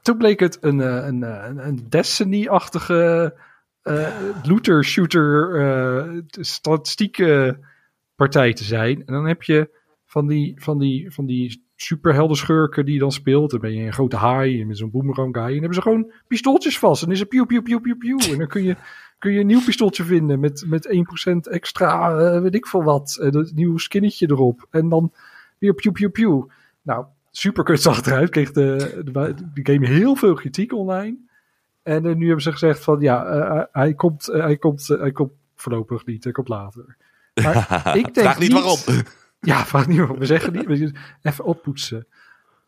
toen 0.06 0.16
bleek 0.16 0.40
het 0.40 0.58
een, 0.60 0.80
eh, 0.80 0.98
eh, 0.98 1.06
een, 1.06 1.66
een 1.66 1.86
Destiny-achtige 1.88 3.34
eh 3.82 4.08
looter-shooter 4.42 5.54
eh, 5.60 6.20
statistieke 6.30 7.58
partij 8.14 8.52
te 8.52 8.64
zijn. 8.64 9.06
En 9.06 9.14
dan 9.14 9.26
heb 9.26 9.42
je 9.42 9.70
van 10.06 10.26
die, 10.26 10.62
van 10.62 10.78
die, 10.78 11.12
van 11.12 11.26
die 11.26 11.64
superhelden 11.76 12.36
schurken 12.36 12.84
die 12.84 12.94
je 12.94 13.00
dan 13.00 13.12
speelt. 13.12 13.50
Dan 13.50 13.60
ben 13.60 13.72
je 13.72 13.86
een 13.86 13.92
grote 13.92 14.16
haai 14.16 14.64
met 14.64 14.78
zo'n 14.78 14.90
boomerang 14.90 15.36
guy. 15.36 15.46
En 15.46 15.52
hebben 15.52 15.74
ze 15.74 15.82
gewoon 15.82 16.12
pistooltjes 16.26 16.78
vast. 16.78 17.02
En 17.02 17.10
is 17.10 17.20
het 17.20 17.28
piu, 17.28 17.46
piu, 17.46 17.62
piu, 17.62 17.80
piu, 17.80 17.96
piu. 17.96 18.16
En 18.32 18.38
dan 18.38 18.46
kun 18.46 18.62
je, 18.62 18.76
kun 19.18 19.32
je 19.32 19.40
een 19.40 19.46
nieuw 19.46 19.64
pistooltje 19.64 20.04
vinden 20.04 20.40
met, 20.40 20.64
met 20.66 21.04
1% 21.28 21.52
extra, 21.52 22.40
weet 22.40 22.54
ik 22.54 22.66
veel 22.66 22.82
wat. 22.82 23.18
En 23.20 23.36
een 23.36 23.50
nieuw 23.54 23.76
skinnetje 23.76 24.30
erop. 24.30 24.66
En 24.70 24.88
dan 24.88 25.12
weer 25.58 25.74
piu, 25.74 25.92
piu, 25.92 26.08
piu. 26.08 26.44
Nou, 26.82 27.06
super 27.36 27.64
kutsachtig 27.64 28.12
uit. 28.12 28.30
Kreeg 28.30 28.52
de, 28.52 29.00
de, 29.04 29.34
de 29.54 29.72
game 29.72 29.86
heel 29.86 30.16
veel 30.16 30.34
kritiek 30.34 30.72
online. 30.72 31.16
En 31.82 32.06
eh, 32.06 32.14
nu 32.14 32.24
hebben 32.26 32.42
ze 32.42 32.52
gezegd 32.52 32.84
van 32.84 33.00
ja, 33.00 33.24
eh, 33.26 33.62
hij, 33.72 33.94
komt, 33.94 34.28
eh, 34.28 34.40
hij, 34.42 34.56
komt, 34.56 34.90
eh, 34.90 34.98
hij 35.00 35.12
komt 35.12 35.32
voorlopig 35.56 36.06
niet, 36.06 36.24
hij 36.24 36.32
komt 36.32 36.48
later. 36.48 36.96
Maar 37.42 37.56
ik 37.96 38.14
denk 38.14 38.18
Vraag 38.26 38.38
niet 38.38 38.52
niet- 38.52 38.62
waarom. 38.62 38.78
Ja, 39.40 39.66
vraag 39.66 39.86
niet 39.86 39.98
waarom. 39.98 40.18
We 40.18 40.26
zeggen 40.26 40.52
niet. 40.52 40.92
Even 41.22 41.44
oppoetsen. 41.44 42.06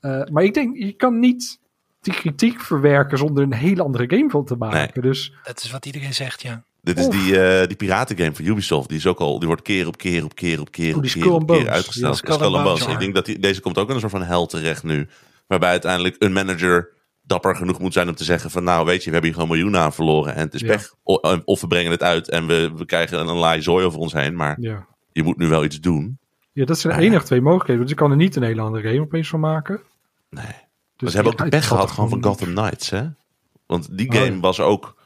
Eh, 0.00 0.24
maar 0.32 0.42
ik 0.44 0.54
denk, 0.54 0.76
je 0.76 0.92
kan 0.92 1.18
niet 1.18 1.60
die 2.00 2.14
kritiek 2.14 2.60
verwerken 2.60 3.18
zonder 3.18 3.42
een 3.42 3.52
hele 3.54 3.82
andere 3.82 4.16
game 4.16 4.30
van 4.30 4.44
te 4.44 4.56
maken. 4.56 5.02
Dus 5.02 5.34
Dat 5.44 5.62
is 5.62 5.70
wat 5.70 5.86
iedereen 5.86 6.14
zegt, 6.14 6.42
ja. 6.42 6.64
Dit 6.82 6.98
is 6.98 7.06
Oef. 7.06 7.14
die, 7.14 7.40
eh 7.40 7.66
die 7.66 7.76
piratengame 7.76 8.34
van 8.34 8.44
Ubisoft. 8.44 8.88
Die 8.88 8.98
is 8.98 9.06
ook 9.06 9.18
al, 9.18 9.38
die 9.38 9.46
wordt 9.48 9.62
keer 9.62 9.86
op 9.86 9.96
keer 9.98 10.24
op 10.24 10.34
keer 10.34 10.60
op 10.60 10.70
keer 10.70 10.96
op 10.96 11.02
keer, 11.02 11.32
op 11.32 11.46
keer 11.46 11.68
uitgesteld. 11.70 12.16
Skull 12.16 12.38
Bones. 12.38 12.86
Ik 12.86 12.98
denk 12.98 13.14
dat 13.14 13.24
die, 13.26 13.38
deze 13.38 13.60
komt 13.60 13.78
ook 13.78 13.88
in 13.88 13.94
een 13.94 14.00
soort 14.00 14.12
van 14.12 14.22
hel 14.22 14.46
terecht 14.46 14.82
nu. 14.84 15.08
Waarbij 15.46 15.70
uiteindelijk 15.70 16.16
een 16.18 16.32
manager 16.32 16.88
dapper 17.22 17.56
genoeg 17.56 17.78
moet 17.78 17.92
zijn 17.92 18.08
om 18.08 18.14
te 18.14 18.24
zeggen 18.24 18.50
van 18.50 18.64
nou 18.64 18.84
weet 18.86 18.98
je, 18.98 19.04
we 19.04 19.10
hebben 19.12 19.30
hier 19.30 19.40
gewoon 19.40 19.48
miljoenen 19.56 19.80
aan 19.80 19.92
verloren 19.92 20.34
en 20.34 20.40
het 20.40 20.54
is 20.54 20.60
Ja. 20.60 20.66
pech. 20.66 20.94
O- 21.02 21.14
eh, 21.16 21.38
Of 21.44 21.60
we 21.60 21.66
brengen 21.66 21.90
het 21.90 22.02
uit 22.02 22.28
en 22.28 22.46
we, 22.46 22.70
we 22.76 22.84
krijgen 22.84 23.18
een 23.28 23.36
laai 23.36 23.62
zooi 23.62 23.84
over 23.84 23.98
ons 23.98 24.12
heen. 24.12 24.36
Maar 24.36 24.56
ja. 24.60 24.86
je 25.12 25.22
moet 25.22 25.36
nu 25.38 25.46
wel 25.48 25.64
iets 25.64 25.80
doen. 25.80 26.18
ja, 26.52 26.64
dat 26.64 26.78
zijn 26.78 26.96
de 26.96 27.02
enige 27.02 27.24
twee 27.24 27.40
mogelijkheden. 27.40 27.78
Want 27.78 27.90
je 27.90 27.96
kan 27.96 28.10
er 28.10 28.16
niet 28.16 28.36
een 28.36 28.42
hele 28.42 28.60
andere 28.60 28.88
game 28.88 29.00
opeens 29.00 29.28
van 29.28 29.40
maken. 29.40 29.80
Nee. 30.30 30.44
Dus 30.96 31.10
ze 31.10 31.14
hebben 31.14 31.32
ook 31.32 31.38
de 31.38 31.48
pech 31.48 31.66
gehad 31.66 31.82
had 31.84 31.90
gewoon 31.94 32.08
van 32.10 32.22
Gotham 32.24 32.54
Knights, 32.54 32.90
hè? 32.90 33.04
Want 33.66 33.96
die 33.98 34.08
Oh, 34.10 34.14
game 34.16 34.40
was 34.40 34.60
ook... 34.60 34.96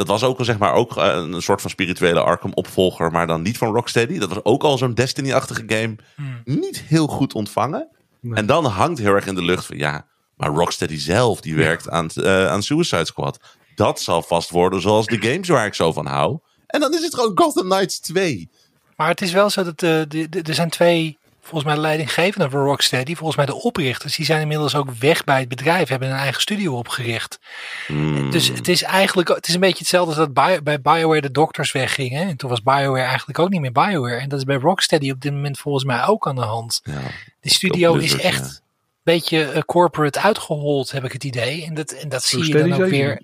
Dat 0.00 0.08
was 0.08 0.22
ook 0.22 0.38
al 0.38 0.44
zeg 0.44 0.58
maar 0.58 0.72
ook 0.72 0.96
eh, 0.96 1.04
een 1.04 1.42
soort 1.42 1.60
van 1.60 1.70
spirituele 1.70 2.20
Arkham 2.20 2.52
opvolger, 2.54 3.10
maar 3.10 3.26
dan 3.26 3.42
niet 3.42 3.58
van 3.58 3.74
Rocksteady. 3.74 4.18
Dat 4.18 4.28
was 4.28 4.44
ook 4.44 4.62
al 4.62 4.78
zo'n 4.78 4.94
Destiny-achtige 4.94 5.62
game. 5.66 5.96
Hmm. 6.16 6.40
Niet 6.44 6.82
heel 6.86 7.06
goed 7.06 7.34
ontvangen. 7.34 7.88
Nee. 8.20 8.34
En 8.34 8.46
dan 8.46 8.64
hangt 8.64 8.98
heel 8.98 9.14
erg 9.14 9.26
in 9.26 9.34
de 9.34 9.44
lucht 9.44 9.66
van 9.66 9.76
ja, 9.76 10.06
maar 10.36 10.48
Rocksteady 10.48 10.98
zelf 10.98 11.40
die 11.40 11.54
werkt 11.54 11.88
aan, 11.88 12.08
eh, 12.08 12.46
aan 12.46 12.62
Suicide 12.62 13.04
Squad. 13.04 13.40
Dat 13.74 14.00
zal 14.00 14.22
vast 14.22 14.50
worden 14.50 14.80
zoals 14.80 15.06
de 15.06 15.20
games 15.20 15.48
waar 15.48 15.66
ik 15.66 15.74
zo 15.74 15.92
van 15.92 16.06
hou. 16.06 16.38
En 16.66 16.80
dan 16.80 16.94
is 16.94 17.02
het 17.02 17.14
gewoon 17.14 17.32
Gotham 17.34 17.68
Knights 17.68 18.00
2. 18.00 18.50
Maar 18.96 19.08
het 19.08 19.20
is 19.20 19.32
wel 19.32 19.50
zo 19.50 19.64
dat 19.64 19.82
eh, 19.82 20.00
de, 20.08 20.28
de, 20.28 20.42
er 20.42 20.54
zijn 20.54 20.70
twee, 20.70 21.18
volgens 21.50 21.64
mij 21.64 21.74
de 21.74 21.80
leidinggevenden 21.80 22.50
van 22.50 22.64
Rocksteady, 22.64 23.14
volgens 23.14 23.36
mij 23.36 23.46
de 23.46 23.54
oprichters, 23.54 24.16
die 24.16 24.24
zijn 24.24 24.40
inmiddels 24.40 24.74
ook 24.74 24.90
weg 24.90 25.24
bij 25.24 25.38
het 25.38 25.48
bedrijf, 25.48 25.88
hebben 25.88 26.08
een 26.08 26.16
eigen 26.16 26.40
studio 26.40 26.76
opgericht. 26.76 27.38
Hmm. 27.86 28.30
Dus 28.30 28.48
het 28.48 28.68
is 28.68 28.82
eigenlijk, 28.82 29.28
het 29.28 29.48
is 29.48 29.54
een 29.54 29.60
beetje 29.60 29.78
hetzelfde 29.78 30.08
als 30.08 30.18
dat 30.18 30.34
Bio- 30.34 30.62
bij 30.62 30.80
BioWare 30.80 31.20
de 31.20 31.30
dokters 31.30 31.72
weggingen. 31.72 32.28
En 32.28 32.36
toen 32.36 32.50
was 32.50 32.62
BioWare 32.62 33.06
eigenlijk 33.06 33.38
ook 33.38 33.50
niet 33.50 33.60
meer 33.60 33.72
BioWare. 33.72 34.20
En 34.20 34.28
dat 34.28 34.38
is 34.38 34.44
bij 34.44 34.56
Rocksteady 34.56 35.10
op 35.10 35.20
dit 35.20 35.32
moment 35.32 35.58
volgens 35.58 35.84
mij 35.84 36.06
ook 36.06 36.28
aan 36.28 36.34
de 36.34 36.40
hand. 36.40 36.80
ja. 36.84 37.00
Die 37.40 37.52
studio 37.52 37.92
is 37.94 37.98
Blizzard, 37.98 38.22
echt 38.22 38.38
ja. 38.38 38.44
een 38.44 38.60
beetje 39.02 39.44
eh, 39.44 39.62
corporate 39.62 40.20
uitgehold, 40.20 40.90
heb 40.90 41.04
ik 41.04 41.12
het 41.12 41.24
idee. 41.24 41.64
En 41.64 41.74
dat, 41.74 41.92
en 41.92 42.08
dat 42.08 42.24
zie 42.24 42.46
je 42.46 42.68
dan 42.68 42.72
ook 42.72 42.88
weer. 42.90 43.22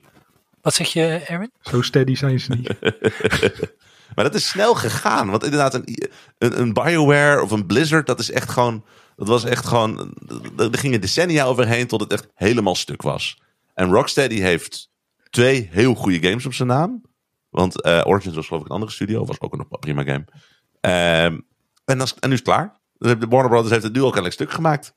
Wat 0.62 0.74
zeg 0.74 0.92
je, 0.92 1.22
Erwin? 1.26 1.50
Zo 1.60 1.82
steady 1.82 2.14
zijn 2.14 2.40
ze 2.40 2.52
niet. 2.52 2.74
Maar 4.16 4.24
dat 4.24 4.35
is 4.35 4.48
snel 4.48 4.74
gegaan. 4.74 5.31
Want 5.31 5.44
inderdaad, 5.44 5.74
een, 5.74 5.85
een, 6.38 6.61
een 6.61 6.72
Bioware 6.72 7.42
of 7.42 7.50
een 7.50 7.66
Blizzard, 7.66 8.07
dat 8.07 8.18
is 8.18 8.31
echt 8.31 8.50
gewoon. 8.50 8.85
Dat 9.16 9.29
was 9.29 9.44
echt 9.44 9.66
gewoon. 9.66 10.14
Er 10.57 10.79
gingen 10.79 11.00
decennia 11.00 11.44
overheen 11.44 11.87
tot 11.87 12.00
het 12.00 12.12
echt 12.12 12.29
helemaal 12.35 12.74
stuk 12.74 13.02
was. 13.02 13.42
En 13.74 13.90
Rocksteady 13.90 14.40
heeft 14.40 14.90
twee 15.31 15.68
heel 15.70 15.94
goede 15.94 16.29
games 16.29 16.46
op 16.46 16.55
zijn 16.55 16.68
naam. 16.68 17.02
Want 17.48 17.83
eh, 17.83 18.02
Origins 18.05 18.35
was 18.35 18.46
geloof 18.46 18.62
ik 18.62 18.68
een 18.68 18.74
andere 18.74 18.92
studio. 18.92 19.24
Was 19.24 19.40
ook 19.40 19.52
een 19.52 19.66
prima 19.81 20.02
game. 20.02 20.24
Ehm, 20.81 21.40
en, 21.85 22.00
en 22.00 22.29
nu 22.29 22.33
is 22.33 22.38
het 22.38 22.42
klaar. 22.42 22.76
De 22.98 23.16
Warner 23.29 23.50
Brothers 23.50 23.70
heeft 23.70 23.83
het 23.85 23.92
nu 23.92 24.02
ook 24.02 24.16
een 24.16 24.33
stuk 24.33 24.52
gemaakt. 24.52 24.94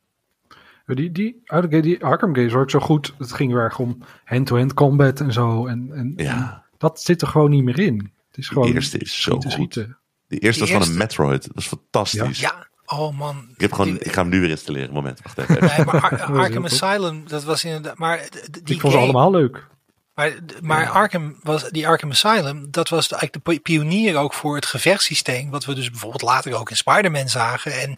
Die, 0.86 1.12
die, 1.12 1.44
die 1.82 2.04
Arkham 2.06 2.36
games 2.36 2.52
waren 2.52 2.62
ook 2.62 2.70
zo 2.70 2.80
goed. 2.80 3.14
Het 3.18 3.34
ging 3.34 3.52
heel 3.52 3.60
erg 3.60 3.80
om 3.80 3.98
hand-to-hand 4.24 4.74
combat 4.74 5.20
en 5.20 5.34
zo. 5.34 5.68
En, 5.68 5.90
en, 5.94 6.14
Ja. 6.16 6.34
en 6.34 6.64
dat 6.78 7.02
zit 7.02 7.22
er 7.22 7.28
gewoon 7.28 7.50
niet 7.50 7.64
meer 7.64 7.80
in. 7.80 8.14
Is 8.40 8.48
gewoon 8.48 8.74
eerste 8.74 8.98
is 8.98 9.14
zo 9.14 9.20
schieten, 9.22 9.42
goed. 9.42 9.52
schieten. 9.74 9.98
Die 10.28 10.40
eerste 10.40 10.62
was 10.62 10.70
van 10.72 10.82
een 10.82 10.98
Metroid. 10.98 11.44
Dat 11.44 11.56
was 11.56 11.68
fantastisch. 11.68 12.40
Ja, 12.40 12.68
oh 12.86 13.18
man. 13.18 13.48
Ik, 13.54 13.62
heb 13.62 13.72
gewoon, 13.72 13.92
Die- 13.94 14.00
ik 14.00 14.14
ga 14.14 14.22
hem 14.22 14.30
nu 14.30 14.40
weer 14.40 14.50
installeren. 14.50 14.92
Moment, 14.94 15.20
wacht 15.24 15.38
even. 15.38 15.54
Nee, 15.68 15.86
maar 15.86 16.02
Ar- 16.02 16.14
is 16.34 16.38
Arkham. 16.40 16.66
Asylum, 16.66 17.28
dat 17.28 17.44
was 17.44 17.64
inderdaad. 17.64 17.98
Maar 17.98 18.28
die 18.64 18.76
Ik 18.76 18.82
vond 18.82 18.94
ze 18.94 19.00
allemaal 19.00 19.32
leuk. 19.32 19.68
Maar, 20.14 20.34
maar 20.62 20.90
Arkham 20.90 21.40
was, 21.44 21.70
die 21.70 21.88
Arkham 21.88 22.10
Asylum, 22.12 22.68
dat 22.72 22.90
was 22.90 23.08
eigenlijk 23.12 23.34
de 23.46 23.52
pi- 23.52 23.60
pionier 23.62 24.16
ook 24.18 24.34
voor 24.34 24.56
het 24.56 24.66
gevechtssysteem. 24.66 25.50
Wat 25.50 25.66
we 25.66 25.74
dus 25.76 25.90
bijvoorbeeld 25.90 26.22
later 26.22 26.54
ook 26.54 26.70
in 26.70 26.76
Spider-Man 26.78 27.30
zagen. 27.30 27.80
En 27.82 27.98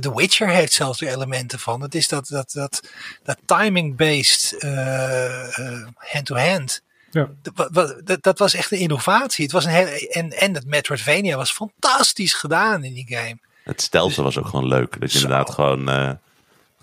The 0.00 0.12
Witcher 0.14 0.48
heeft 0.48 0.72
zelfs 0.72 1.00
er 1.00 1.08
elementen 1.08 1.58
van. 1.58 1.80
Het 1.82 1.94
is 1.94 2.08
dat, 2.08 2.26
dat, 2.28 2.52
dat, 2.52 2.88
dat 3.22 3.38
timing-based 3.44 4.52
eh, 4.58 5.58
eh, 5.58 5.86
hand-to-hand. 5.94 6.82
Ja. 7.10 7.28
Dat, 7.42 7.52
wa- 7.56 7.68
wa- 7.72 8.00
dat, 8.04 8.22
dat 8.22 8.38
was 8.38 8.54
echt 8.54 8.72
een 8.72 8.78
innovatie. 8.78 9.44
Het 9.44 9.52
was 9.52 9.64
een 9.64 9.70
hele, 9.70 10.08
en, 10.08 10.30
en 10.30 10.52
dat 10.52 10.64
Metroidvania 10.64 11.36
was 11.36 11.52
fantastisch 11.52 12.34
gedaan 12.34 12.84
in 12.84 12.94
die 12.94 13.06
game. 13.08 13.38
Het 13.64 13.80
stelten 13.82 14.22
was 14.24 14.38
ook 14.38 14.46
gewoon 14.46 14.66
leuk. 14.68 15.00
Dat 15.00 15.12
je 15.12 15.18
Zo. 15.18 15.24
inderdaad 15.24 15.54
gewoon... 15.54 15.88
eh, 15.88 16.10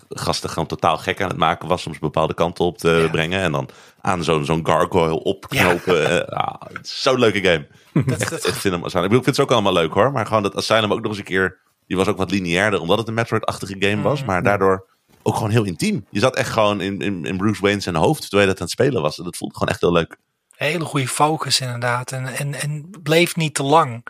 gasten 0.08 0.50
gewoon 0.50 0.66
totaal 0.68 0.98
gek 0.98 1.20
aan 1.20 1.28
het 1.28 1.36
maken 1.36 1.68
was. 1.68 1.82
Soms 1.82 1.98
bepaalde 1.98 2.34
kanten 2.34 2.64
op 2.64 2.78
te 2.78 2.90
Ja. 2.90 3.08
brengen. 3.08 3.40
En 3.40 3.52
dan 3.52 3.68
aan 4.00 4.24
zo'n 4.24 4.44
zo'n 4.44 4.66
gargoyle 4.66 5.22
opknopen. 5.22 6.00
Ja. 6.12 6.18
ah, 6.18 6.60
het 6.72 6.86
is 6.86 7.02
zo'n 7.02 7.18
leuke 7.18 7.42
game. 7.42 7.66
Dat, 8.04 8.20
Echt, 8.20 8.30
dat, 8.30 8.44
echt 8.44 8.58
vind 8.58 8.74
hem, 8.74 8.84
ik 8.84 8.92
bedoel, 8.92 9.06
ik 9.18 9.24
vind 9.24 9.26
het 9.26 9.40
ook 9.40 9.50
allemaal 9.50 9.72
leuk 9.72 9.92
hoor. 9.92 10.12
Maar 10.12 10.26
gewoon 10.26 10.42
dat 10.42 10.56
Asylum 10.56 10.92
ook 10.92 11.00
nog 11.00 11.08
eens 11.08 11.18
een 11.18 11.24
keer... 11.24 11.58
Die 11.86 11.96
was 11.96 12.06
ook 12.06 12.16
wat 12.16 12.30
lineairder, 12.30 12.80
omdat 12.80 12.98
het 12.98 13.08
een 13.08 13.14
Metroid-achtige 13.14 13.76
game 13.78 14.02
was. 14.02 14.20
Mm. 14.20 14.26
Maar 14.26 14.42
daardoor 14.42 14.86
ook 15.26 15.34
gewoon 15.34 15.50
heel 15.50 15.64
intiem. 15.64 16.06
Je 16.10 16.20
zat 16.20 16.36
echt 16.36 16.50
gewoon 16.50 16.80
in, 16.80 17.00
in, 17.00 17.24
in 17.24 17.36
Bruce 17.36 17.60
Wayne 17.62 17.80
zijn 17.80 17.94
hoofd 17.94 18.20
terwijl 18.20 18.42
je 18.42 18.48
dat 18.48 18.60
aan 18.60 18.66
het 18.66 18.70
spelen 18.80 19.02
was. 19.02 19.18
En 19.18 19.24
dat 19.24 19.36
voelde 19.36 19.54
gewoon 19.54 19.68
echt 19.68 19.80
heel 19.80 19.92
leuk. 19.92 20.16
hele 20.56 20.84
goede 20.84 21.08
focus 21.08 21.60
inderdaad. 21.60 22.12
En, 22.12 22.26
en, 22.26 22.54
en 22.54 22.90
bleef 23.02 23.36
niet 23.36 23.54
te 23.54 23.62
lang. 23.62 24.06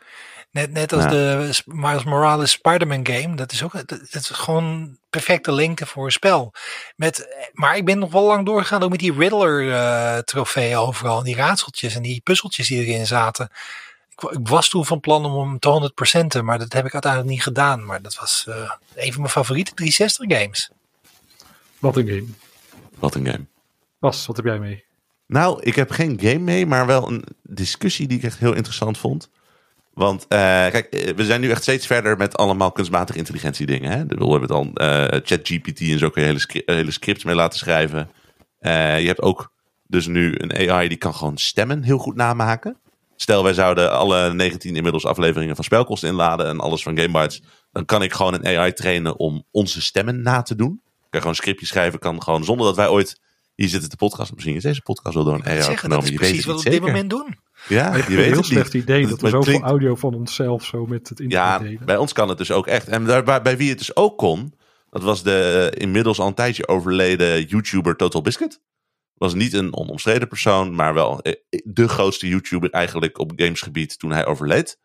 Net, 0.51 0.73
net 0.73 0.93
als 0.93 1.03
Ja. 1.03 1.09
de 1.11 1.51
Miles 1.65 2.05
Morales 2.05 2.51
Spider-Man 2.51 3.07
game. 3.07 3.37
Dat 3.37 3.53
is 3.53 3.63
ook 3.63 3.73
dat, 3.73 3.89
dat 3.89 3.99
is 4.15 4.29
gewoon 4.29 4.99
perfecte 5.11 5.53
lengte 5.53 5.87
voor 5.87 6.05
een 6.05 6.13
spel. 6.13 6.53
Met, 6.97 7.29
maar 7.53 7.77
ik 7.77 7.85
ben 7.85 7.99
nog 7.99 8.13
wel 8.13 8.23
lang 8.27 8.47
doorgegaan 8.47 8.83
ook 8.83 8.91
met 8.91 8.99
die 8.99 9.13
Riddler 9.19 9.73
eh 9.73 10.19
trofee 10.19 10.77
overal. 10.77 11.19
En 11.19 11.25
die 11.25 11.37
raadseltjes 11.37 11.95
en 11.95 12.03
die 12.03 12.21
puzzeltjes 12.21 12.69
die 12.69 12.85
erin 12.87 13.07
zaten. 13.07 13.49
Ik, 14.17 14.31
ik 14.31 14.49
was 14.49 14.69
toen 14.69 14.87
van 14.87 15.01
plan 15.01 15.25
om 15.25 15.49
hem 15.49 15.59
te 15.59 15.93
100%, 16.41 16.43
maar 16.45 16.59
dat 16.59 16.73
heb 16.73 16.87
ik 16.87 16.93
uiteindelijk 16.93 17.33
niet 17.33 17.43
gedaan. 17.43 17.85
Maar 17.85 18.03
dat 18.03 18.17
was 18.17 18.45
eh, 18.49 18.71
een 18.95 19.13
van 19.13 19.21
mijn 19.21 19.33
favoriete 19.33 19.75
360 19.75 20.39
games. 20.39 20.71
Wat 21.79 21.97
een 21.97 22.07
game. 22.07 22.27
Wat 22.99 23.15
een 23.15 23.27
game. 23.27 23.47
Bas, 23.99 24.27
wat 24.27 24.37
heb 24.37 24.45
jij 24.45 24.59
mee? 24.59 24.85
Nou, 25.27 25.63
ik 25.63 25.75
heb 25.75 25.91
geen 25.91 26.19
game 26.21 26.39
mee, 26.39 26.67
maar 26.67 26.87
wel 26.87 27.09
een 27.11 27.25
discussie 27.43 28.07
die 28.09 28.19
ik 28.19 28.25
echt 28.25 28.39
heel 28.39 28.55
interessant 28.55 28.99
vond. 28.99 29.31
Want 29.95 30.23
eh, 30.29 30.39
kijk, 30.39 30.87
eh, 30.87 31.15
we 31.15 31.25
zijn 31.25 31.41
nu 31.41 31.51
echt 31.51 31.63
steeds 31.63 31.87
verder 31.87 32.17
met 32.17 32.37
allemaal 32.37 32.73
kunstmatige 32.73 33.19
intelligentie 33.19 33.67
dingen. 33.67 33.91
Hè? 33.91 34.07
We 34.07 34.15
hebben 34.17 34.41
het 34.41 34.51
al 34.51 34.71
eh 34.75 35.21
ChatGPT 35.23 35.81
en 35.81 35.99
zo 35.99 36.11
kun 36.11 36.23
je 36.23 36.27
hele, 36.29 36.41
scri- 36.41 36.63
hele 36.67 36.91
scripts 36.91 37.25
mee 37.25 37.35
laten 37.35 37.59
schrijven. 37.59 38.11
Eh, 38.59 39.01
je 39.01 39.07
hebt 39.07 39.23
ook 39.23 39.53
dus 39.87 40.07
nu 40.07 40.35
een 40.37 40.71
AI 40.71 40.89
die 40.89 40.99
kan 40.99 41.15
gewoon 41.15 41.39
stemmen 41.39 41.83
heel 41.83 41.99
goed 41.99 42.17
namaken. 42.17 42.77
Stel, 43.17 43.43
wij 43.43 43.53
zouden 43.55 43.93
alle 43.93 44.33
19 44.35 44.77
inmiddels 44.77 45.07
afleveringen 45.07 45.55
van 45.55 45.65
Spelkosten 45.65 46.09
inladen 46.09 46.47
en 46.47 46.61
alles 46.61 46.83
van 46.83 46.99
Gamebytes. 46.99 47.43
Dan 47.73 47.85
kan 47.85 48.03
ik 48.03 48.13
gewoon 48.13 48.35
een 48.35 48.47
AI 48.59 48.73
trainen 48.73 49.19
om 49.19 49.45
onze 49.51 49.83
stemmen 49.83 50.23
na 50.23 50.43
te 50.43 50.55
doen. 50.55 50.81
Kan 51.21 51.35
gewoon 51.35 51.37
een 51.37 51.43
scriptje 51.43 51.67
schrijven, 51.67 51.99
kan 51.99 52.23
gewoon 52.23 52.45
zonder 52.45 52.67
dat 52.67 52.77
wij 52.77 52.89
ooit 52.89 53.21
hier 53.55 53.69
zitten 53.69 53.91
te 53.91 53.97
podcast. 53.97 54.35
Misschien 54.35 54.55
is 54.57 54.63
deze 54.63 54.83
podcast 54.83 55.15
wel 55.15 55.25
door 55.25 55.35
een 55.35 55.45
AI 55.45 55.57
zeg, 55.57 55.65
dat 55.67 55.73
opgenomen. 55.75 56.05
is 56.05 56.11
Je 56.11 56.19
weet 56.19 56.29
precies 56.29 56.45
het 56.45 56.55
wat 56.55 56.63
we 56.63 56.69
op 56.69 56.75
dit 56.75 56.83
moment 56.85 57.11
doen. 57.11 57.39
Ja, 57.69 57.91
je 57.95 57.97
heb 58.01 58.09
een 58.09 58.17
weet 58.17 58.25
heel 58.27 58.37
het 58.37 58.45
slecht 58.47 58.73
niet. 58.73 58.83
idee 58.83 59.07
dat 59.07 59.21
we 59.21 59.29
zoveel 59.29 59.41
klinkt- 59.41 59.67
audio 59.67 59.95
van 59.95 60.15
onszelf 60.15 60.65
zo 60.65 60.87
met 60.87 61.09
het 61.09 61.21
internet 61.21 61.49
Ja, 61.49 61.59
delen. 61.59 61.85
bij 61.85 61.97
ons 61.97 62.13
kan 62.13 62.29
het 62.29 62.39
dus 62.39 62.51
ook 62.51 62.67
echt. 62.67 62.89
En 62.89 63.05
daar, 63.05 63.23
bij, 63.25 63.43
bij 63.43 63.57
wie 63.57 63.69
het 63.69 63.79
dus 63.79 63.97
ook 63.97 64.19
kon, 64.19 64.55
dat 64.91 65.03
was 65.03 65.23
de 65.23 65.71
eh, 65.73 65.83
inmiddels 65.83 66.19
al 66.19 66.27
een 66.27 66.35
tijdje 66.35 66.69
overleden 66.69 67.43
YouTuber 67.45 67.97
Total 67.97 68.23
Biscuit. 68.23 68.61
Was 69.15 69.35
niet 69.35 69.53
een 69.53 69.77
onomstreden 69.77 70.29
persoon, 70.29 70.75
maar 70.75 70.95
wel 70.95 71.21
eh, 71.23 71.33
de 71.65 71.89
grootste 71.89 72.29
YouTuber 72.29 72.71
eigenlijk 72.71 73.19
op 73.19 73.33
gamesgebied 73.37 73.99
toen 73.99 74.11
hij 74.13 74.27
overleed. 74.27 74.79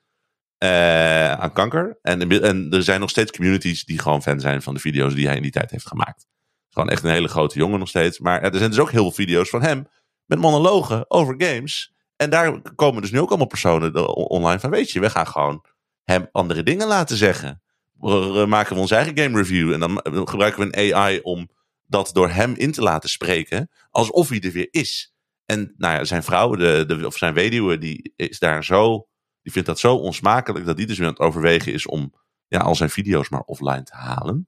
Eh, 0.62 1.32
aan 1.32 1.54
kanker. 1.54 1.97
En, 2.02 2.41
en 2.41 2.67
er 2.71 2.84
zijn 2.84 3.00
nog 3.00 3.10
steeds 3.10 3.32
communities 3.32 3.84
die 3.86 4.00
gewoon 4.00 4.21
fan 4.21 4.39
zijn 4.39 4.62
van 4.62 4.74
de 4.74 4.80
video's 4.80 5.13
die 5.15 5.26
hij 5.28 5.36
in 5.36 5.41
die 5.41 5.52
tijd 5.52 5.71
heeft 5.71 5.88
gemaakt. 5.88 6.28
Gewoon 6.69 6.89
echt 6.89 7.04
een 7.04 7.10
hele 7.10 7.28
grote 7.28 7.58
jongen 7.60 7.80
nog 7.80 7.88
steeds. 7.88 8.19
Maar 8.19 8.41
er 8.41 8.58
zijn 8.58 8.69
dus 8.69 8.80
ook 8.80 8.91
heel 8.91 9.02
veel 9.02 9.12
video's 9.12 9.50
van 9.50 9.62
hem 9.62 9.88
met 10.26 10.39
monologen 10.39 11.06
over 11.12 11.36
games. 11.38 11.93
En 12.15 12.30
daar 12.30 12.62
komen 12.76 13.02
dus 13.02 13.12
nu 13.12 13.19
ook 13.19 13.30
allemaal 13.30 13.47
personen 13.47 13.93
er 13.93 14.06
on- 14.06 14.26
online 14.26 14.60
van. 14.60 14.69
Weet 14.69 14.91
je, 14.91 15.00
we 15.00 15.10
gaan 15.10 15.28
gewoon 15.28 15.65
hem 16.04 16.28
andere 16.32 16.63
dingen 16.63 16.88
laten 16.88 17.17
zeggen. 17.17 17.62
We 18.00 18.45
maken 18.47 18.76
we 18.76 18.82
onze 18.82 18.95
eigen 18.95 19.17
game 19.17 19.38
review. 19.38 19.74
En 19.74 19.80
dan 19.80 19.93
ma- 19.93 20.02
gebruiken 20.04 20.67
we 20.69 20.78
een 20.78 20.93
AI 20.95 21.19
om 21.19 21.50
dat 21.88 22.10
door 22.13 22.30
hem 22.30 22.54
in 22.56 22.71
te 22.71 22.82
laten 22.82 23.10
spreken. 23.10 23.69
Alsof 23.89 24.30
hij 24.30 24.41
er 24.41 24.52
weer 24.52 24.67
is. 24.71 25.13
En 25.45 25.74
nou 25.78 25.93
ja, 25.97 26.04
zijn 26.04 26.24
vrouw, 26.24 26.56
de, 26.56 27.02
of 27.06 27.17
zijn 27.17 27.34
weduwe, 27.34 27.78
die 27.78 28.13
is 28.15 28.39
daar 28.39 28.63
zo. 28.63 29.08
Die 29.41 29.51
vindt 29.51 29.67
dat 29.67 29.80
zo 29.80 29.95
onsmakelijk 29.95 30.65
dat 30.65 30.77
die 30.77 30.86
dus 30.86 30.97
weer 30.97 31.08
aan 31.08 31.13
het 31.13 31.21
overwegen 31.21 31.73
is 31.73 31.88
om 31.88 32.13
ja, 32.47 32.60
al 32.60 32.75
zijn 32.75 32.89
video's 32.89 33.30
maar 33.30 33.41
offline 33.41 33.84
te 33.84 33.95
halen. 33.95 34.47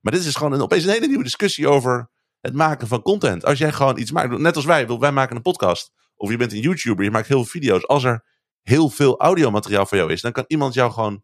Maar 0.00 0.12
dit 0.12 0.24
is 0.24 0.34
gewoon 0.34 0.52
een, 0.52 0.62
opeens 0.62 0.84
een 0.84 0.90
hele 0.90 1.06
nieuwe 1.06 1.22
discussie 1.22 1.68
over 1.68 2.10
het 2.40 2.54
maken 2.54 2.88
van 2.88 3.02
content. 3.02 3.44
Als 3.44 3.58
jij 3.58 3.72
gewoon 3.72 3.98
iets 3.98 4.10
maakt, 4.10 4.38
net 4.38 4.56
als 4.56 4.64
wij, 4.64 4.86
wij 4.86 5.12
maken 5.12 5.36
een 5.36 5.42
podcast. 5.42 5.92
Of 6.16 6.30
je 6.30 6.36
bent 6.36 6.52
een 6.52 6.60
YouTuber, 6.60 7.04
je 7.04 7.10
maakt 7.10 7.28
heel 7.28 7.44
veel 7.44 7.60
video's. 7.60 7.86
Als 7.86 8.04
er 8.04 8.24
heel 8.62 8.88
veel 8.88 9.18
audiomateriaal 9.18 9.86
voor 9.86 9.98
jou 9.98 10.12
is, 10.12 10.20
dan 10.20 10.32
kan 10.32 10.44
iemand 10.46 10.74
jou 10.74 10.92
gewoon 10.92 11.22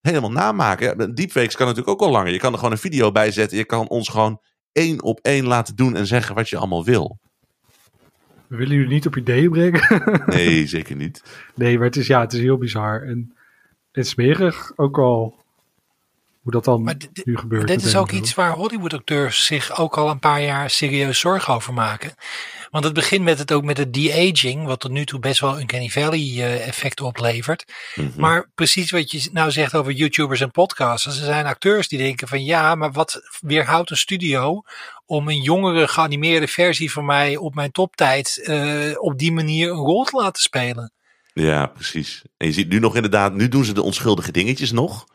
helemaal 0.00 0.30
namaken. 0.30 1.14
Deepfakes 1.14 1.56
kan 1.56 1.66
natuurlijk 1.66 2.00
ook 2.00 2.08
al 2.08 2.12
langer. 2.12 2.32
Je 2.32 2.38
kan 2.38 2.52
er 2.52 2.58
gewoon 2.58 2.72
een 2.72 2.78
video 2.78 3.12
bij 3.12 3.30
zetten. 3.30 3.58
Je 3.58 3.64
kan 3.64 3.88
ons 3.88 4.08
gewoon 4.08 4.40
één 4.72 5.02
op 5.02 5.18
één 5.22 5.46
laten 5.46 5.76
doen 5.76 5.96
en 5.96 6.06
zeggen 6.06 6.34
wat 6.34 6.48
je 6.48 6.56
allemaal 6.56 6.84
wil. 6.84 7.18
We 8.50 8.56
willen 8.56 8.74
jullie 8.76 8.92
niet 8.92 9.06
op 9.06 9.16
ideeën 9.16 9.50
brengen. 9.50 10.02
Nee, 10.26 10.66
zeker 10.66 10.96
niet. 10.96 11.22
nee, 11.54 11.76
maar 11.76 11.86
het 11.86 11.96
is, 11.96 12.06
ja, 12.06 12.20
het 12.20 12.32
is 12.32 12.40
heel 12.40 12.58
bizar. 12.58 13.02
En 13.02 13.34
het 13.92 14.04
is 14.04 14.10
smerig 14.10 14.72
ook 14.76 14.98
al 14.98 15.36
hoe 16.42 16.52
dat 16.52 16.64
dan 16.64 16.84
dit- 16.84 17.26
nu 17.26 17.36
gebeurt. 17.36 17.66
Dit 17.66 17.84
is 17.84 17.96
ook 17.96 18.10
zo. 18.10 18.16
iets 18.16 18.34
waar 18.34 18.52
Hollywood-acteurs 18.52 19.46
zich 19.46 19.78
ook 19.78 19.96
al 19.98 20.10
een 20.10 20.18
paar 20.18 20.42
jaar 20.42 20.70
serieus 20.70 21.18
zorgen 21.20 21.54
over 21.54 21.72
maken. 21.74 22.14
Want 22.70 22.84
het 22.84 22.94
begint 22.94 23.24
met 23.24 23.38
het 23.38 23.52
ook 23.52 23.64
met 23.64 23.76
het 23.76 23.94
de-aging, 23.94 24.66
wat 24.66 24.80
tot 24.80 24.90
nu 24.90 25.04
toe 25.04 25.18
best 25.18 25.40
wel 25.40 25.54
een 25.54 25.60
Uncanny 25.60 25.88
Valley-effect 25.88 27.00
oplevert. 27.00 27.64
Mhm. 27.94 28.08
Maar 28.16 28.50
precies 28.54 28.90
wat 28.90 29.10
je 29.10 29.28
nou 29.32 29.50
zegt 29.50 29.74
over 29.74 29.92
YouTubers 29.92 30.40
en 30.40 30.50
podcasters. 30.50 31.18
Er 31.18 31.24
zijn 31.24 31.46
acteurs 31.46 31.88
die 31.88 31.98
denken 31.98 32.28
van 32.28 32.44
ja, 32.44 32.74
maar 32.74 32.92
wat 32.92 33.20
weerhoudt 33.40 33.90
een 33.90 33.96
studio 33.96 34.62
om 35.06 35.28
een 35.28 35.42
jongere 35.42 35.88
geanimeerde 35.88 36.48
versie 36.48 36.92
van 36.92 37.04
mij 37.04 37.36
op 37.36 37.54
mijn 37.54 37.70
toptijd 37.70 38.42
eh, 38.44 38.92
op 38.94 39.18
die 39.18 39.32
manier 39.32 39.70
een 39.70 39.76
rol 39.76 40.04
te 40.04 40.16
laten 40.16 40.42
spelen? 40.42 40.92
Ja, 41.34 41.66
precies. 41.66 42.22
En 42.36 42.46
je 42.46 42.52
ziet 42.52 42.68
nu 42.68 42.78
nog 42.78 42.94
inderdaad, 42.94 43.34
nu 43.34 43.48
doen 43.48 43.64
ze 43.64 43.72
de 43.72 43.82
onschuldige 43.82 44.32
dingetjes 44.32 44.72
nog. 44.72 45.06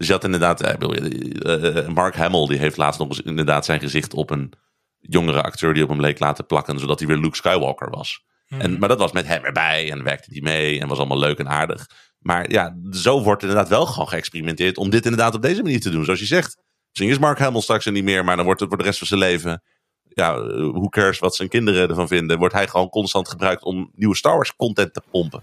Dus 0.00 0.08
je 0.08 0.14
had 0.14 0.24
inderdaad, 0.24 0.60
eh, 0.60 0.72
eh, 0.72 1.76
eh, 1.76 1.88
Mark 1.88 2.16
Hamill, 2.16 2.46
die 2.46 2.58
heeft 2.58 2.76
laatst 2.76 3.00
nog 3.00 3.08
eens 3.08 3.20
inderdaad 3.20 3.64
zijn 3.64 3.80
gezicht 3.80 4.14
op 4.14 4.30
een 4.30 4.52
jongere 5.00 5.42
acteur 5.42 5.74
die 5.74 5.82
op 5.82 5.88
hem 5.88 6.00
leek 6.00 6.18
laten 6.18 6.46
plakken, 6.46 6.78
zodat 6.78 6.98
hij 6.98 7.08
weer 7.08 7.16
Luke 7.18 7.36
Skywalker 7.36 7.90
was. 7.90 8.24
En, 8.48 8.78
maar 8.78 8.88
dat 8.88 8.98
was 8.98 9.12
met 9.12 9.26
hem 9.26 9.44
erbij 9.44 9.90
en 9.90 10.02
werkte 10.02 10.30
hij 10.32 10.40
mee 10.40 10.80
en 10.80 10.88
was 10.88 10.98
allemaal 10.98 11.18
leuk 11.18 11.38
en 11.38 11.48
aardig. 11.48 11.86
Maar 12.18 12.50
ja, 12.50 12.76
zo 12.90 13.22
wordt 13.22 13.42
inderdaad 13.42 13.68
wel 13.68 13.86
gewoon 13.86 14.08
geëxperimenteerd 14.08 14.76
om 14.76 14.90
dit 14.90 15.04
inderdaad 15.04 15.34
op 15.34 15.42
deze 15.42 15.62
manier 15.62 15.80
te 15.80 15.90
doen. 15.90 16.04
Zoals 16.04 16.20
je 16.20 16.26
zegt, 16.26 16.56
misschien 16.88 17.10
is 17.10 17.18
Mark 17.18 17.38
Hamill 17.38 17.60
straks 17.60 17.86
er 17.86 17.92
niet 17.92 18.04
meer, 18.04 18.24
maar 18.24 18.36
dan 18.36 18.44
wordt 18.44 18.60
het 18.60 18.68
voor 18.68 18.78
de 18.78 18.84
rest 18.84 18.98
van 18.98 19.06
zijn 19.06 19.20
leven, 19.20 19.62
ja, 20.08 20.42
who 20.52 20.88
cares 20.88 21.18
wat 21.18 21.34
zijn 21.34 21.48
kinderen 21.48 21.88
ervan 21.88 22.08
vinden, 22.08 22.38
wordt 22.38 22.54
hij 22.54 22.68
gewoon 22.68 22.88
constant 22.88 23.28
gebruikt 23.28 23.62
om 23.62 23.90
nieuwe 23.94 24.16
Star 24.16 24.34
Wars 24.34 24.56
content 24.56 24.94
te 24.94 25.02
pompen. 25.10 25.42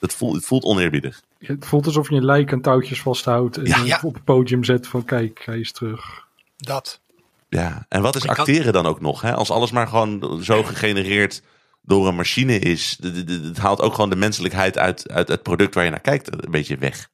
Het 0.00 0.14
voelt, 0.14 0.34
het 0.34 0.44
voelt 0.44 0.64
oneerbiedig. 0.64 1.22
Het 1.38 1.66
voelt 1.66 1.86
alsof 1.86 2.10
je 2.10 2.16
een 2.16 2.24
lijk 2.24 2.52
aan 2.52 2.60
touwtjes 2.60 3.00
vasthoudt 3.02 3.56
en 3.56 3.64
Ja. 3.64 3.84
Ja. 3.84 4.00
op 4.02 4.14
het 4.14 4.24
podium 4.24 4.64
zet 4.64 4.86
van 4.86 5.04
kijk, 5.04 5.42
hij 5.44 5.58
is 5.58 5.72
terug. 5.72 6.26
Dat. 6.56 7.00
Ja, 7.48 7.86
en 7.88 8.02
wat 8.02 8.16
is 8.16 8.22
Ik 8.22 8.28
had- 8.28 8.38
acteren 8.38 8.72
dan 8.72 8.86
ook 8.86 9.00
nog? 9.00 9.20
Hè? 9.20 9.34
Als 9.34 9.50
alles 9.50 9.70
maar 9.70 9.88
gewoon 9.88 10.40
zo 10.44 10.62
gegenereerd 10.62 11.42
door 11.82 12.08
een 12.08 12.16
machine 12.16 12.58
is, 12.58 12.98
het 13.02 13.58
haalt 13.58 13.80
ook 13.80 13.94
gewoon 13.94 14.10
de 14.10 14.16
menselijkheid 14.16 14.78
uit, 14.78 15.10
uit 15.10 15.28
het 15.28 15.42
product 15.42 15.74
waar 15.74 15.84
je 15.84 15.90
naar 15.90 16.00
kijkt 16.00 16.44
een 16.44 16.50
beetje 16.50 16.76
weg. 16.76 17.08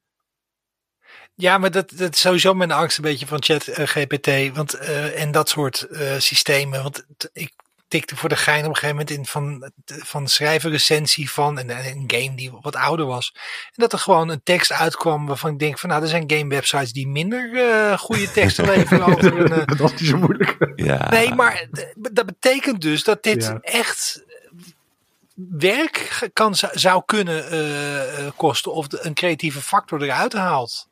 Ja, 1.36 1.58
maar 1.58 1.70
dat, 1.70 1.90
dat 1.96 2.14
is 2.14 2.20
sowieso 2.20 2.54
mijn 2.54 2.70
angst 2.72 2.96
een 2.96 3.02
beetje 3.04 3.26
van 3.26 3.42
chat 3.42 3.66
eh, 3.66 3.86
GPT 3.86 4.56
want, 4.56 4.74
eh, 4.74 5.20
en 5.20 5.30
dat 5.32 5.48
soort 5.48 5.82
eh, 5.82 6.18
systemen. 6.18 6.82
Want 6.82 7.06
ik 7.32 7.52
tikte 7.94 8.16
voor 8.16 8.28
de 8.28 8.36
gein 8.36 8.62
op 8.62 8.68
een 8.68 8.74
gegeven 8.76 8.96
moment 8.96 9.10
in 9.10 9.26
van, 9.26 9.70
van 9.86 10.28
schrijven 10.28 10.70
recensie 10.70 11.30
van 11.30 11.58
een, 11.58 11.70
een 11.70 12.04
game 12.06 12.34
die 12.34 12.50
wat 12.60 12.76
ouder 12.76 13.06
was. 13.06 13.32
En 13.66 13.72
dat 13.74 13.92
er 13.92 13.98
gewoon 13.98 14.28
een 14.28 14.42
tekst 14.42 14.72
uitkwam 14.72 15.26
waarvan 15.26 15.52
ik 15.52 15.58
denk 15.58 15.78
van 15.78 15.88
nou, 15.88 16.02
er 16.02 16.08
zijn 16.08 16.30
game 16.30 16.48
websites 16.48 16.92
die 16.92 17.08
minder 17.08 17.52
eh, 17.56 17.98
goede 17.98 18.30
teksten 18.30 18.64
leveren 18.74 19.06
over 19.06 19.38
een... 19.40 19.52
eh, 19.52 19.66
dat 19.76 19.78
was 19.78 19.90
niet 19.92 20.08
zo 20.08 20.16
moeilijk. 20.18 20.56
Ja, 20.76 21.08
Nee, 21.10 21.34
maar 21.34 21.66
d- 21.72 21.92
dat 22.14 22.26
betekent 22.26 22.80
dus 22.80 23.04
dat 23.04 23.22
dit 23.22 23.44
Ja. 23.44 23.58
echt 23.60 24.22
werk 25.58 26.28
kan, 26.32 26.54
zou- 26.54 27.02
kunnen 27.06 27.50
eh, 27.50 28.18
eh, 28.26 28.32
kosten 28.36 28.72
of 28.72 28.88
de- 28.88 28.98
een 29.02 29.14
creatieve 29.14 29.60
factor 29.60 30.02
eruit 30.02 30.32
haalt. 30.32 30.88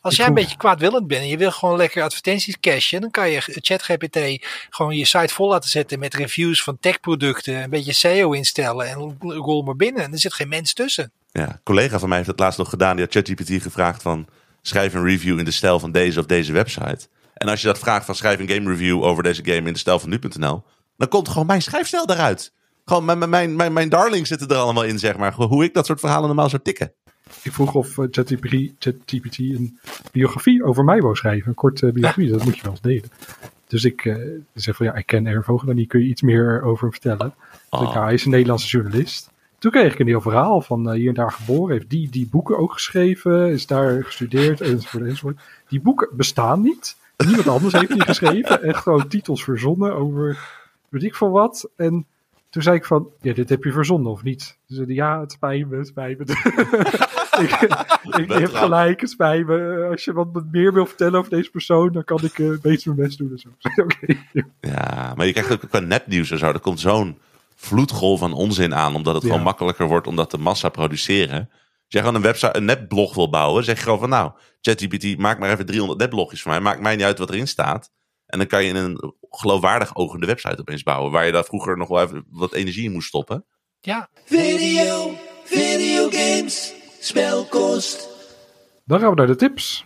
Als 0.00 0.16
jij 0.16 0.26
een 0.26 0.34
beetje 0.34 0.56
kwaadwillend 0.56 1.06
bent 1.06 1.20
en 1.20 1.28
je 1.28 1.36
wil 1.36 1.50
gewoon 1.50 1.76
lekker 1.76 2.02
advertenties 2.02 2.60
cashen, 2.60 3.00
dan 3.00 3.10
kan 3.10 3.30
je 3.30 3.40
ChatGPT 3.44 4.46
gewoon 4.70 4.96
je 4.96 5.04
site 5.04 5.34
vol 5.34 5.48
laten 5.48 5.70
zetten 5.70 5.98
met 5.98 6.14
reviews 6.14 6.62
van 6.62 6.78
techproducten, 6.80 7.62
een 7.62 7.70
beetje 7.70 7.92
SEO 7.92 8.32
instellen 8.32 8.88
en 8.88 9.16
rol 9.20 9.62
maar 9.62 9.76
binnen. 9.76 10.02
En 10.02 10.12
er 10.12 10.18
zit 10.18 10.34
geen 10.34 10.48
mens 10.48 10.72
tussen. 10.72 11.12
ja, 11.32 11.48
een 11.48 11.60
collega 11.62 11.98
van 11.98 12.08
mij 12.08 12.16
heeft 12.16 12.30
het 12.30 12.40
laatst 12.40 12.58
nog 12.58 12.68
gedaan. 12.68 12.96
Die 12.96 13.04
had 13.04 13.14
ChatGPT 13.14 13.62
gevraagd 13.62 14.02
van 14.02 14.28
schrijf 14.62 14.94
een 14.94 15.04
review 15.04 15.38
in 15.38 15.44
de 15.44 15.50
stijl 15.50 15.80
van 15.80 15.92
deze 15.92 16.20
of 16.20 16.26
deze 16.26 16.52
website. 16.52 17.08
En 17.34 17.48
als 17.48 17.60
je 17.60 17.66
dat 17.66 17.78
vraagt 17.78 18.04
van 18.04 18.14
schrijf 18.14 18.38
een 18.38 18.48
game 18.48 18.70
review 18.70 19.02
over 19.04 19.22
deze 19.22 19.44
game 19.44 19.66
in 19.66 19.72
de 19.72 19.78
stijl 19.78 19.98
van 19.98 20.08
nu.nl, 20.08 20.64
dan 20.96 21.08
komt 21.08 21.28
gewoon 21.28 21.46
mijn 21.46 21.62
schrijfstijl 21.62 22.10
eruit. 22.10 22.52
Gewoon 22.84 23.04
mijn, 23.04 23.30
mijn, 23.30 23.56
mijn, 23.56 23.72
mijn 23.72 23.88
darlings 23.88 24.28
zitten 24.28 24.48
er 24.48 24.56
allemaal 24.56 24.84
in, 24.84 24.98
zeg 24.98 25.16
maar. 25.16 25.34
Hoe 25.34 25.64
ik 25.64 25.74
dat 25.74 25.86
soort 25.86 26.00
verhalen 26.00 26.26
normaal 26.26 26.48
zou 26.48 26.62
tikken. 26.62 26.92
Ik 27.42 27.52
vroeg 27.52 27.74
of 27.74 27.98
eh, 27.98 28.04
ChatGPT 28.10 29.38
een 29.38 29.78
biografie 30.12 30.64
over 30.64 30.84
mij 30.84 31.00
wou 31.00 31.16
schrijven. 31.16 31.48
Een 31.48 31.54
korte 31.54 31.92
biografie, 31.92 32.30
dat 32.30 32.44
moet 32.44 32.56
je 32.56 32.62
wel 32.62 32.70
eens 32.70 32.80
delen. 32.80 33.10
Dus 33.66 33.84
ik 33.84 34.04
eh, 34.04 34.16
zeg 34.54 34.76
van 34.76 34.86
ja, 34.86 34.94
ik 34.94 35.06
ken 35.06 35.26
Aaron 35.26 35.42
Vogelani, 35.42 35.86
kun 35.86 36.00
je 36.00 36.08
iets 36.08 36.22
meer 36.22 36.62
over 36.62 36.90
vertellen? 36.90 37.34
Dus 37.70 37.80
ik, 37.80 37.88
nou, 37.88 38.04
hij 38.04 38.14
is 38.14 38.24
een 38.24 38.30
Nederlandse 38.30 38.68
journalist. 38.68 39.30
Toen 39.58 39.70
kreeg 39.70 39.92
ik 39.92 39.98
een 39.98 40.06
heel 40.06 40.20
verhaal 40.20 40.60
van 40.60 40.88
eh, 40.90 40.94
hier 40.94 41.08
en 41.08 41.14
daar 41.14 41.32
geboren, 41.32 41.74
heeft 41.74 41.90
die, 41.90 42.10
die 42.10 42.28
boeken 42.28 42.58
ook 42.58 42.72
geschreven, 42.72 43.50
is 43.50 43.66
daar 43.66 44.04
gestudeerd, 44.04 44.60
enzovoort, 44.60 45.04
enzovoort. 45.04 45.40
Die 45.68 45.80
boeken 45.80 46.08
bestaan 46.12 46.60
niet. 46.60 46.96
Niemand 47.26 47.48
anders 47.48 47.72
heeft 47.72 47.92
die 47.92 48.02
geschreven. 48.02 48.62
Echt 48.68 48.82
gewoon 48.82 49.08
titels 49.08 49.44
verzonnen 49.44 49.94
over 49.94 50.38
weet 50.88 51.02
ik 51.02 51.14
veel 51.14 51.30
wat. 51.30 51.70
En 51.76 52.06
toen 52.50 52.62
zei 52.62 52.76
ik 52.76 52.84
van, 52.84 53.08
ja, 53.20 53.32
dit 53.34 53.48
heb 53.48 53.64
je 53.64 53.72
verzonnen 53.72 54.12
of 54.12 54.22
niet? 54.22 54.58
Ze 54.66 54.74
zeiden, 54.74 54.94
ja, 54.94 55.20
het 55.20 55.32
spijt 55.32 55.68
me, 55.68 55.76
het 55.76 55.86
spijt 55.86 56.18
me. 56.18 56.24
ik, 58.22 58.30
hebt 58.32 58.56
gelijk, 58.56 59.00
het 59.00 59.10
spijt 59.10 59.46
me. 59.46 59.86
Als 59.90 60.04
je 60.04 60.12
wat 60.12 60.44
meer 60.50 60.72
wil 60.72 60.86
vertellen 60.86 61.18
over 61.18 61.30
deze 61.30 61.50
persoon, 61.50 61.92
dan 61.92 62.04
kan 62.04 62.18
ik 62.22 62.38
eh 62.38 62.50
beter 62.62 62.94
mijn 62.94 63.08
best 63.08 63.18
doen 63.18 63.30
en 63.30 63.38
zo. 63.38 63.48
Ja, 64.70 65.12
maar 65.16 65.26
je 65.26 65.32
krijgt 65.32 65.52
ook 65.52 65.68
qua 65.68 65.78
nepnieuws 65.78 66.30
en 66.30 66.38
zo. 66.38 66.46
Er 66.46 66.60
komt 66.60 66.80
zo'n 66.80 67.18
vloedgolf 67.54 68.18
van 68.18 68.32
onzin 68.32 68.74
aan, 68.74 68.94
omdat 68.94 69.14
het 69.14 69.22
Ja. 69.22 69.28
gewoon 69.28 69.44
makkelijker 69.44 69.86
wordt 69.86 70.06
omdat 70.06 70.30
de 70.30 70.38
massa 70.38 70.68
produceren. 70.68 71.48
Als 71.50 71.96
jij 71.96 72.00
gewoon 72.00 72.16
een 72.16 72.22
website, 72.22 72.56
een 72.56 72.64
netblog 72.64 73.14
wil 73.14 73.30
bouwen, 73.30 73.64
zeg 73.64 73.76
je 73.76 73.82
gewoon 73.82 73.98
van 73.98 74.08
nou, 74.08 74.32
ChatGPT, 74.60 75.18
maak 75.18 75.38
maar 75.38 75.50
even 75.50 75.66
300 75.66 76.00
netblogjes 76.00 76.42
voor 76.42 76.50
mij. 76.50 76.60
Maakt 76.60 76.80
mij 76.80 76.96
niet 76.96 77.04
uit 77.04 77.18
wat 77.18 77.30
erin 77.30 77.48
staat. 77.48 77.90
En 78.28 78.38
dan 78.38 78.46
kan 78.46 78.64
je 78.64 78.74
een 78.74 79.14
geloofwaardig 79.30 79.94
ogende 79.96 80.26
website 80.26 80.60
opeens 80.60 80.82
bouwen, 80.82 81.10
waar 81.12 81.26
je 81.26 81.32
daar 81.32 81.44
vroeger 81.44 81.76
nog 81.76 81.88
wel 81.88 82.02
even 82.02 82.24
wat 82.30 82.52
energie 82.52 82.84
in 82.84 82.92
moest 82.92 83.08
stoppen. 83.08 83.44
Ja, 83.80 84.08
Video, 84.24 85.14
videogames, 85.44 86.72
spelkost. 87.00 88.08
Dan 88.84 89.00
gaan 89.00 89.10
we 89.10 89.14
naar 89.16 89.26
de 89.26 89.36
tips. 89.36 89.84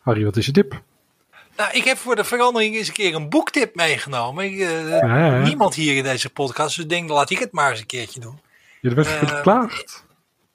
Harry, 0.00 0.24
wat 0.24 0.36
is 0.36 0.46
je 0.46 0.52
tip? 0.52 0.82
nou, 1.56 1.70
ik 1.72 1.84
heb 1.84 1.96
voor 1.96 2.16
de 2.16 2.24
verandering 2.24 2.74
eens 2.76 2.88
een 2.88 2.94
keer 2.94 3.14
een 3.14 3.28
boektip 3.28 3.74
meegenomen. 3.74 4.44
Ik, 4.44 4.58
eh, 4.60 4.88
Ja, 4.88 5.18
ja, 5.18 5.26
ja. 5.26 5.42
Niemand 5.42 5.74
hier 5.74 5.96
in 5.96 6.02
deze 6.02 6.30
podcast, 6.30 6.74
dus 6.76 6.84
ik 6.84 6.90
denk, 6.90 7.08
laat 7.10 7.30
ik 7.30 7.38
het 7.38 7.52
maar 7.52 7.70
eens 7.70 7.80
een 7.80 7.86
keertje 7.86 8.20
doen. 8.20 8.40
Je 8.80 8.94
werd 8.94 9.06
Eh, 9.08 9.28
geklaagd. 9.28 10.04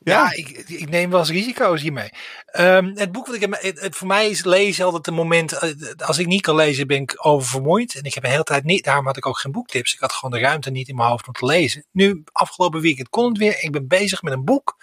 Ja, 0.03 0.31
ik, 0.33 0.49
ik 0.67 0.89
neem 0.89 1.09
wel 1.09 1.19
eens 1.19 1.29
risico's 1.29 1.81
hiermee. 1.81 2.09
Ehm, 2.45 2.95
het 2.95 3.11
boek 3.11 3.25
wat 3.25 3.35
ik 3.35 3.57
het, 3.59 3.95
voor 3.95 4.07
mij 4.07 4.29
is 4.29 4.43
lezen 4.43 4.85
altijd 4.85 5.07
een 5.07 5.13
moment, 5.13 5.51
eh, 5.51 5.71
als 5.97 6.17
ik 6.17 6.27
niet 6.27 6.41
kan 6.41 6.55
lezen 6.55 6.87
ben 6.87 7.01
ik 7.01 7.25
oververmoeid. 7.25 7.95
En 7.95 8.03
ik 8.03 8.13
heb 8.13 8.23
een 8.23 8.29
hele 8.29 8.43
tijd 8.43 8.63
niet, 8.63 8.83
daarom 8.83 9.05
had 9.05 9.17
ik 9.17 9.25
ook 9.25 9.39
geen 9.39 9.51
boektips. 9.51 9.93
Ik 9.93 9.99
had 9.99 10.13
gewoon 10.13 10.39
de 10.39 10.45
ruimte 10.45 10.71
niet 10.71 10.87
in 10.87 10.95
mijn 10.95 11.09
hoofd 11.09 11.27
om 11.27 11.33
te 11.33 11.45
lezen. 11.45 11.85
Nu, 11.91 12.23
afgelopen 12.31 12.81
weekend 12.81 13.09
kon 13.09 13.27
het 13.27 13.37
weer. 13.37 13.63
Ik 13.63 13.71
ben 13.71 13.87
bezig 13.87 14.21
met 14.21 14.33
een 14.33 14.45
boek. 14.45 14.75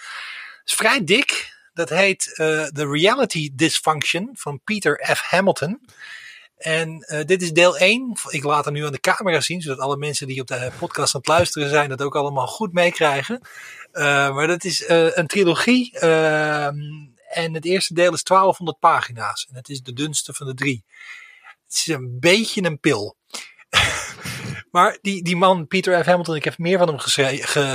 Het 0.59 0.69
is 0.69 0.75
vrij 0.75 1.05
dik. 1.05 1.57
Dat 1.73 1.89
heet 1.89 2.37
eh, 2.37 2.65
The 2.65 2.91
Reality 2.91 3.51
Dysfunction 3.55 4.31
van 4.33 4.61
Peter 4.65 5.11
F. 5.15 5.21
Hamilton. 5.21 5.81
En 6.59 7.01
eh, 7.01 7.25
dit 7.25 7.43
is 7.43 7.53
deel 7.53 7.77
1. 7.77 8.17
Ik 8.29 8.45
laat 8.45 8.65
het 8.65 8.75
nu 8.75 8.87
aan 8.87 8.93
de 8.93 9.01
camera 9.01 9.41
zien, 9.41 9.61
zodat 9.61 9.79
alle 9.79 9.97
mensen 9.97 10.27
die 10.27 10.41
op 10.41 10.47
de 10.47 10.71
podcast 10.79 11.15
aan 11.15 11.21
het 11.21 11.31
luisteren 11.31 11.69
zijn, 11.69 11.89
dat 11.89 12.03
ook 12.03 12.17
allemaal 12.17 12.47
goed 12.47 12.73
meekrijgen. 12.73 13.41
Eh, 13.93 14.35
maar 14.35 14.47
dat 14.47 14.65
is 14.65 14.85
eh, 14.85 15.17
een 15.17 15.27
trilogie. 15.27 15.99
en 15.99 17.55
het 17.55 17.65
eerste 17.65 17.95
deel 17.95 18.13
is 18.13 18.23
1200 18.23 18.79
pagina's. 18.79 19.47
En 19.51 19.57
het 19.57 19.69
is 19.69 19.83
de 19.83 19.93
dunste 19.93 20.35
van 20.35 20.47
de 20.47 20.55
drie. 20.55 20.85
Het 21.65 21.75
is 21.75 21.87
een 21.87 22.17
beetje 22.21 22.65
een 22.65 22.81
pil. 22.81 23.17
maar 24.71 24.99
die, 25.01 25.23
die 25.23 25.37
man, 25.37 25.67
Peter 25.67 26.03
F. 26.03 26.07
Hamilton, 26.07 26.37
ik 26.37 26.45
heb 26.45 26.59
meer 26.59 26.79
van 26.79 26.89
hem 26.89 26.99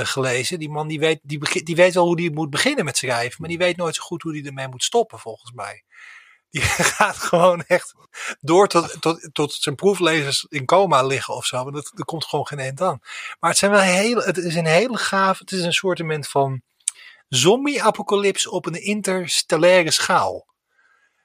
gelezen. 0.04 0.58
Die 0.58 0.70
man 0.70 0.88
die 0.88 0.98
weet, 0.98 1.20
die, 1.22 1.62
die 1.62 1.76
weet 1.76 1.94
wel 1.94 2.06
hoe 2.06 2.20
hij 2.20 2.30
moet 2.30 2.50
beginnen 2.50 2.84
met 2.84 2.96
schrijven. 2.96 3.36
Maar 3.38 3.48
die 3.48 3.58
weet 3.58 3.76
nooit 3.76 3.94
zo 3.94 4.02
goed 4.02 4.22
hoe 4.22 4.32
hij 4.32 4.44
ermee 4.44 4.68
moet 4.68 4.84
stoppen, 4.84 5.18
volgens 5.18 5.52
mij. 5.52 5.84
Die 6.54 6.62
gaat 6.96 7.16
gewoon 7.16 7.64
echt 7.66 7.94
door 8.40 8.68
tot, 8.68 8.96
tot, 9.00 9.28
tot 9.32 9.52
zijn 9.52 9.74
proeflezers 9.74 10.46
in 10.48 10.64
coma 10.64 11.02
liggen 11.02 11.34
of 11.34 11.46
zo. 11.46 11.64
Want 11.64 11.74
dat, 11.74 12.04
komt 12.04 12.24
gewoon 12.24 12.46
geen 12.46 12.58
eind 12.58 12.80
aan. 12.80 12.98
Maar 13.40 13.50
het, 13.50 13.58
zijn 13.58 13.70
wel 13.70 13.80
hele, 13.80 14.22
het 14.22 14.36
is 14.36 14.54
een 14.54 14.66
hele 14.66 14.96
gaaf. 14.96 15.38
Het 15.38 15.52
is 15.52 15.62
een 15.62 15.72
soort 15.72 16.02
van 16.20 16.62
zombie-apocalypse 17.28 18.50
op 18.50 18.66
een 18.66 18.82
interstellaire 18.82 19.90
schaal. 19.90 20.46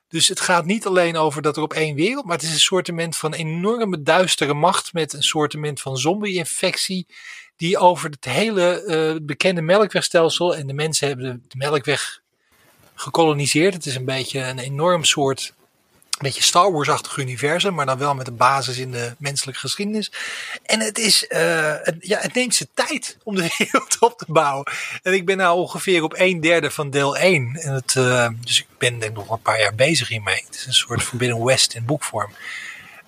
Dus 0.08 0.28
het 0.28 0.40
gaat 0.40 0.66
niet 0.66 0.86
alleen 0.86 1.18
over 1.18 1.42
dat 1.42 1.58
er 1.58 1.64
op 1.64 1.74
één 1.74 1.96
wereld, 1.96 2.26
maar 2.26 2.36
het 2.36 2.46
is 2.46 2.54
een 2.54 2.60
soortement 2.60 3.18
van 3.18 3.34
enorme 3.34 4.02
duistere 4.02 4.54
macht 4.54 4.94
met 4.94 5.14
een 5.14 5.24
soortement 5.24 5.82
van 5.82 5.98
zombie-infectie 5.98 7.08
die 7.56 7.78
over 7.78 8.10
het 8.10 8.26
hele 8.26 8.84
eh, 8.84 9.16
bekende 9.22 9.62
melkwegstelsel 9.62 10.56
en 10.56 10.68
de 10.68 10.74
mensen 10.74 11.08
hebben 11.08 11.26
de, 11.26 11.48
de 11.48 11.58
melkweg 11.58 12.19
gekoloniseerd. 13.02 13.74
Het 13.74 13.86
is 13.86 13.95
een 13.95 14.06
beetje 14.06 14.39
een 14.39 14.60
enorm 14.60 15.04
soort 15.04 15.54
een 16.20 16.26
beetje 16.26 16.43
Star 16.43 16.72
Wars-achtig 16.72 17.18
universum, 17.18 17.74
maar 17.74 17.86
dan 17.86 17.97
wel 17.97 18.16
met 18.16 18.28
een 18.28 18.38
basis 18.38 18.78
in 18.78 18.91
de 18.91 19.16
menselijke 19.18 19.60
geschiedenis. 19.60 20.12
En 20.66 20.80
het 20.80 20.97
is, 20.97 21.28
eh, 21.28 21.76
ja, 22.00 22.20
het 22.20 22.34
neemt 22.34 22.56
zijn 22.56 22.70
tijd 22.74 23.18
om 23.24 23.36
de 23.36 23.54
wereld 23.58 23.97
op 24.00 24.18
te 24.18 24.26
bouwen. 24.28 24.72
En 25.04 25.14
ik 25.14 25.26
ben 25.26 25.38
nou 25.38 25.58
ongeveer 25.58 26.04
op 26.04 26.14
een 26.18 26.39
derde 26.39 26.72
van 26.72 26.89
deel 26.89 27.18
1. 27.18 27.56
En 27.56 27.74
het, 27.74 27.95
eh, 27.95 28.30
dus 28.41 28.60
ik 28.60 28.68
ben 28.78 29.00
denk 29.00 29.16
nog 29.16 29.30
een 29.30 29.41
paar 29.41 29.60
jaar 29.60 29.76
bezig 29.76 30.08
hiermee. 30.08 30.43
Het 30.45 30.56
is 30.56 30.66
een 30.66 30.74
soort 30.74 31.04
Forbidden 31.04 31.43
West 31.43 31.74
in 31.74 31.86
boekvorm. 31.86 32.32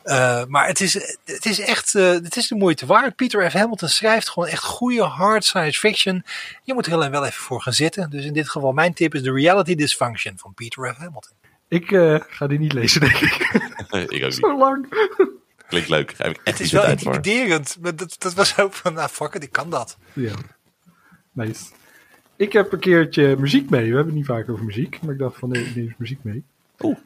Eh, 0.04 0.46
maar 0.46 0.68
het 0.68 0.80
is, 0.80 0.94
het 1.26 1.46
is 1.46 1.60
echt 1.60 1.96
eh, 1.96 2.10
het 2.10 2.36
is 2.36 2.48
de 2.48 2.56
moeite 2.56 2.86
waard. 2.86 3.16
Peter 3.16 3.50
F. 3.50 3.54
Hamilton 3.54 3.90
schrijft 3.90 4.30
gewoon 4.30 4.50
echt 4.50 4.64
goede 4.64 5.04
hard 5.04 5.46
science 5.46 5.80
fiction. 5.80 6.24
Je 6.64 6.74
moet 6.74 6.86
er 6.86 6.94
alleen 6.94 7.12
wel 7.12 7.26
even 7.26 7.42
voor 7.42 7.62
gaan 7.62 7.74
zitten. 7.74 8.10
Dus 8.10 8.26
in 8.26 8.34
dit 8.34 8.50
geval 8.50 8.72
mijn 8.72 8.94
tip 8.94 9.16
is 9.16 9.22
The 9.22 9.32
Reality 9.32 9.76
Dysfunction 9.76 10.38
van 10.38 10.54
Peter 10.54 10.94
F. 10.94 10.98
Hamilton. 10.98 11.34
Ik 11.68 11.92
eh, 11.92 12.20
ga 12.28 12.48
die 12.48 12.60
niet 12.60 12.74
lezen, 12.74 13.02
denk 13.02 13.16
ik. 13.16 13.34
ik 13.90 13.94
ook 13.94 14.10
niet. 14.10 14.34
Zo 14.34 14.58
lang. 14.58 14.88
Klinkt 15.68 15.90
leuk. 15.90 16.18
Daar 16.18 16.28
heb 16.28 16.38
ik 16.38 16.44
echt 16.44 16.58
Het 16.58 16.66
is 16.66 16.72
wel 16.72 16.88
intimiderend. 16.88 17.78
Maar 17.82 17.96
dat, 17.96 18.16
dat 18.18 18.34
was 18.34 18.58
ook 18.58 18.74
van, 18.74 18.94
nou 18.94 19.10
fuck 19.10 19.34
it, 19.34 19.44
ik 19.44 19.52
kan 19.52 19.70
dat. 19.70 19.98
Ja. 20.14 20.34
Nice. 21.32 21.64
Ik 22.36 22.54
heb 22.54 22.72
een 22.72 22.80
keertje 22.80 23.36
muziek 23.38 23.70
mee. 23.70 23.82
We 23.82 23.96
hebben 23.96 24.06
het 24.06 24.16
niet 24.16 24.26
vaak 24.26 24.50
over 24.50 24.66
muziek, 24.66 25.02
maar 25.02 25.14
ik 25.14 25.20
dacht 25.20 25.38
van 25.38 25.50
nee, 25.50 25.66
ik 25.66 25.76
neem 25.76 25.86
eens 25.86 25.96
muziek 25.98 26.24
mee. 26.24 26.44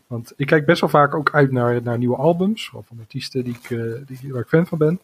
Want 0.08 0.34
ik 0.36 0.48
kijk 0.48 0.66
best 0.66 0.82
wel 0.82 0.90
vaak 0.90 1.16
ook 1.16 1.34
uit 1.34 1.52
naar, 1.52 1.82
naar 1.82 1.98
nieuwe 1.98 2.16
albums, 2.16 2.70
van 2.70 3.00
artiesten 3.00 3.44
die 3.44 3.56
ik, 3.62 3.70
eh, 3.70 3.80
die, 4.06 4.32
waar 4.32 4.42
ik 4.42 4.48
fan 4.48 4.68
van 4.68 4.78
ben. 4.78 5.00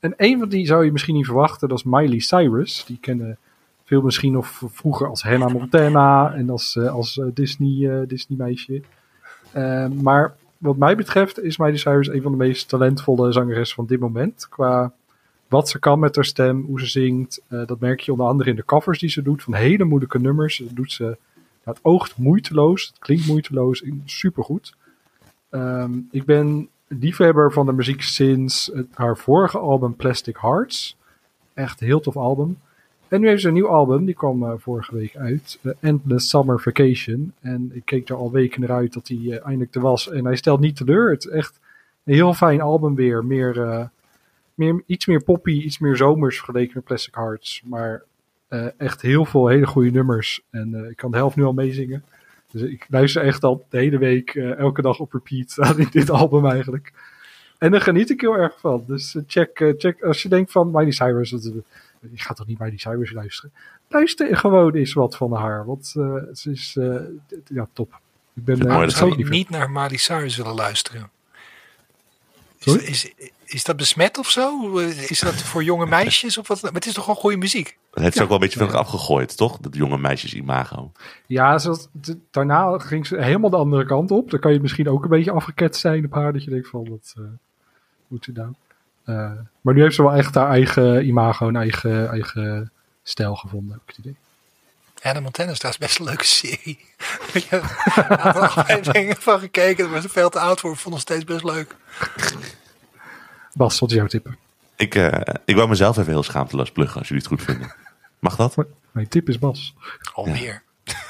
En 0.00 0.14
een 0.16 0.38
van 0.38 0.48
die 0.48 0.66
zou 0.66 0.84
je 0.84 0.92
misschien 0.92 1.14
niet 1.14 1.26
verwachten, 1.26 1.68
dat 1.68 1.78
is 1.78 1.84
Miley 1.84 2.18
Cyrus. 2.18 2.84
Die 2.86 2.98
kennen 3.00 3.38
veel 3.84 4.02
misschien 4.02 4.32
nog 4.32 4.46
vroeger 4.64 5.08
als 5.08 5.22
Hannah 5.22 5.52
Montana 5.52 6.34
en 6.34 6.50
als, 6.50 6.76
eh, 6.76 6.92
als 6.92 7.18
eh, 7.18 7.26
Disney, 7.34 8.06
Disney 8.06 8.38
meisje. 8.38 8.82
Maar 10.02 10.34
wat 10.58 10.76
mij 10.76 10.96
betreft 10.96 11.42
is 11.42 11.56
Miley 11.56 11.76
Cyrus 11.76 12.08
een 12.08 12.22
van 12.22 12.30
de 12.30 12.38
meest 12.38 12.68
talentvolle 12.68 13.32
zangeressen 13.32 13.76
van 13.76 13.86
dit 13.86 14.00
moment. 14.00 14.46
Qua 14.48 14.92
wat 15.48 15.68
ze 15.68 15.78
kan 15.78 15.98
met 15.98 16.14
haar 16.14 16.24
stem, 16.24 16.64
hoe 16.66 16.80
ze 16.80 16.86
zingt. 16.86 17.42
Dat 17.48 17.80
merk 17.80 18.00
je 18.00 18.10
onder 18.12 18.26
andere 18.26 18.50
in 18.50 18.56
de 18.56 18.64
covers 18.64 18.98
die 18.98 19.08
ze 19.08 19.22
doet 19.22 19.42
van 19.42 19.54
hele 19.54 19.84
moeilijke 19.84 20.20
nummers. 20.20 20.56
Dat 20.56 20.76
doet 20.76 20.92
ze, 20.92 21.16
het 21.64 21.78
oogt 21.82 22.16
moeiteloos, 22.16 22.86
het 22.86 22.98
klinkt 22.98 23.26
moeiteloos, 23.26 23.84
supergoed. 24.04 24.74
Ehm 25.50 25.98
ik 26.10 26.24
ben 26.24 26.68
liefhebber 26.88 27.52
van 27.52 27.66
de 27.66 27.72
muziek 27.72 28.02
sinds 28.02 28.72
haar 28.94 29.16
vorige 29.16 29.58
album 29.58 29.96
Plastic 29.96 30.36
Hearts. 30.36 30.96
Echt 31.54 31.80
een 31.80 31.86
heel 31.86 32.00
tof 32.00 32.16
album. 32.16 32.58
En 33.08 33.20
nu 33.20 33.28
heeft 33.28 33.40
ze 33.40 33.48
een 33.48 33.54
nieuw 33.54 33.68
album, 33.68 34.04
die 34.04 34.14
kwam 34.14 34.42
eh, 34.42 34.52
vorige 34.58 34.94
week 34.94 35.16
uit. 35.16 35.58
eh, 35.62 35.72
Endless 35.80 36.28
Summer 36.28 36.60
Vacation. 36.60 37.32
En 37.40 37.70
ik 37.74 37.84
keek 37.84 38.08
er 38.08 38.16
al 38.16 38.30
weken 38.30 38.60
naar 38.60 38.70
uit 38.70 38.92
dat 38.92 39.08
hij 39.08 39.18
eh, 39.18 39.46
eindelijk 39.46 39.74
er 39.74 39.80
was. 39.80 40.10
En 40.10 40.24
hij 40.24 40.36
stelt 40.36 40.60
niet 40.60 40.76
teleur. 40.76 41.10
Het 41.10 41.24
is 41.24 41.30
echt 41.30 41.60
een 42.04 42.14
heel 42.14 42.34
fijn 42.34 42.60
album 42.60 42.94
weer. 42.94 43.24
Meer, 43.24 43.88
meer, 44.54 44.82
iets 44.86 45.06
meer 45.06 45.22
poppy, 45.22 45.52
iets 45.52 45.78
meer 45.78 45.96
zomers 45.96 46.36
vergeleken 46.36 46.72
met 46.74 46.84
Plastic 46.84 47.14
Hearts. 47.14 47.62
Maar 47.64 48.02
echt 48.76 49.02
heel 49.02 49.24
veel 49.24 49.48
hele 49.48 49.66
goede 49.66 49.90
nummers. 49.90 50.40
En 50.50 50.74
eh, 50.74 50.90
ik 50.90 50.96
kan 50.96 51.10
de 51.10 51.16
helft 51.16 51.36
nu 51.36 51.44
al 51.44 51.52
meezingen. 51.52 52.04
Dus 52.50 52.62
ik 52.62 52.86
luister 52.88 53.22
echt 53.22 53.44
al 53.44 53.66
de 53.68 53.78
hele 53.78 53.98
week, 53.98 54.34
eh, 54.34 54.58
elke 54.58 54.82
dag 54.82 54.98
op 54.98 55.12
repeat 55.12 55.54
aan 55.66 55.88
dit 55.90 56.10
album 56.10 56.46
eigenlijk. 56.46 56.92
En 57.58 57.70
daar 57.70 57.80
geniet 57.80 58.10
ik 58.10 58.20
heel 58.20 58.38
erg 58.38 58.60
van. 58.60 58.84
Dus 58.86 59.14
eh, 59.14 59.22
check, 59.26 59.60
eh, 59.60 59.72
check 59.78 60.02
als 60.02 60.22
je 60.22 60.28
denkt 60.28 60.52
van 60.52 60.70
Miley 60.70 60.90
Cyrus, 60.90 61.30
dat, 61.30 61.42
je 61.42 62.22
gaat 62.22 62.36
toch 62.36 62.46
niet 62.46 62.58
Miley 62.58 62.78
Cyrus 62.78 63.12
luisteren? 63.12 63.52
Luister 63.88 64.36
gewoon 64.36 64.74
eens 64.74 64.92
wat 64.92 65.16
van 65.16 65.32
haar, 65.32 65.64
want 65.64 65.94
eh, 65.96 66.14
ze 66.32 66.50
is 66.50 66.76
eh, 66.76 66.96
ja, 67.46 67.68
top. 67.72 68.00
Ik 68.34 68.44
ben 68.44 68.60
eh, 68.60 68.74
mooi 68.74 68.86
dat 68.86 69.28
niet 69.28 69.50
naar 69.50 69.70
Miley 69.70 69.96
Cyrus 69.96 70.36
willen 70.36 70.54
luisteren? 70.54 71.10
Is, 72.64 72.72
Sorry? 72.72 72.84
is, 72.86 73.12
is 73.44 73.64
dat 73.64 73.76
besmet 73.76 74.18
of 74.18 74.30
zo? 74.30 74.78
Is 74.78 75.20
dat 75.20 75.34
voor 75.34 75.64
jonge 75.64 75.86
meisjes? 75.86 76.38
Of 76.38 76.48
wat? 76.48 76.62
Maar 76.62 76.72
het 76.72 76.86
is 76.86 76.92
toch 76.92 77.04
gewoon 77.04 77.20
goede 77.20 77.36
muziek? 77.36 77.78
Dat 77.90 78.02
heeft 78.02 78.12
ze 78.12 78.18
Ja. 78.18 78.24
ook 78.24 78.30
wel 78.30 78.38
een 78.40 78.44
beetje 78.44 78.58
van 78.58 78.68
haar 78.68 78.78
afgegooid, 78.78 79.36
toch? 79.36 79.58
Dat 79.58 79.74
jonge 79.76 79.98
meisjes 79.98 80.34
imago. 80.34 80.92
Ja, 81.26 81.58
d- 81.58 82.16
daarna 82.30 82.78
ging 82.78 83.06
ze 83.06 83.22
helemaal 83.22 83.50
de 83.50 83.56
andere 83.56 83.84
kant 83.84 84.10
op. 84.10 84.30
Dan 84.30 84.40
kan 84.40 84.52
je 84.52 84.60
misschien 84.60 84.88
ook 84.88 85.02
een 85.04 85.10
beetje 85.10 85.30
afgeketst 85.30 85.80
zijn 85.80 86.04
op 86.04 86.12
haar. 86.14 86.32
Dat 86.32 86.44
je 86.44 86.50
denkt 86.50 86.68
van, 86.68 86.88
wat 86.90 87.14
eh, 87.16 87.24
moet 88.08 88.24
ze 88.24 88.32
nou? 88.32 88.52
Eh, 89.04 89.32
maar 89.60 89.74
nu 89.74 89.80
heeft 89.82 89.94
ze 89.94 90.02
wel 90.02 90.14
echt 90.14 90.34
haar 90.34 90.48
eigen 90.50 91.06
imago 91.06 91.48
en 91.48 91.56
eigen, 91.56 92.08
eigen 92.10 92.72
stijl 93.02 93.34
gevonden, 93.34 93.72
heb 93.72 93.80
ik 93.80 93.86
het 93.96 93.98
idee. 93.98 94.16
Hannah 95.04 95.22
Montana 95.22 95.50
is 95.50 95.58
trouwens 95.58 95.84
best 95.84 95.98
een 95.98 96.04
leuke 96.04 96.24
serie. 96.24 96.78
ik 97.32 97.44
heb 97.44 97.62
er 97.62 98.10
een 98.10 98.18
aantal 98.18 98.42
afleveringen 98.48 99.16
van 99.16 99.38
gekeken. 99.38 99.90
Maar 99.90 100.00
ze 100.00 100.08
veel 100.08 100.30
te 100.30 100.38
oud 100.38 100.60
voor. 100.60 100.72
Ik 100.72 100.78
vond 100.78 100.94
het 100.94 101.06
nog 101.06 101.18
steeds 101.18 101.24
best 101.24 101.54
leuk. 101.54 101.76
Bas, 103.52 103.78
wat 103.78 103.90
is 103.90 103.96
jouw 103.96 104.06
tip? 104.06 104.34
Ik, 104.76 104.94
eh, 104.94 105.34
ik 105.44 105.56
wou 105.56 105.68
mezelf 105.68 105.96
even 105.96 106.12
heel 106.12 106.22
schaamteloos 106.22 106.70
pluggen, 106.70 106.98
als 106.98 107.08
jullie 107.08 107.22
het 107.22 107.32
goed 107.32 107.42
vinden. 107.42 107.74
Mag 108.18 108.36
dat? 108.36 108.56
Mijn 108.92 109.08
tip 109.08 109.28
is 109.28 109.38
Bas. 109.38 109.74
Alweer. 110.12 110.62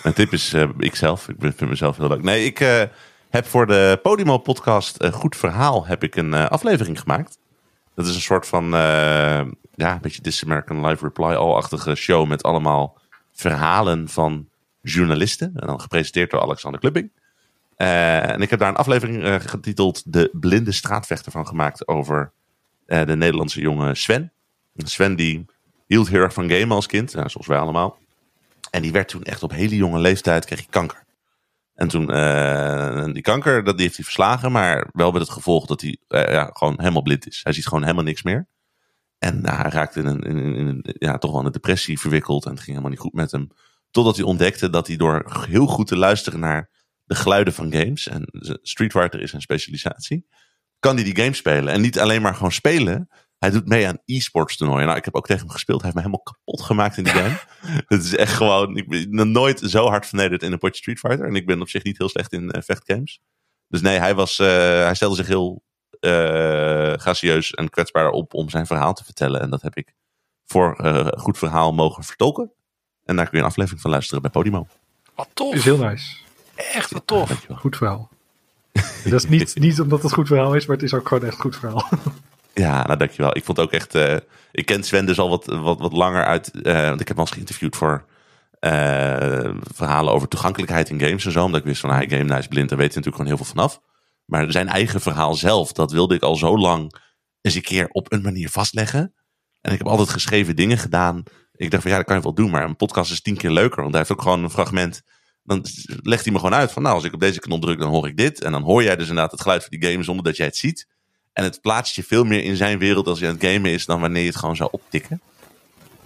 Mijn 0.02 0.14
tip 0.14 0.32
is 0.32 0.52
eh, 0.52 0.68
ikzelf. 0.78 1.28
Ik 1.28 1.36
vind 1.38 1.70
mezelf 1.70 1.96
heel 1.96 2.08
leuk. 2.08 2.22
Nee, 2.22 2.44
ik 2.44 2.60
eh, 2.60 2.82
heb 3.30 3.46
voor 3.46 3.66
de 3.66 3.98
Podimo 4.02 4.38
podcast 4.38 5.06
Goed 5.12 5.36
Verhaal 5.36 5.86
heb 5.86 6.02
ik 6.02 6.16
een 6.16 6.34
eh, 6.34 6.46
aflevering 6.46 7.00
gemaakt. 7.00 7.38
Dat 7.94 8.06
is 8.06 8.14
een 8.14 8.20
soort 8.20 8.46
van, 8.46 8.64
eh, 8.64 9.40
ja, 9.74 9.92
een 9.92 10.00
beetje 10.00 10.22
This 10.22 10.44
American 10.44 10.86
Live 10.86 11.04
Reply 11.04 11.34
All-achtige 11.34 11.94
show 11.94 12.28
met 12.28 12.42
allemaal 12.42 12.98
verhalen 13.34 14.08
van 14.08 14.48
journalisten. 14.80 15.52
En 15.56 15.66
dan 15.66 15.80
gepresenteerd 15.80 16.30
door 16.30 16.40
Alexander 16.40 16.80
Klubbing. 16.80 17.10
Eh, 17.76 18.30
en 18.30 18.42
ik 18.42 18.50
heb 18.50 18.58
daar 18.58 18.68
een 18.68 18.76
aflevering 18.76 19.22
eh, 19.22 19.34
getiteld 19.40 20.12
De 20.12 20.30
Blinde 20.32 20.72
Straatvechter 20.72 21.32
van 21.32 21.46
gemaakt 21.46 21.88
over 21.88 22.32
eh, 22.86 23.06
de 23.06 23.16
Nederlandse 23.16 23.60
jongen 23.60 23.96
Sven. 23.96 24.32
Sven 24.76 25.16
die 25.16 25.46
hield 25.86 26.08
heel 26.08 26.20
erg 26.20 26.32
van 26.32 26.50
gamen 26.50 26.76
als 26.76 26.86
kind, 26.86 27.10
zoals 27.10 27.46
wij 27.46 27.58
allemaal. 27.58 27.98
En 28.70 28.82
die 28.82 28.92
werd 28.92 29.08
toen 29.08 29.22
echt 29.22 29.42
op 29.42 29.50
hele 29.50 29.76
jonge 29.76 29.98
leeftijd, 29.98 30.44
kreeg 30.44 30.58
hij 30.58 30.68
kanker. 30.70 31.02
En 31.74 31.88
toen, 31.88 32.06
die 33.12 33.22
kanker, 33.22 33.64
dat, 33.64 33.74
die 33.74 33.84
heeft 33.84 33.96
hij 33.96 34.04
verslagen, 34.04 34.52
maar 34.52 34.88
wel 34.92 35.10
met 35.10 35.20
het 35.20 35.30
gevolg 35.30 35.66
dat 35.66 35.80
hij 35.80 35.96
ja, 36.08 36.50
gewoon 36.52 36.74
helemaal 36.78 37.02
blind 37.02 37.26
is. 37.26 37.40
Hij 37.42 37.52
ziet 37.52 37.66
gewoon 37.66 37.82
helemaal 37.82 38.04
niks 38.04 38.22
meer. 38.22 38.46
En 39.24 39.40
nou, 39.40 39.56
hij 39.56 39.70
raakte 39.70 40.00
in 40.00 40.06
een, 40.06 40.22
in, 40.22 40.38
in 40.54 40.66
een- 40.66 40.84
ja, 40.98 41.18
toch 41.18 41.30
wel 41.30 41.40
in 41.40 41.46
een 41.46 41.52
depressie 41.52 41.98
verwikkeld 42.00 42.44
en 42.44 42.50
het 42.50 42.58
ging 42.58 42.70
helemaal 42.70 42.90
niet 42.90 43.00
goed 43.00 43.12
met 43.12 43.30
hem. 43.30 43.48
Totdat 43.90 44.16
hij 44.16 44.24
ontdekte 44.24 44.70
dat 44.70 44.86
hij 44.86 44.96
door 44.96 45.44
heel 45.48 45.66
goed 45.66 45.86
te 45.86 45.96
luisteren 45.96 46.40
naar 46.40 46.70
de 47.04 47.14
geluiden 47.14 47.52
van 47.54 47.72
games, 47.72 48.08
en 48.08 48.28
Street 48.62 48.92
Fighter 48.92 49.20
is 49.20 49.30
zijn 49.30 49.42
specialisatie, 49.42 50.26
kan 50.78 50.94
hij 50.94 51.04
die 51.04 51.16
games 51.16 51.36
spelen. 51.36 51.72
En 51.72 51.80
niet 51.80 51.98
alleen 51.98 52.22
maar 52.22 52.34
gewoon 52.34 52.52
spelen, 52.52 53.08
hij 53.38 53.50
doet 53.50 53.66
mee 53.68 53.88
aan 53.88 53.98
e-sports 54.04 54.56
toernooien. 54.56 54.86
Nou, 54.86 54.98
ik 54.98 55.04
heb 55.04 55.14
ook 55.14 55.26
tegen 55.26 55.42
hem 55.42 55.50
gespeeld. 55.50 55.82
Hij 55.82 55.90
heeft 55.92 56.04
me 56.06 56.10
helemaal 56.10 56.34
kapot 56.34 56.66
gemaakt 56.66 56.96
in 56.96 57.04
die 57.04 57.12
game. 57.12 57.38
Het 57.94 58.04
is 58.04 58.16
echt 58.16 58.32
gewoon, 58.32 58.76
ik 58.76 58.88
ben 58.88 59.14
nog 59.14 59.26
nooit 59.26 59.60
zo 59.60 59.86
hard 59.86 60.06
vernederd 60.06 60.42
in 60.42 60.52
een 60.52 60.58
potje 60.58 60.76
Street 60.78 60.98
Fighter. 60.98 61.26
En 61.26 61.34
ik 61.34 61.46
ben 61.46 61.60
op 61.60 61.68
zich 61.68 61.82
niet 61.82 61.98
heel 61.98 62.08
slecht 62.08 62.32
in 62.32 62.50
eh, 62.50 62.62
vechtgames. 62.62 63.20
Dus 63.68 63.80
nee, 63.80 63.98
hij, 63.98 64.14
was, 64.14 64.38
eh, 64.38 64.46
hij 64.84 64.94
stelde 64.94 65.16
zich 65.16 65.26
heel 65.26 65.62
gracieus 67.00 67.50
en 67.50 67.70
kwetsbaar 67.70 68.10
op 68.10 68.34
om 68.34 68.50
zijn 68.50 68.66
verhaal 68.66 68.94
te 68.94 69.04
vertellen. 69.04 69.40
En 69.40 69.50
dat 69.50 69.62
heb 69.62 69.74
ik 69.76 69.94
voor 70.46 70.76
eh, 70.78 70.94
een 70.94 71.18
goed 71.18 71.38
verhaal 71.38 71.72
mogen 71.72 72.04
vertolken. 72.04 72.50
En 73.04 73.16
daar 73.16 73.28
kun 73.28 73.38
je 73.38 73.44
een 73.44 73.50
aflevering 73.50 73.80
van 73.82 73.90
luisteren 73.90 74.22
bij 74.22 74.30
Podimo. 74.30 74.66
Wat 75.14 75.28
tof. 75.34 75.54
Is 75.54 75.64
heel 75.64 75.78
nice. 75.78 76.16
Echt 76.54 76.90
wat 76.90 77.06
tof. 77.06 77.46
Goed 77.56 77.76
verhaal. 77.76 78.08
dat 79.04 79.12
is 79.12 79.26
niet, 79.26 79.54
niet 79.66 79.80
omdat 79.80 80.02
het 80.02 80.12
goed 80.12 80.26
verhaal 80.26 80.54
is, 80.54 80.66
maar 80.66 80.76
het 80.76 80.84
is 80.84 80.94
ook 80.94 81.08
gewoon 81.08 81.24
echt 81.28 81.40
goed 81.40 81.56
verhaal. 81.56 81.88
Ja, 82.54 82.84
nou 82.86 82.98
dankjewel. 82.98 83.36
Ik 83.36 83.44
vond 83.44 83.58
ook 83.58 83.72
echt. 83.72 83.94
eh, 83.94 84.16
ik 84.52 84.66
ken 84.66 84.82
Sven 84.82 85.06
dus 85.06 85.18
al 85.18 85.28
wat, 85.28 85.44
wat, 85.46 85.78
wat 85.78 85.92
langer 85.92 86.24
uit. 86.24 86.50
eh, 86.62 86.88
want 86.88 87.00
ik 87.00 87.08
heb 87.08 87.16
hem 87.16 87.16
al 87.16 87.22
eens 87.24 87.30
geïnterviewd 87.30 87.76
voor 87.76 88.04
eh, 88.60 89.50
verhalen 89.74 90.12
over 90.12 90.28
toegankelijkheid 90.28 90.88
in 90.90 91.00
games 91.00 91.24
en 91.26 91.32
zo. 91.32 91.44
Omdat 91.44 91.60
ik 91.60 91.66
wist 91.66 91.80
van 91.80 91.90
hij 91.90 92.08
game 92.08 92.24
nou 92.24 92.38
is 92.38 92.46
blind, 92.46 92.68
daar 92.68 92.78
weet 92.78 92.94
hij 92.94 93.02
natuurlijk 93.02 93.16
gewoon 93.16 93.26
heel 93.26 93.36
veel 93.36 93.54
vanaf. 93.54 93.80
Maar 94.24 94.52
zijn 94.52 94.68
eigen 94.68 95.00
verhaal 95.00 95.34
zelf, 95.34 95.72
dat 95.72 95.92
wilde 95.92 96.14
ik 96.14 96.22
al 96.22 96.36
zo 96.36 96.58
lang 96.58 96.94
eens 97.40 97.54
een 97.54 97.62
keer 97.62 97.88
op 97.88 98.12
een 98.12 98.22
manier 98.22 98.50
vastleggen. 98.50 99.14
En 99.60 99.72
ik 99.72 99.78
heb 99.78 99.86
altijd 99.86 100.08
geschreven 100.08 100.56
dingen 100.56 100.78
gedaan. 100.78 101.22
Ik 101.52 101.70
dacht 101.70 101.82
van 101.82 101.90
ja, 101.90 101.96
dat 101.96 102.06
kan 102.06 102.16
je 102.16 102.22
wel 102.22 102.34
doen, 102.34 102.50
maar 102.50 102.64
een 102.64 102.76
podcast 102.76 103.12
is 103.12 103.20
tien 103.20 103.36
keer 103.36 103.50
leuker. 103.50 103.80
Want 103.80 103.90
hij 103.90 103.98
heeft 103.98 104.12
ook 104.12 104.22
gewoon 104.22 104.42
een 104.42 104.50
fragment. 104.50 105.02
Dan 105.42 105.64
legt 105.86 106.24
hij 106.24 106.32
me 106.32 106.38
gewoon 106.38 106.54
uit 106.54 106.72
van 106.72 106.82
nou, 106.82 106.94
als 106.94 107.04
ik 107.04 107.12
op 107.12 107.20
deze 107.20 107.40
knop 107.40 107.62
druk, 107.62 107.78
dan 107.78 107.90
hoor 107.90 108.08
ik 108.08 108.16
dit. 108.16 108.42
En 108.42 108.52
dan 108.52 108.62
hoor 108.62 108.82
jij 108.82 108.96
dus 108.96 109.08
inderdaad 109.08 109.30
het 109.30 109.40
geluid 109.40 109.64
van 109.64 109.78
die 109.78 109.90
game 109.90 110.02
zonder 110.02 110.24
dat 110.24 110.36
jij 110.36 110.46
het 110.46 110.56
ziet. 110.56 110.88
En 111.32 111.44
het 111.44 111.60
plaatst 111.60 111.94
je 111.94 112.04
veel 112.04 112.24
meer 112.24 112.42
in 112.42 112.56
zijn 112.56 112.78
wereld 112.78 113.06
als 113.06 113.18
je 113.18 113.26
aan 113.26 113.34
het 113.34 113.44
gamen 113.44 113.70
is 113.70 113.86
dan 113.86 114.00
wanneer 114.00 114.22
je 114.22 114.28
het 114.28 114.36
gewoon 114.36 114.56
zou 114.56 114.68
optikken. 114.72 115.20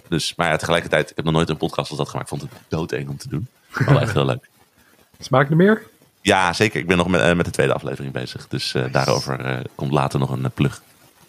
Dus, 0.07 0.35
maar 0.35 0.49
ja, 0.49 0.57
tegelijkertijd, 0.57 1.09
ik 1.09 1.15
heb 1.15 1.25
nog 1.25 1.33
nooit 1.33 1.49
een 1.49 1.57
podcast 1.57 1.89
als 1.89 1.97
dat 1.97 2.09
gemaakt. 2.09 2.31
Ik 2.31 2.37
vond 2.37 2.51
het 2.51 2.61
doodeng 2.67 3.09
om 3.09 3.17
te 3.17 3.29
doen. 3.29 3.47
Wel 3.69 3.99
echt 3.99 4.13
heel 4.13 4.25
leuk. 4.25 4.49
Smaakt 5.19 5.49
er 5.49 5.55
meer? 5.55 5.88
Ja, 6.21 6.53
zeker. 6.53 6.79
Ik 6.79 6.87
ben 6.87 6.97
nog 6.97 7.07
met, 7.07 7.21
eh, 7.21 7.33
met 7.35 7.45
de 7.45 7.51
tweede 7.51 7.73
aflevering 7.73 8.13
bezez. 8.13 8.45
Dus 8.49 8.73
eh, 8.73 8.83
daarover 8.91 9.39
eh, 9.39 9.57
komt 9.75 9.91
later 9.91 10.19
nog 10.19 10.29
een 10.29 10.51
plug. 10.53 10.81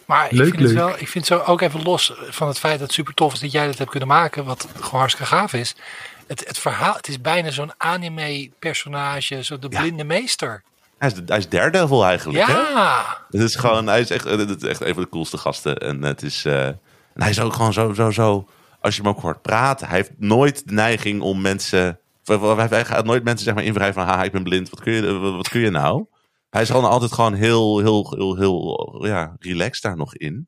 Maar 0.05 0.25
ik 0.25 0.31
Leuk, 0.31 0.49
vind, 0.49 0.61
het 0.61 0.71
wel, 0.71 0.89
ik 0.89 1.07
vind 1.07 1.27
het 1.29 1.39
zo 1.39 1.43
ook 1.51 1.61
even 1.61 1.83
los 1.83 2.13
van 2.29 2.47
het 2.47 2.59
feit 2.59 2.73
dat 2.73 2.81
het 2.87 2.91
super 2.93 3.13
tof 3.13 3.33
is 3.33 3.39
dat 3.39 3.51
jij 3.51 3.65
dat 3.65 3.77
hebt 3.77 3.89
kunnen 3.89 4.07
maken. 4.07 4.45
Wat 4.45 4.67
gewoon 4.79 4.99
hartstikke 4.99 5.35
gaaf 5.35 5.53
is. 5.53 5.75
Het, 6.27 6.47
het 6.47 6.57
verhaal, 6.59 6.93
het 6.93 7.07
is 7.07 7.21
bijna 7.21 7.51
zo'n 7.51 7.71
anime 7.77 8.49
personage, 8.59 9.43
zo 9.43 9.59
de 9.59 9.67
Ja. 9.69 9.79
blinde 9.81 10.03
meester. 10.03 10.63
Hij 10.97 11.09
is, 11.09 11.15
hij 11.25 11.37
is 11.37 11.49
Daredevil 11.49 12.05
eigenlijk. 12.05 12.45
Hè? 12.45 12.53
Ja, 12.53 13.17
Het 13.31 13.41
is 13.41 13.55
gewoon, 13.55 13.87
hij 13.87 13.99
is 13.99 14.09
echt, 14.09 14.23
het 14.23 14.63
is 14.63 14.69
echt 14.69 14.81
een 14.81 14.93
van 14.93 15.03
de 15.03 15.09
coolste 15.09 15.37
gasten. 15.37 15.77
En 15.77 16.01
het 16.01 16.23
is, 16.23 16.45
eh, 16.45 16.65
en 16.65 16.79
hij 17.13 17.29
is 17.29 17.39
ook 17.39 17.53
gewoon 17.53 17.73
zo, 17.73 17.93
zo, 17.93 18.09
zo, 18.11 18.47
als 18.79 18.95
je 18.95 19.01
hem 19.01 19.11
ook 19.11 19.21
hoort 19.21 19.41
praten. 19.41 19.87
Hij 19.87 19.97
heeft 19.97 20.11
nooit 20.17 20.67
de 20.67 20.73
neiging 20.73 21.21
om 21.21 21.41
mensen, 21.41 21.99
hij 22.23 22.85
gaat 22.85 23.05
nooit 23.05 23.23
mensen 23.23 23.45
zeg 23.45 23.55
maar 23.55 23.63
invrijven 23.63 23.93
van, 23.93 24.11
haha, 24.11 24.23
ik 24.23 24.31
ben 24.31 24.43
blind, 24.43 24.69
wat 24.69 24.81
kun 24.81 24.93
je, 24.93 25.17
wat, 25.17 25.49
kun 25.49 25.61
je 25.61 25.69
nou? 25.69 26.05
Hij 26.49 26.61
is 26.61 26.69
gewoon 26.69 26.89
altijd 26.89 27.11
gewoon 27.11 27.33
heel, 27.33 27.79
heel, 27.79 28.13
heel, 28.15 28.35
heel, 28.35 29.05
ja, 29.05 29.35
relaxed 29.39 29.83
daar 29.83 29.97
nog 29.97 30.15
in. 30.15 30.47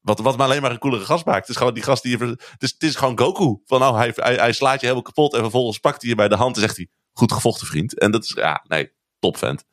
Wat, 0.00 0.20
wat 0.20 0.36
me 0.36 0.42
alleen 0.42 0.62
maar 0.62 0.70
een 0.70 0.78
coolere 0.78 1.04
gast 1.04 1.24
maakt. 1.24 1.40
Het 1.40 1.48
is 1.48 1.56
gewoon 1.56 1.74
die 1.74 1.82
gast 1.82 2.02
die 2.02 2.18
je, 2.18 2.24
het 2.26 2.62
is, 2.62 2.72
het 2.72 2.82
is 2.82 2.94
gewoon 2.94 3.18
Goku. 3.18 3.62
Van 3.64 3.80
nou, 3.80 3.96
hij, 3.96 4.12
hij, 4.14 4.52
slaat 4.52 4.74
je 4.80 4.86
helemaal 4.86 5.02
kapot 5.02 5.34
en 5.34 5.40
vervolgens 5.40 5.78
pakt 5.78 6.00
hij 6.00 6.10
je 6.10 6.16
bij 6.16 6.28
de 6.28 6.36
hand 6.36 6.54
en 6.54 6.62
zegt 6.62 6.76
hij, 6.76 6.88
goed 7.12 7.32
gevochten 7.32 7.66
vriend. 7.66 7.98
En 7.98 8.10
dat 8.10 8.24
is, 8.24 8.30
ja, 8.30 8.64
nee, 8.68 8.92
top 9.18 9.36
vent. 9.36 9.64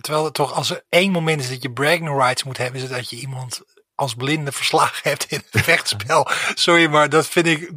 terwijl 0.00 0.30
toch 0.30 0.52
als 0.52 0.70
er 0.70 0.84
één 0.88 1.12
moment 1.12 1.40
is 1.40 1.48
dat 1.48 1.62
je 1.62 1.72
bragging 1.72 2.08
rights 2.08 2.44
moet 2.44 2.56
hebben, 2.56 2.82
is 2.82 2.88
dat 2.88 3.10
je 3.10 3.16
iemand 3.16 3.62
als 3.98 4.14
blinde 4.14 4.52
verslagen 4.52 5.10
hebt 5.10 5.24
in 5.24 5.40
het 5.50 5.64
vechtspel. 5.64 6.26
Sorry, 6.54 6.86
maar 6.90 7.08
dat 7.08 7.26
vind 7.28 7.46
ik, 7.46 7.70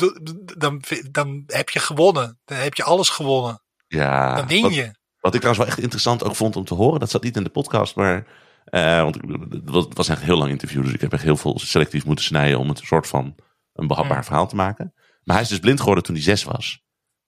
dan, 0.60 0.84
dan 1.12 1.44
heb 1.48 1.70
je 1.70 1.80
gewonnen. 1.80 2.40
Dan 2.46 2.58
heb 2.58 2.74
je 2.74 2.84
alles 2.84 3.10
gewonnen. 3.10 3.62
Ja, 3.88 4.36
Dan 4.36 4.48
win 4.48 4.72
je. 4.72 4.96
Wat 5.20 5.34
ik 5.34 5.40
trouwens 5.42 5.58
wel 5.58 5.68
echt 5.76 5.84
interessant 5.84 6.24
ook 6.24 6.36
vond 6.36 6.56
om 6.56 6.66
te 6.66 6.74
horen, 6.74 7.00
dat 7.00 7.10
zat 7.10 7.24
niet 7.24 7.36
in 7.36 7.44
de 7.44 7.50
podcast, 7.50 7.96
maar. 7.96 8.26
eh, 8.66 9.02
want 9.02 9.16
het 9.50 9.94
was, 9.94 10.10
echt 10.10 10.20
een 10.20 10.26
heel 10.26 10.38
lang 10.38 10.50
interview, 10.52 10.84
dus 10.84 10.94
ik 10.94 11.02
heb 11.02 11.14
echt 11.14 11.24
heel 11.24 11.38
veel 11.38 11.60
selectief 11.60 12.06
moeten 12.06 12.26
snijden 12.26 12.60
om 12.60 12.70
het 12.70 12.80
een 12.80 12.86
soort 12.86 13.08
van 13.08 13.36
een 13.74 13.88
behapbaar 13.88 14.18
Mm. 14.18 14.24
verhaal 14.24 14.48
te 14.48 14.56
maken. 14.56 14.94
Maar 15.24 15.36
hij 15.36 15.44
is 15.44 15.50
dus 15.52 15.60
blind 15.60 15.80
geworden 15.80 16.04
toen 16.04 16.16
hij 16.16 16.24
zes 16.24 16.44
was. 16.44 16.84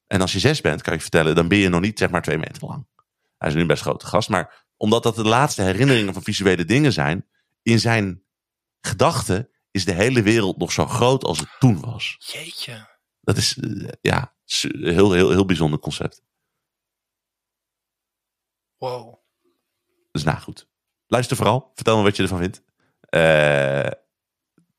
En 0.08 0.22
als 0.22 0.34
je 0.34 0.40
zes 0.40 0.62
bent, 0.62 0.82
kan 0.82 0.94
ik 0.94 0.98
je 1.00 1.06
vertellen, 1.10 1.36
dan 1.36 1.48
ben 1.48 1.58
je 1.58 1.70
nog 1.70 1.82
niet 1.82 2.00
zeg 2.00 2.10
maar 2.10 2.22
twee 2.22 2.38
meter 2.38 2.68
lang. 2.68 2.88
Hij 3.38 3.48
is 3.50 3.54
nu 3.56 3.62
een 3.62 3.68
best 3.68 3.82
grote 3.82 4.06
gast, 4.06 4.30
maar 4.30 4.66
omdat 4.78 5.04
dat 5.04 5.16
de 5.16 5.24
laatste 5.24 5.62
herinneringen 5.62 6.14
van 6.14 6.24
visuele 6.24 6.66
dingen 6.66 6.94
zijn, 6.94 7.26
in 7.62 7.80
zijn 7.80 8.22
gedachten 8.88 9.50
is 9.72 9.86
de 9.86 9.94
hele 9.94 10.22
wereld 10.22 10.58
nog 10.58 10.72
zo 10.72 10.86
groot 10.86 11.24
als 11.24 11.40
het 11.40 11.50
toen 11.60 11.80
was. 11.82 12.16
Jeetje. 12.20 12.88
Dat 13.22 13.38
is, 13.38 13.58
eh, 13.58 13.88
ja, 14.02 14.34
heel, 14.62 15.12
heel, 15.12 15.30
heel 15.30 15.46
bijzonder 15.46 15.80
concept. 15.80 16.22
Wow. 18.78 19.16
Dus 20.12 20.24
nou 20.24 20.38
goed. 20.40 20.68
Luister 21.08 21.36
vooral. 21.38 21.72
Vertel 21.76 21.98
me 21.98 22.04
wat 22.04 22.16
je 22.16 22.24
ervan 22.24 22.38
vindt. 22.40 22.62
Eh, 23.02 23.92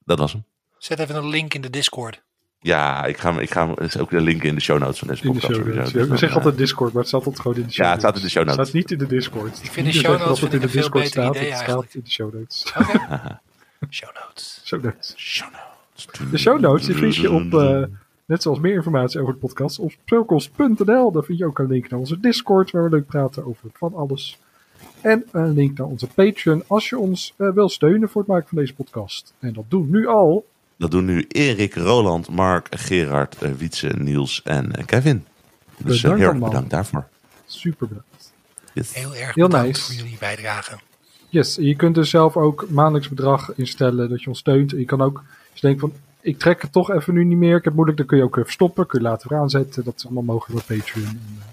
dat 0.05 0.19
was 0.19 0.33
hem. 0.33 0.45
Zet 0.79 0.99
even 0.99 1.17
een 1.17 1.29
link 1.29 1.55
in 1.55 1.61
de 1.61 1.71
Discord. 1.71 2.23
Ja, 2.59 3.05
ik 3.05 3.17
ga, 3.19 3.31
hem- 3.33 3.41
ik 3.41 3.51
ga 3.51 3.77
is 3.79 3.97
ook 3.99 4.11
de 4.11 4.21
link 4.21 4.43
in 4.43 4.55
de 4.55 4.61
show 4.61 4.79
notes 4.79 4.99
van 4.99 5.09
deze 5.09 5.23
In 5.23 5.33
de 5.33 5.35
podcast. 5.41 5.55
show 5.61 5.75
notes. 5.75 5.91
Ja, 5.93 5.99
we 5.99 5.99
Dus 5.99 6.09
zeggen 6.09 6.29
dan, 6.29 6.37
altijd 6.37 6.57
Discord, 6.57 6.93
maar 6.93 7.01
het 7.03 7.09
staat 7.11 7.21
altijd 7.25 7.41
gewoon 7.41 7.57
in 7.57 7.63
de 7.67 7.73
show 7.73 7.85
Ja, 7.85 7.91
het 7.91 8.01
staat 8.01 8.17
in 8.17 8.23
de 8.23 8.29
show 8.29 8.45
notes. 8.45 8.57
Het 8.59 8.67
staat 8.69 8.81
niet 8.81 8.91
in 8.91 8.99
de 8.99 9.07
Discord. 9.07 9.63
Ik 9.65 9.71
vind 9.71 9.87
de 9.87 9.93
show 9.93 10.11
notes 10.19 10.27
dat 10.27 10.39
het 10.41 10.53
in 10.53 10.61
de 10.61 10.67
Discord 10.73 11.07
staat. 11.07 11.39
Het 11.39 11.55
staat 11.59 11.95
in 11.95 12.01
de 12.05 12.11
show 12.11 12.35
notes. 12.35 12.73
Oké. 12.79 13.41
Show 13.91 14.11
notes. 14.27 14.61
Show 14.65 14.83
notes. 14.83 15.15
show 15.17 15.49
notes. 15.51 16.31
De 16.31 16.39
show 16.39 16.61
notes 16.61 16.87
die 16.87 16.95
vind 16.95 17.17
je 17.17 17.33
op, 17.33 17.55
eh, 17.55 17.83
net 18.25 18.43
zoals 18.43 18.59
meer 18.59 18.75
informatie 18.75 19.21
over 19.21 19.33
de 19.33 19.39
podcast, 19.39 19.79
op 19.79 19.91
spelkost.nl. 19.91 21.13
Daar 21.13 21.23
vind 21.23 21.39
je 21.39 21.47
ook 21.47 21.59
een 21.59 21.67
link 21.67 21.89
naar 21.91 22.01
onze 22.01 22.21
Discord, 22.21 22.71
waar 22.71 22.85
we 22.85 22.91
leuk 22.91 23.07
praten 23.07 23.47
over 23.47 23.69
van 23.73 23.95
alles. 23.95 24.39
En 25.01 25.25
een 25.33 25.53
link 25.53 25.79
naar 25.79 25.87
onze 25.87 26.07
Patreon, 26.07 26.63
als 26.67 26.89
je 26.89 26.99
ons 26.99 27.35
eh, 27.37 27.51
wil 27.51 27.69
steunen 27.69 28.09
voor 28.09 28.21
het 28.21 28.31
maken 28.31 28.49
van 28.49 28.59
deze 28.59 28.75
podcast. 28.75 29.33
En 29.39 29.53
dat 29.53 29.65
doen 29.69 29.91
nu 29.91 30.07
al. 30.07 30.47
Dat 30.77 30.91
doen 30.91 31.05
nu 31.05 31.25
Erik, 31.29 31.75
Roland, 31.75 32.29
Mark, 32.29 32.67
Gerard, 32.71 33.43
eh, 33.43 33.53
Wietse, 33.53 33.87
Niels 33.89 34.43
en 34.43 34.85
Kevin. 34.85 35.25
Dus 35.77 36.01
Bedankt 36.01 36.23
heel 36.23 36.33
erg 36.33 36.43
bedankt 36.43 36.71
daarvoor. 36.71 37.07
Super 37.47 37.89
bedankt. 37.89 38.33
Yes. 38.73 38.95
Heel 38.95 39.15
erg 39.15 39.35
Heel 39.35 39.47
bedankt 39.47 39.67
nice. 39.69 39.83
voor 39.85 39.95
jullie 39.95 40.19
bijdrage. 40.19 40.79
Yes, 41.35 41.55
je 41.61 41.75
kunt 41.77 41.95
dus 41.95 42.11
zelf 42.11 42.37
ook 42.37 42.67
maandelijks 42.69 43.09
bedrag 43.09 43.55
instellen 43.55 44.09
dat 44.09 44.23
je 44.23 44.29
ons 44.29 44.39
steunt. 44.39 44.73
En 44.73 44.79
je 44.79 44.85
kan 44.85 45.03
ook, 45.03 45.17
als 45.51 45.61
je 45.61 45.67
denkt 45.67 45.81
van, 45.81 45.93
ik 46.21 46.39
trek 46.39 46.63
het 46.63 46.73
toch 46.73 46.91
even 46.91 47.15
nu 47.15 47.25
niet 47.25 47.39
meer, 47.39 47.57
ik 47.57 47.65
heb 47.65 47.73
moeilijk, 47.75 47.99
dan 47.99 48.07
kun 48.07 48.17
je 48.19 48.23
ook 48.25 48.37
even 48.37 48.53
stoppen, 48.53 48.87
kun 48.87 48.99
je 49.03 49.09
later 49.09 49.29
weer 49.29 49.39
aanzetten. 49.39 49.85
Dat 49.85 49.95
is 49.97 50.05
allemaal 50.05 50.23
mogelijk 50.23 50.67
bij 50.67 50.77
Patreon. 50.79 51.07
En, 51.07 51.39
eh, 51.39 51.45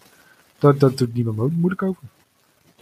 dat, 0.59 0.79
dat 0.79 0.97
doet 0.97 1.13
niemand 1.13 1.37
mo- 1.37 1.49
moeilijk 1.51 1.81
over. 1.81 2.01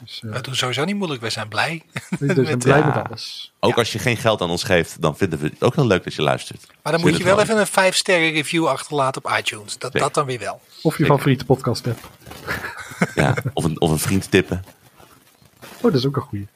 Dus 0.04 0.22
eh 0.26 0.32
We 0.32 0.42
doen 0.42 0.56
sowieso 0.56 0.86
niet 0.86 0.96
moeilijk. 0.96 1.22
We 1.22 1.30
zijn 1.30 1.48
blij. 1.48 1.82
we 2.20 2.34
zijn 2.34 2.42
met- 2.42 2.60
blij 2.60 2.80
ja. 2.80 2.86
met 2.86 3.08
alles. 3.08 3.54
Ook 3.60 3.78
als 3.78 3.92
je 3.92 4.00
geen 4.00 4.18
geld 4.18 4.42
aan 4.42 4.50
ons 4.50 4.64
geeft, 4.64 5.02
dan 5.02 5.18
vinden 5.18 5.40
we 5.40 5.46
het 5.48 5.64
ook 5.64 5.76
heel 5.76 5.88
leuk 5.88 6.04
dat 6.04 6.14
je 6.14 6.22
luistert. 6.22 6.68
Maar 6.84 6.92
dan 6.94 7.02
moet 7.02 7.18
je 7.18 7.24
wel 7.24 7.42
even 7.42 7.60
een 7.60 7.68
5 7.68 7.96
sterren 7.96 8.32
review 8.32 8.66
achterlaten 8.68 9.24
op 9.26 9.32
iTunes. 9.38 9.78
Dat, 9.78 9.92
Zeker. 9.92 10.00
dat 10.00 10.14
dan 10.14 10.26
weer 10.26 10.40
wel. 10.40 10.62
Of 10.82 10.98
je 10.98 11.06
favoriete 11.06 11.46
podcast 11.46 11.86
hebt. 11.86 12.00
Ja, 13.16 13.36
of, 13.54 13.64
een, 13.64 13.82
of 13.82 13.92
een 13.92 14.00
vriend 14.00 14.32
tippen. 14.32 14.64
Oh, 15.76 15.82
dat 15.82 15.94
is 15.94 16.06
ook 16.06 16.16
een 16.16 16.22
goeie. 16.22 16.48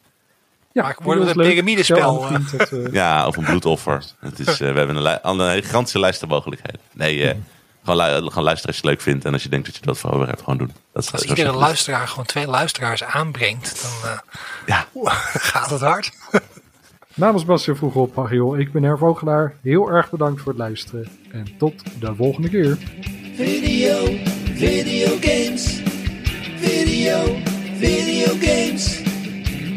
Ja, 0.74 0.88
het 0.88 0.96
dat 1.28 1.36
een 1.46 1.52
piramidespel, 1.52 2.26
dat, 2.58 2.72
eh, 2.72 2.92
Ja, 2.94 3.28
of 3.28 3.38
een 3.38 3.44
bloedoffer. 3.44 4.04
Het 4.20 4.40
is, 4.40 4.48
eh, 4.48 4.58
we 4.58 4.66
hebben 4.78 4.96
een, 4.96 5.02
li- 5.04 5.18
een 5.22 5.64
gigantische 5.64 6.00
lijst 6.00 6.24
aan 6.24 6.30
mogelijkheden. 6.30 6.80
Nee, 6.94 7.28
eh, 7.30 7.36
gewoon, 7.84 7.98
lu- 8.06 8.28
gewoon 8.30 8.44
luisteren 8.44 8.68
als 8.68 8.76
je 8.76 8.82
het 8.82 8.86
leuk 8.86 9.02
vindt. 9.02 9.26
En 9.26 9.34
als 9.34 9.44
je 9.44 9.50
denkt 9.50 9.66
dat 9.66 9.76
je 9.76 9.82
dat 9.86 9.98
voor 9.98 10.12
over 10.14 10.28
hebt, 10.28 10.40
gewoon 10.40 10.58
doen. 10.58 10.72
Dat 10.94 11.04
is, 11.04 11.12
Als 11.12 11.24
iedere 11.24 11.52
luisteraar 11.52 12.08
gewoon 12.08 12.26
twee 12.26 12.48
luisteraars 12.48 13.04
aanbrengt, 13.04 13.82
dan 13.82 14.12
eh, 14.12 14.18
Ja, 14.66 14.88
gaat 15.52 15.70
het 15.70 15.82
hard. 15.82 16.12
Namens 17.16 17.46
Bas 17.46 17.64
vroeg 17.64 17.96
op 17.96 18.16
ik 18.54 18.72
ben 18.72 18.84
Hervogelaar. 18.84 19.54
Heel 19.62 19.90
erg 19.90 20.10
bedankt 20.10 20.42
voor 20.42 20.52
het 20.52 20.62
luisteren. 20.62 21.08
En 21.32 21.48
tot 21.58 21.74
de 22.00 22.16
volgende 22.16 22.50
keer. 22.50 22.78
Video, 23.36 24.06
video 24.56 25.08
games. 25.22 25.82
Video, 26.60 27.38
video 27.80 28.28
games. 28.42 29.02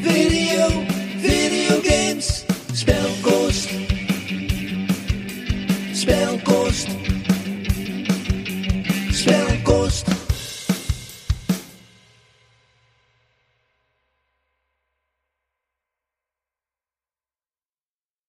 Video, 0.07 0.69
Video 1.21 1.81
Games, 1.83 2.45
spelkost. 2.73 3.69
Spelkost. 5.93 6.89
Spelkost. 9.11 10.16